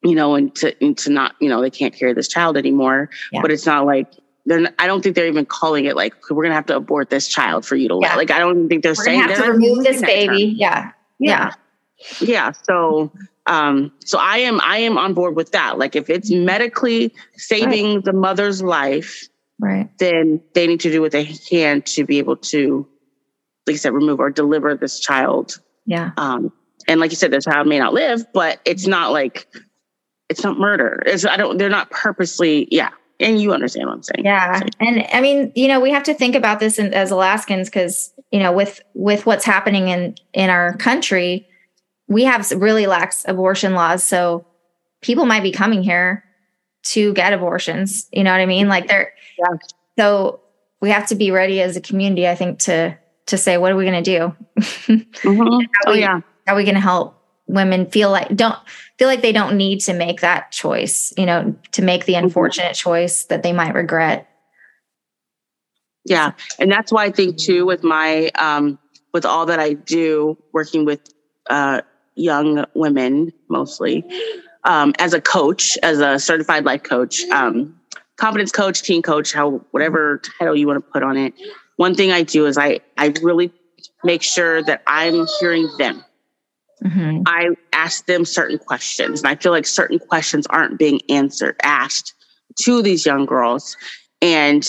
you 0.02 0.14
know 0.14 0.34
and 0.34 0.54
to 0.54 0.74
and 0.82 0.96
to 0.96 1.10
not 1.10 1.34
you 1.40 1.48
know 1.48 1.60
they 1.60 1.70
can't 1.70 1.94
carry 1.94 2.14
this 2.14 2.28
child 2.28 2.56
anymore 2.56 3.10
but 3.42 3.50
it's 3.50 3.66
not 3.66 3.84
like 3.84 4.08
they're 4.46 4.60
not, 4.60 4.74
I 4.78 4.86
don't 4.86 5.02
think 5.02 5.14
they're 5.14 5.26
even 5.26 5.46
calling 5.46 5.86
it 5.86 5.96
like 5.96 6.14
we're 6.30 6.42
gonna 6.42 6.54
have 6.54 6.66
to 6.66 6.76
abort 6.76 7.10
this 7.10 7.28
child 7.28 7.64
for 7.64 7.76
you 7.76 7.88
to 7.88 7.98
yeah. 8.02 8.16
Like 8.16 8.30
I 8.30 8.38
don't 8.38 8.68
think 8.68 8.82
they're 8.82 8.90
we're 8.90 9.04
saying 9.04 9.22
have 9.22 9.36
to 9.36 9.52
remove 9.52 9.84
this 9.84 10.00
baby. 10.02 10.54
Yeah. 10.56 10.92
yeah. 11.18 11.52
Yeah. 12.20 12.20
Yeah. 12.20 12.52
So 12.52 13.12
um 13.46 13.92
so 14.04 14.18
I 14.18 14.38
am 14.38 14.60
I 14.62 14.78
am 14.78 14.98
on 14.98 15.14
board 15.14 15.36
with 15.36 15.52
that. 15.52 15.78
Like 15.78 15.96
if 15.96 16.10
it's 16.10 16.30
medically 16.30 17.14
saving 17.36 17.96
right. 17.96 18.04
the 18.04 18.12
mother's 18.12 18.62
life, 18.62 19.28
right, 19.58 19.88
then 19.98 20.42
they 20.52 20.66
need 20.66 20.80
to 20.80 20.90
do 20.90 21.00
what 21.00 21.12
they 21.12 21.24
can 21.24 21.82
to 21.82 22.04
be 22.04 22.18
able 22.18 22.36
to, 22.36 22.86
like 23.66 23.74
I 23.74 23.76
said, 23.78 23.92
remove 23.92 24.20
or 24.20 24.30
deliver 24.30 24.74
this 24.74 25.00
child. 25.00 25.60
Yeah. 25.86 26.10
Um 26.18 26.52
and 26.86 27.00
like 27.00 27.12
you 27.12 27.16
said, 27.16 27.30
this 27.30 27.46
child 27.46 27.66
may 27.66 27.78
not 27.78 27.94
live, 27.94 28.30
but 28.34 28.60
it's 28.66 28.86
not 28.86 29.10
like 29.10 29.48
it's 30.28 30.42
not 30.44 30.58
murder. 30.58 31.02
It's 31.06 31.24
I 31.24 31.38
don't 31.38 31.56
they're 31.56 31.70
not 31.70 31.90
purposely, 31.90 32.68
yeah 32.70 32.90
and 33.20 33.40
you 33.40 33.52
understand 33.52 33.86
what 33.86 33.94
I'm 33.94 34.02
saying. 34.02 34.24
Yeah. 34.24 34.60
And 34.80 35.06
I 35.12 35.20
mean, 35.20 35.52
you 35.54 35.68
know, 35.68 35.80
we 35.80 35.90
have 35.90 36.02
to 36.04 36.14
think 36.14 36.34
about 36.34 36.60
this 36.60 36.78
in, 36.78 36.92
as 36.92 37.10
Alaskans 37.10 37.68
because, 37.68 38.12
you 38.30 38.40
know, 38.40 38.52
with 38.52 38.80
with 38.94 39.26
what's 39.26 39.44
happening 39.44 39.88
in 39.88 40.16
in 40.32 40.50
our 40.50 40.76
country, 40.76 41.46
we 42.08 42.24
have 42.24 42.50
really 42.50 42.86
lax 42.86 43.24
abortion 43.26 43.74
laws. 43.74 44.04
So 44.04 44.46
people 45.00 45.26
might 45.26 45.42
be 45.42 45.52
coming 45.52 45.82
here 45.82 46.24
to 46.84 47.12
get 47.14 47.32
abortions. 47.32 48.08
You 48.12 48.24
know 48.24 48.32
what 48.32 48.40
I 48.40 48.46
mean? 48.46 48.68
Like 48.68 48.88
they're 48.88 49.12
yeah. 49.38 49.56
so 49.98 50.40
we 50.80 50.90
have 50.90 51.06
to 51.08 51.14
be 51.14 51.30
ready 51.30 51.60
as 51.60 51.76
a 51.76 51.80
community, 51.80 52.28
I 52.28 52.34
think, 52.34 52.58
to 52.60 52.98
to 53.26 53.38
say, 53.38 53.56
what 53.58 53.72
are 53.72 53.76
we 53.76 53.84
gonna 53.84 54.02
do? 54.02 54.34
mm-hmm. 54.58 55.66
oh 55.86 55.92
we, 55.92 56.00
yeah. 56.00 56.20
How 56.46 56.54
are 56.54 56.56
we 56.56 56.64
gonna 56.64 56.80
help 56.80 57.13
women 57.46 57.86
feel 57.86 58.10
like 58.10 58.34
don't 58.34 58.58
feel 58.98 59.08
like 59.08 59.22
they 59.22 59.32
don't 59.32 59.56
need 59.56 59.80
to 59.80 59.92
make 59.92 60.20
that 60.20 60.50
choice, 60.50 61.12
you 61.16 61.26
know, 61.26 61.54
to 61.72 61.82
make 61.82 62.06
the 62.06 62.14
mm-hmm. 62.14 62.24
unfortunate 62.24 62.74
choice 62.74 63.24
that 63.24 63.42
they 63.42 63.52
might 63.52 63.74
regret. 63.74 64.28
Yeah. 66.04 66.32
And 66.58 66.70
that's 66.70 66.92
why 66.92 67.04
I 67.04 67.10
think 67.10 67.38
too 67.38 67.66
with 67.66 67.82
my 67.82 68.30
um 68.34 68.78
with 69.12 69.24
all 69.24 69.46
that 69.46 69.60
I 69.60 69.74
do 69.74 70.36
working 70.52 70.84
with 70.84 71.00
uh 71.50 71.82
young 72.14 72.64
women 72.74 73.32
mostly 73.48 74.04
um 74.64 74.94
as 74.98 75.12
a 75.12 75.20
coach, 75.20 75.76
as 75.82 76.00
a 76.00 76.18
certified 76.18 76.64
life 76.64 76.82
coach, 76.82 77.22
um 77.24 77.78
confidence 78.16 78.52
coach, 78.52 78.82
teen 78.82 79.02
coach, 79.02 79.32
how 79.32 79.64
whatever 79.70 80.20
title 80.38 80.56
you 80.56 80.66
want 80.66 80.84
to 80.84 80.90
put 80.92 81.02
on 81.02 81.16
it. 81.16 81.34
One 81.76 81.94
thing 81.94 82.12
I 82.12 82.22
do 82.22 82.46
is 82.46 82.56
I 82.56 82.80
I 82.96 83.12
really 83.22 83.52
make 84.02 84.22
sure 84.22 84.62
that 84.62 84.82
I'm 84.86 85.26
hearing 85.40 85.68
them. 85.78 86.04
Mm-hmm. 86.82 87.22
I 87.26 87.50
ask 87.72 88.06
them 88.06 88.24
certain 88.24 88.58
questions, 88.58 89.20
and 89.20 89.28
I 89.28 89.36
feel 89.36 89.52
like 89.52 89.66
certain 89.66 89.98
questions 89.98 90.46
aren't 90.48 90.78
being 90.78 91.00
answered, 91.08 91.56
asked 91.62 92.14
to 92.60 92.82
these 92.82 93.06
young 93.06 93.26
girls. 93.26 93.76
And 94.20 94.68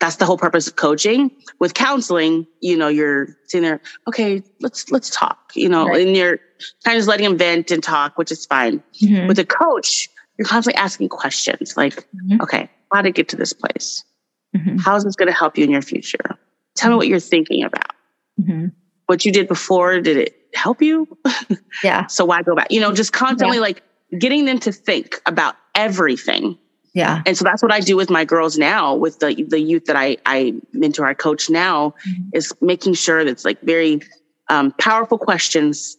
that's 0.00 0.16
the 0.16 0.26
whole 0.26 0.38
purpose 0.38 0.66
of 0.66 0.76
coaching. 0.76 1.30
With 1.60 1.74
counseling, 1.74 2.46
you 2.60 2.76
know, 2.76 2.88
you're 2.88 3.28
sitting 3.46 3.62
there, 3.62 3.80
okay, 4.08 4.42
let's 4.60 4.90
let's 4.90 5.10
talk, 5.10 5.52
you 5.54 5.68
know, 5.68 5.86
right. 5.86 6.06
and 6.06 6.16
you're 6.16 6.38
kind 6.84 6.96
of 6.96 7.00
just 7.00 7.08
letting 7.08 7.24
them 7.24 7.38
vent 7.38 7.70
and 7.70 7.82
talk, 7.82 8.18
which 8.18 8.32
is 8.32 8.44
fine. 8.44 8.82
Mm-hmm. 9.02 9.28
With 9.28 9.38
a 9.38 9.44
coach, 9.44 10.08
you're 10.36 10.46
constantly 10.46 10.78
asking 10.78 11.08
questions 11.08 11.76
like, 11.76 11.94
mm-hmm. 11.94 12.42
okay, 12.42 12.68
how 12.92 13.02
to 13.02 13.10
get 13.10 13.28
to 13.30 13.36
this 13.36 13.52
place? 13.52 14.04
Mm-hmm. 14.56 14.78
How 14.78 14.96
is 14.96 15.04
this 15.04 15.16
going 15.16 15.28
to 15.28 15.34
help 15.34 15.56
you 15.56 15.64
in 15.64 15.70
your 15.70 15.82
future? 15.82 16.38
Tell 16.74 16.90
me 16.90 16.96
what 16.96 17.08
you're 17.08 17.20
thinking 17.20 17.64
about. 17.64 17.92
Mm-hmm. 18.40 18.66
What 19.06 19.24
you 19.24 19.32
did 19.32 19.48
before, 19.48 20.00
did 20.00 20.16
it 20.16 20.43
help 20.54 20.82
you? 20.82 21.06
Yeah. 21.82 22.06
so 22.06 22.24
why 22.24 22.40
go 22.42 22.54
back? 22.54 22.70
You 22.70 22.80
know, 22.80 22.94
just 22.94 23.12
constantly 23.12 23.56
yeah. 23.56 23.62
like 23.62 23.82
getting 24.18 24.44
them 24.44 24.60
to 24.60 24.70
think 24.70 25.20
about 25.26 25.56
everything. 25.74 26.56
Yeah. 26.94 27.22
And 27.26 27.36
so 27.36 27.44
that's 27.44 27.62
what 27.62 27.72
I 27.72 27.80
do 27.80 27.96
with 27.96 28.10
my 28.10 28.24
girls 28.24 28.56
now, 28.56 28.94
with 28.94 29.18
the 29.18 29.44
the 29.48 29.58
youth 29.58 29.86
that 29.86 29.96
I 29.96 30.16
I 30.24 30.54
mentor, 30.72 31.04
I 31.04 31.14
coach 31.14 31.50
now, 31.50 31.94
mm-hmm. 32.06 32.28
is 32.32 32.54
making 32.60 32.94
sure 32.94 33.24
that's 33.24 33.44
like 33.44 33.60
very 33.62 34.00
um, 34.48 34.72
powerful 34.78 35.18
questions 35.18 35.96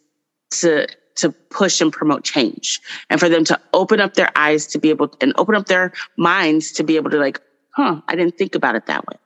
to 0.52 0.88
to 1.16 1.32
push 1.32 1.82
and 1.82 1.92
promote 1.92 2.24
change, 2.24 2.80
and 3.10 3.20
for 3.20 3.28
them 3.28 3.44
to 3.46 3.60
open 3.74 4.00
up 4.00 4.14
their 4.14 4.32
eyes 4.38 4.66
to 4.68 4.80
be 4.80 4.90
able 4.90 5.10
to, 5.10 5.18
and 5.20 5.34
open 5.38 5.56
up 5.56 5.66
their 5.66 5.92
minds 6.18 6.72
to 6.72 6.84
be 6.84 6.96
able 6.96 7.10
to 7.10 7.18
like, 7.18 7.42
huh, 7.76 8.00
I 8.08 8.16
didn't 8.16 8.38
think 8.38 8.56
about 8.56 8.76
it 8.76 8.86
that 8.86 9.06
way. 9.06 9.18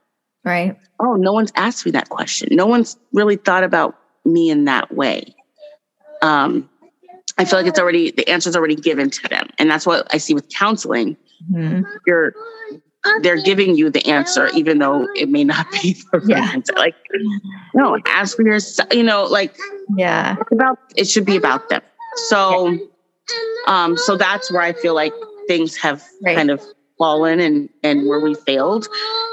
Right. 0.44 0.78
Oh, 1.00 1.16
no 1.16 1.34
one's 1.34 1.52
asked 1.56 1.86
me 1.86 1.92
that 1.92 2.10
question. 2.10 2.50
No 2.52 2.66
one's 2.66 2.98
really 3.14 3.36
thought 3.36 3.64
about 3.64 3.96
me 4.32 4.50
in 4.50 4.66
that 4.66 4.94
way. 4.94 5.36
Um, 6.22 6.70
I 7.38 7.46
feel 7.46 7.60
like 7.60 7.68
it's 7.68 7.80
already 7.80 8.12
the 8.12 8.28
answer's 8.30 8.56
already 8.56 8.76
given 8.76 9.10
to 9.10 9.28
them, 9.30 9.48
and 9.58 9.72
that's 9.72 9.86
what 9.86 10.14
I 10.14 10.18
see 10.18 10.34
with 10.34 10.50
counseling. 10.50 11.16
Mm-hmm. 11.52 11.84
You're 12.06 12.34
they're 13.22 13.42
giving 13.42 13.76
you 13.76 13.90
the 13.90 14.06
answer, 14.08 14.48
even 14.50 14.80
though 14.80 15.08
it 15.16 15.30
may 15.30 15.44
not 15.44 15.72
be 15.72 15.94
the 16.12 16.20
right 16.20 16.30
yeah. 16.30 16.52
answer. 16.52 16.74
Like, 16.76 16.96
no, 17.74 17.98
ask 18.06 18.36
for 18.36 18.44
yourself. 18.44 18.94
You 18.94 19.04
know, 19.04 19.24
like, 19.24 19.58
yeah, 19.96 20.36
it's 20.40 20.52
about 20.52 20.80
it 20.96 21.08
should 21.08 21.26
be 21.26 21.38
about 21.38 21.70
them. 21.70 21.82
So, 22.28 22.78
um, 23.68 23.96
so 23.96 24.18
that's 24.18 24.52
where 24.52 24.62
I 24.62 24.74
feel 24.74 24.94
like 24.94 25.14
things 25.48 25.78
have 25.78 26.04
right. 26.24 26.36
kind 26.36 26.52
of 26.52 26.62
fallen 26.98 27.40
and 27.40 27.70
and 27.84 28.08
where 28.08 28.20
we 28.20 28.36
failed, 28.36 28.88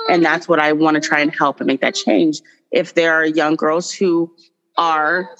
and 0.08 0.24
that's 0.24 0.48
what 0.48 0.60
I 0.60 0.72
want 0.72 0.94
to 0.94 1.00
try 1.00 1.20
and 1.20 1.34
help 1.34 1.60
and 1.60 1.66
make 1.66 1.80
that 1.80 1.94
change. 1.94 2.40
If 2.70 2.94
there 2.94 3.14
are 3.14 3.26
young 3.26 3.56
girls 3.56 3.92
who 3.92 4.32
are 4.78 5.30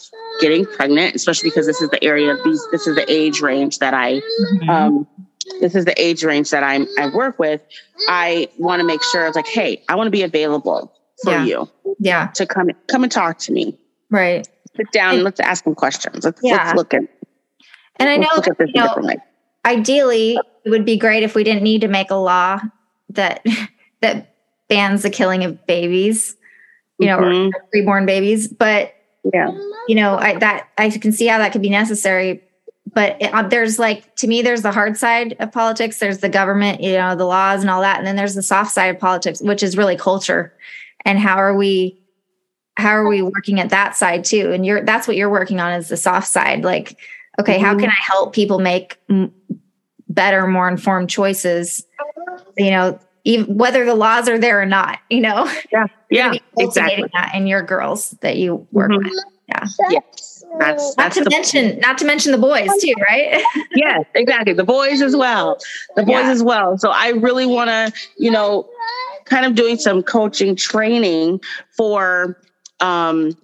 getting 0.41 0.65
pregnant, 0.65 1.15
especially 1.15 1.51
because 1.51 1.67
this 1.67 1.81
is 1.81 1.91
the 1.91 2.03
area 2.03 2.33
of 2.33 2.43
these, 2.45 2.63
this 2.73 2.87
is 2.87 2.97
the 2.97 3.11
age 3.11 3.41
range 3.41 3.79
that 3.79 3.95
I, 3.95 4.15
mm-hmm. 4.15 4.71
um, 4.71 5.07
this 5.61 5.75
is 5.75 5.85
the 5.85 6.01
age 6.01 6.25
range 6.25 6.51
that 6.51 6.63
I'm, 6.63 6.87
I 6.99 7.09
work 7.09 7.39
with. 7.39 7.61
I 8.09 8.49
want 8.59 8.81
to 8.81 8.87
make 8.87 9.03
sure 9.03 9.27
it's 9.27 9.37
like, 9.37 9.47
Hey, 9.47 9.83
I 9.89 9.95
want 9.95 10.07
to 10.07 10.11
be 10.11 10.23
available 10.23 10.93
for 11.23 11.33
yeah. 11.33 11.45
you. 11.45 11.71
Yeah. 11.99 12.29
To 12.29 12.47
come, 12.47 12.71
come 12.89 13.03
and 13.03 13.13
talk 13.13 13.39
to 13.41 13.53
me. 13.53 13.79
Right. 14.11 14.47
Sit 14.77 14.91
down. 14.93 15.15
And, 15.15 15.25
let's 15.25 15.41
ask 15.41 15.65
some 15.65 15.75
questions. 15.75 16.25
Let's, 16.25 16.41
yeah. 16.43 16.57
let's 16.57 16.75
look 16.75 16.95
at, 16.95 17.03
and 17.97 18.09
I 18.09 18.17
know, 18.17 18.29
you 18.61 18.73
know 18.75 19.17
ideally 19.65 20.39
it 20.65 20.71
would 20.71 20.85
be 20.85 20.97
great 20.97 21.23
if 21.23 21.35
we 21.35 21.45
didn't 21.45 21.63
need 21.63 21.81
to 21.81 21.89
make 21.89 22.11
a 22.11 22.17
law 22.17 22.61
that, 23.11 23.45
that 24.01 24.35
bans 24.69 25.03
the 25.03 25.11
killing 25.11 25.45
of 25.45 25.67
babies, 25.67 26.37
you 26.99 27.07
know, 27.07 27.19
mm-hmm. 27.19 27.55
or 27.55 27.67
preborn 27.75 28.07
babies, 28.07 28.49
but 28.49 28.96
yeah. 29.33 29.51
You 29.89 29.95
know 29.95 30.17
I, 30.17 30.39
that 30.39 30.69
i 30.79 30.91
can 30.91 31.13
see 31.13 31.27
how 31.27 31.39
that 31.39 31.53
could 31.53 31.63
be 31.63 31.71
necessary 31.71 32.43
but 32.93 33.21
it, 33.21 33.33
uh, 33.35 33.43
there's 33.43 33.79
like 33.79 34.15
to 34.17 34.27
me 34.27 34.43
there's 34.43 34.63
the 34.63 34.73
hard 34.73 34.97
side 34.97 35.37
of 35.39 35.53
politics 35.53 35.99
there's 35.99 36.19
the 36.19 36.29
government 36.29 36.81
you 36.81 36.93
know 36.93 37.15
the 37.15 37.25
laws 37.25 37.61
and 37.61 37.71
all 37.71 37.81
that 37.81 37.99
and 37.99 38.07
then 38.07 38.17
there's 38.17 38.35
the 38.35 38.43
soft 38.43 38.73
side 38.73 38.95
of 38.95 39.01
politics 39.01 39.41
which 39.41 39.63
is 39.63 39.77
really 39.77 39.97
culture. 39.97 40.53
And 41.05 41.19
how 41.19 41.37
are 41.37 41.55
we 41.55 42.01
how 42.77 42.91
are 42.91 43.09
we 43.09 43.23
working 43.23 43.61
at 43.61 43.71
that 43.71 43.97
side 43.97 44.25
too? 44.25 44.53
And 44.53 44.67
you're 44.67 44.85
that's 44.85 45.07
what 45.07 45.17
you're 45.17 45.31
working 45.31 45.61
on 45.61 45.73
is 45.73 45.89
the 45.89 45.97
soft 45.97 46.29
side 46.29 46.65
like 46.65 46.99
okay 47.39 47.57
mm-hmm. 47.57 47.65
how 47.65 47.79
can 47.79 47.89
i 47.89 48.01
help 48.01 48.35
people 48.35 48.59
make 48.59 48.99
m- 49.09 49.33
better 50.09 50.47
more 50.47 50.69
informed 50.69 51.11
choices? 51.11 51.85
You 52.57 52.71
know 52.71 52.99
even 53.27 53.57
whether 53.57 53.85
the 53.85 53.95
laws 53.95 54.29
are 54.29 54.39
there 54.39 54.63
or 54.63 54.67
not, 54.67 55.01
you 55.11 55.21
know? 55.21 55.53
Yeah. 55.73 55.87
Yeah. 56.09 56.35
exactly. 56.57 57.11
that 57.15 57.33
in 57.35 57.49
your 57.49 57.63
girls 57.63 58.11
that 58.21 58.37
you 58.37 58.65
work 58.71 58.93
mm-hmm. 58.93 59.09
with. 59.09 59.25
Yeah. 59.49 59.67
Yes. 59.91 60.45
That's, 60.61 60.95
that's 60.95 61.17
not 61.17 61.25
to 61.25 61.31
mention, 61.31 61.81
not 61.81 61.99
to 61.99 62.05
mention 62.05 62.31
the 62.31 62.39
boys 62.39 62.71
too, 62.81 62.95
right? 63.01 63.43
yes, 63.75 64.05
exactly. 64.15 64.53
The 64.53 64.63
boys 64.63 65.03
as 65.03 65.17
well. 65.17 65.59
The 65.97 66.05
boys 66.05 66.27
yeah. 66.27 66.31
as 66.31 66.45
well. 66.45 66.79
So 66.79 66.91
I 66.91 67.09
really 67.09 67.45
want 67.45 67.71
to, 67.71 67.93
you 68.17 68.31
know, 68.31 68.69
kind 69.25 69.45
of 69.45 69.57
doing 69.57 69.77
some 69.77 70.05
coaching 70.05 70.55
training 70.55 71.41
for 71.77 72.41
um 72.79 73.37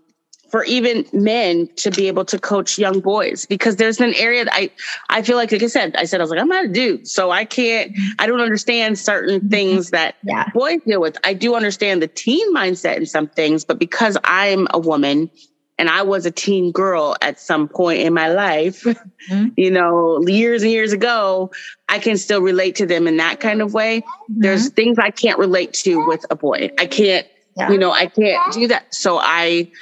for 0.52 0.64
even 0.64 1.06
men 1.14 1.66
to 1.76 1.90
be 1.90 2.06
able 2.06 2.26
to 2.26 2.38
coach 2.38 2.78
young 2.78 3.00
boys 3.00 3.46
because 3.46 3.76
there's 3.76 4.00
an 4.00 4.14
area 4.14 4.44
that 4.44 4.54
I 4.54 4.70
I 5.08 5.22
feel 5.22 5.36
like 5.36 5.50
like 5.50 5.62
I 5.62 5.66
said 5.66 5.96
I 5.96 6.04
said 6.04 6.20
I 6.20 6.24
was 6.24 6.30
like 6.30 6.38
I'm 6.38 6.48
not 6.48 6.66
a 6.66 6.68
dude 6.68 7.08
so 7.08 7.30
I 7.30 7.46
can't 7.46 7.90
I 8.18 8.26
don't 8.26 8.40
understand 8.40 8.98
certain 8.98 9.40
mm-hmm. 9.40 9.48
things 9.48 9.90
that 9.90 10.16
yeah. 10.22 10.50
boys 10.54 10.80
deal 10.86 11.00
with. 11.00 11.16
I 11.24 11.32
do 11.32 11.54
understand 11.54 12.02
the 12.02 12.06
teen 12.06 12.54
mindset 12.54 12.98
in 12.98 13.06
some 13.06 13.28
things, 13.28 13.64
but 13.64 13.78
because 13.78 14.18
I'm 14.24 14.68
a 14.70 14.78
woman 14.78 15.30
and 15.78 15.88
I 15.88 16.02
was 16.02 16.26
a 16.26 16.30
teen 16.30 16.70
girl 16.70 17.16
at 17.22 17.40
some 17.40 17.66
point 17.66 18.00
in 18.00 18.12
my 18.12 18.28
life, 18.28 18.84
mm-hmm. 18.84 19.48
you 19.56 19.70
know, 19.70 20.20
years 20.26 20.62
and 20.62 20.70
years 20.70 20.92
ago, 20.92 21.50
I 21.88 21.98
can 21.98 22.18
still 22.18 22.42
relate 22.42 22.76
to 22.76 22.86
them 22.86 23.08
in 23.08 23.16
that 23.16 23.40
kind 23.40 23.62
of 23.62 23.72
way. 23.72 24.02
Mm-hmm. 24.02 24.40
There's 24.42 24.68
things 24.68 24.98
I 24.98 25.10
can't 25.10 25.38
relate 25.38 25.72
to 25.84 26.06
with 26.06 26.26
a 26.30 26.36
boy. 26.36 26.70
I 26.78 26.86
can't, 26.86 27.26
yeah. 27.56 27.70
you 27.70 27.78
know, 27.78 27.90
I 27.90 28.06
can't 28.06 28.52
do 28.52 28.68
that. 28.68 28.94
So 28.94 29.18
I 29.18 29.72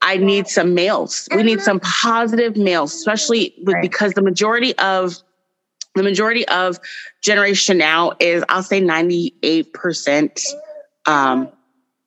I 0.00 0.16
need 0.16 0.46
some 0.46 0.74
males. 0.74 1.28
We 1.34 1.42
need 1.42 1.60
some 1.60 1.80
positive 1.80 2.56
males, 2.56 2.94
especially 2.94 3.54
with, 3.62 3.76
because 3.82 4.12
the 4.14 4.22
majority 4.22 4.76
of 4.78 5.16
the 5.94 6.02
majority 6.02 6.46
of 6.48 6.78
generation 7.22 7.78
now 7.78 8.12
is 8.20 8.44
I'll 8.48 8.62
say 8.62 8.80
98% 8.80 10.40
um 11.06 11.48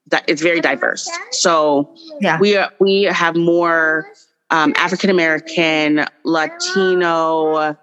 that 0.08 0.24
it's 0.28 0.42
very 0.42 0.62
diverse. 0.62 1.10
So 1.32 1.96
yeah. 2.20 2.40
we 2.40 2.56
are, 2.58 2.72
we 2.80 3.04
have 3.04 3.36
more 3.36 4.08
um, 4.52 4.74
African 4.76 5.10
American, 5.10 6.06
Latino, 6.24 7.78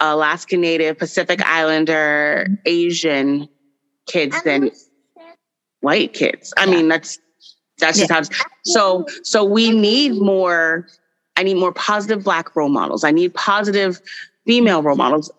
Alaska 0.00 0.56
Native, 0.56 0.98
Pacific 0.98 1.40
Islander, 1.44 2.46
Asian 2.64 3.48
kids 4.06 4.42
than 4.42 4.70
white 5.80 6.12
kids. 6.14 6.52
I 6.56 6.66
mean, 6.66 6.88
that's 6.88 7.18
that's 7.78 7.98
just 7.98 8.10
yeah. 8.10 8.16
how. 8.16 8.48
So 8.64 9.06
so 9.22 9.44
we 9.44 9.70
need 9.70 10.20
more. 10.20 10.86
I 11.36 11.42
need 11.42 11.54
more 11.54 11.72
positive 11.72 12.24
black 12.24 12.54
role 12.54 12.68
models. 12.68 13.04
I 13.04 13.10
need 13.10 13.34
positive 13.34 14.00
female 14.44 14.82
role 14.82 14.96
models, 14.96 15.30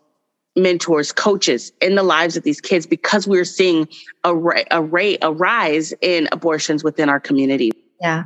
mentors, 0.56 1.12
coaches 1.12 1.72
in 1.82 1.96
the 1.96 2.04
lives 2.04 2.36
of 2.36 2.44
these 2.44 2.60
kids 2.60 2.88
because 2.88 3.28
we're 3.28 3.46
seeing 3.46 3.88
a 4.24 4.36
a, 4.36 4.82
a, 4.82 5.18
a 5.22 5.32
rise 5.32 5.94
in 6.02 6.28
abortions 6.32 6.84
within 6.84 7.10
our 7.10 7.20
community. 7.20 7.72
Yeah. 8.02 8.26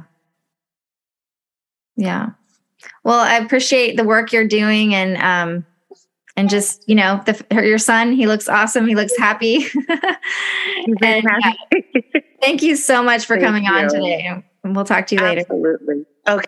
Yeah. 1.96 2.30
Well, 3.04 3.20
I 3.20 3.36
appreciate 3.36 3.98
the 3.98 4.04
work 4.04 4.32
you're 4.32 4.48
doing 4.48 4.94
and 4.94 5.18
um 5.18 5.66
and 6.38 6.50
just 6.50 6.88
you 6.88 6.96
know 6.96 7.22
the, 7.26 7.46
your 7.52 7.80
son 7.80 8.14
he 8.14 8.28
looks 8.28 8.48
awesome 8.48 8.88
he 8.88 8.96
looks 8.96 9.18
happy 9.18 9.66
and, 11.02 11.28
happy. 11.28 12.14
Thank 12.42 12.62
you 12.62 12.76
so 12.76 13.02
much 13.04 13.26
for 13.26 13.36
Thank 13.36 13.46
coming 13.46 13.66
you. 13.66 13.72
on 13.72 13.90
today. 13.90 14.44
And 14.64 14.76
we'll 14.76 14.86
talk 14.86 15.08
to 15.08 15.16
you 15.16 15.22
Absolutely. 15.22 15.72
later. 15.72 15.76
Absolutely. 15.80 16.06
Okay. 16.28 16.46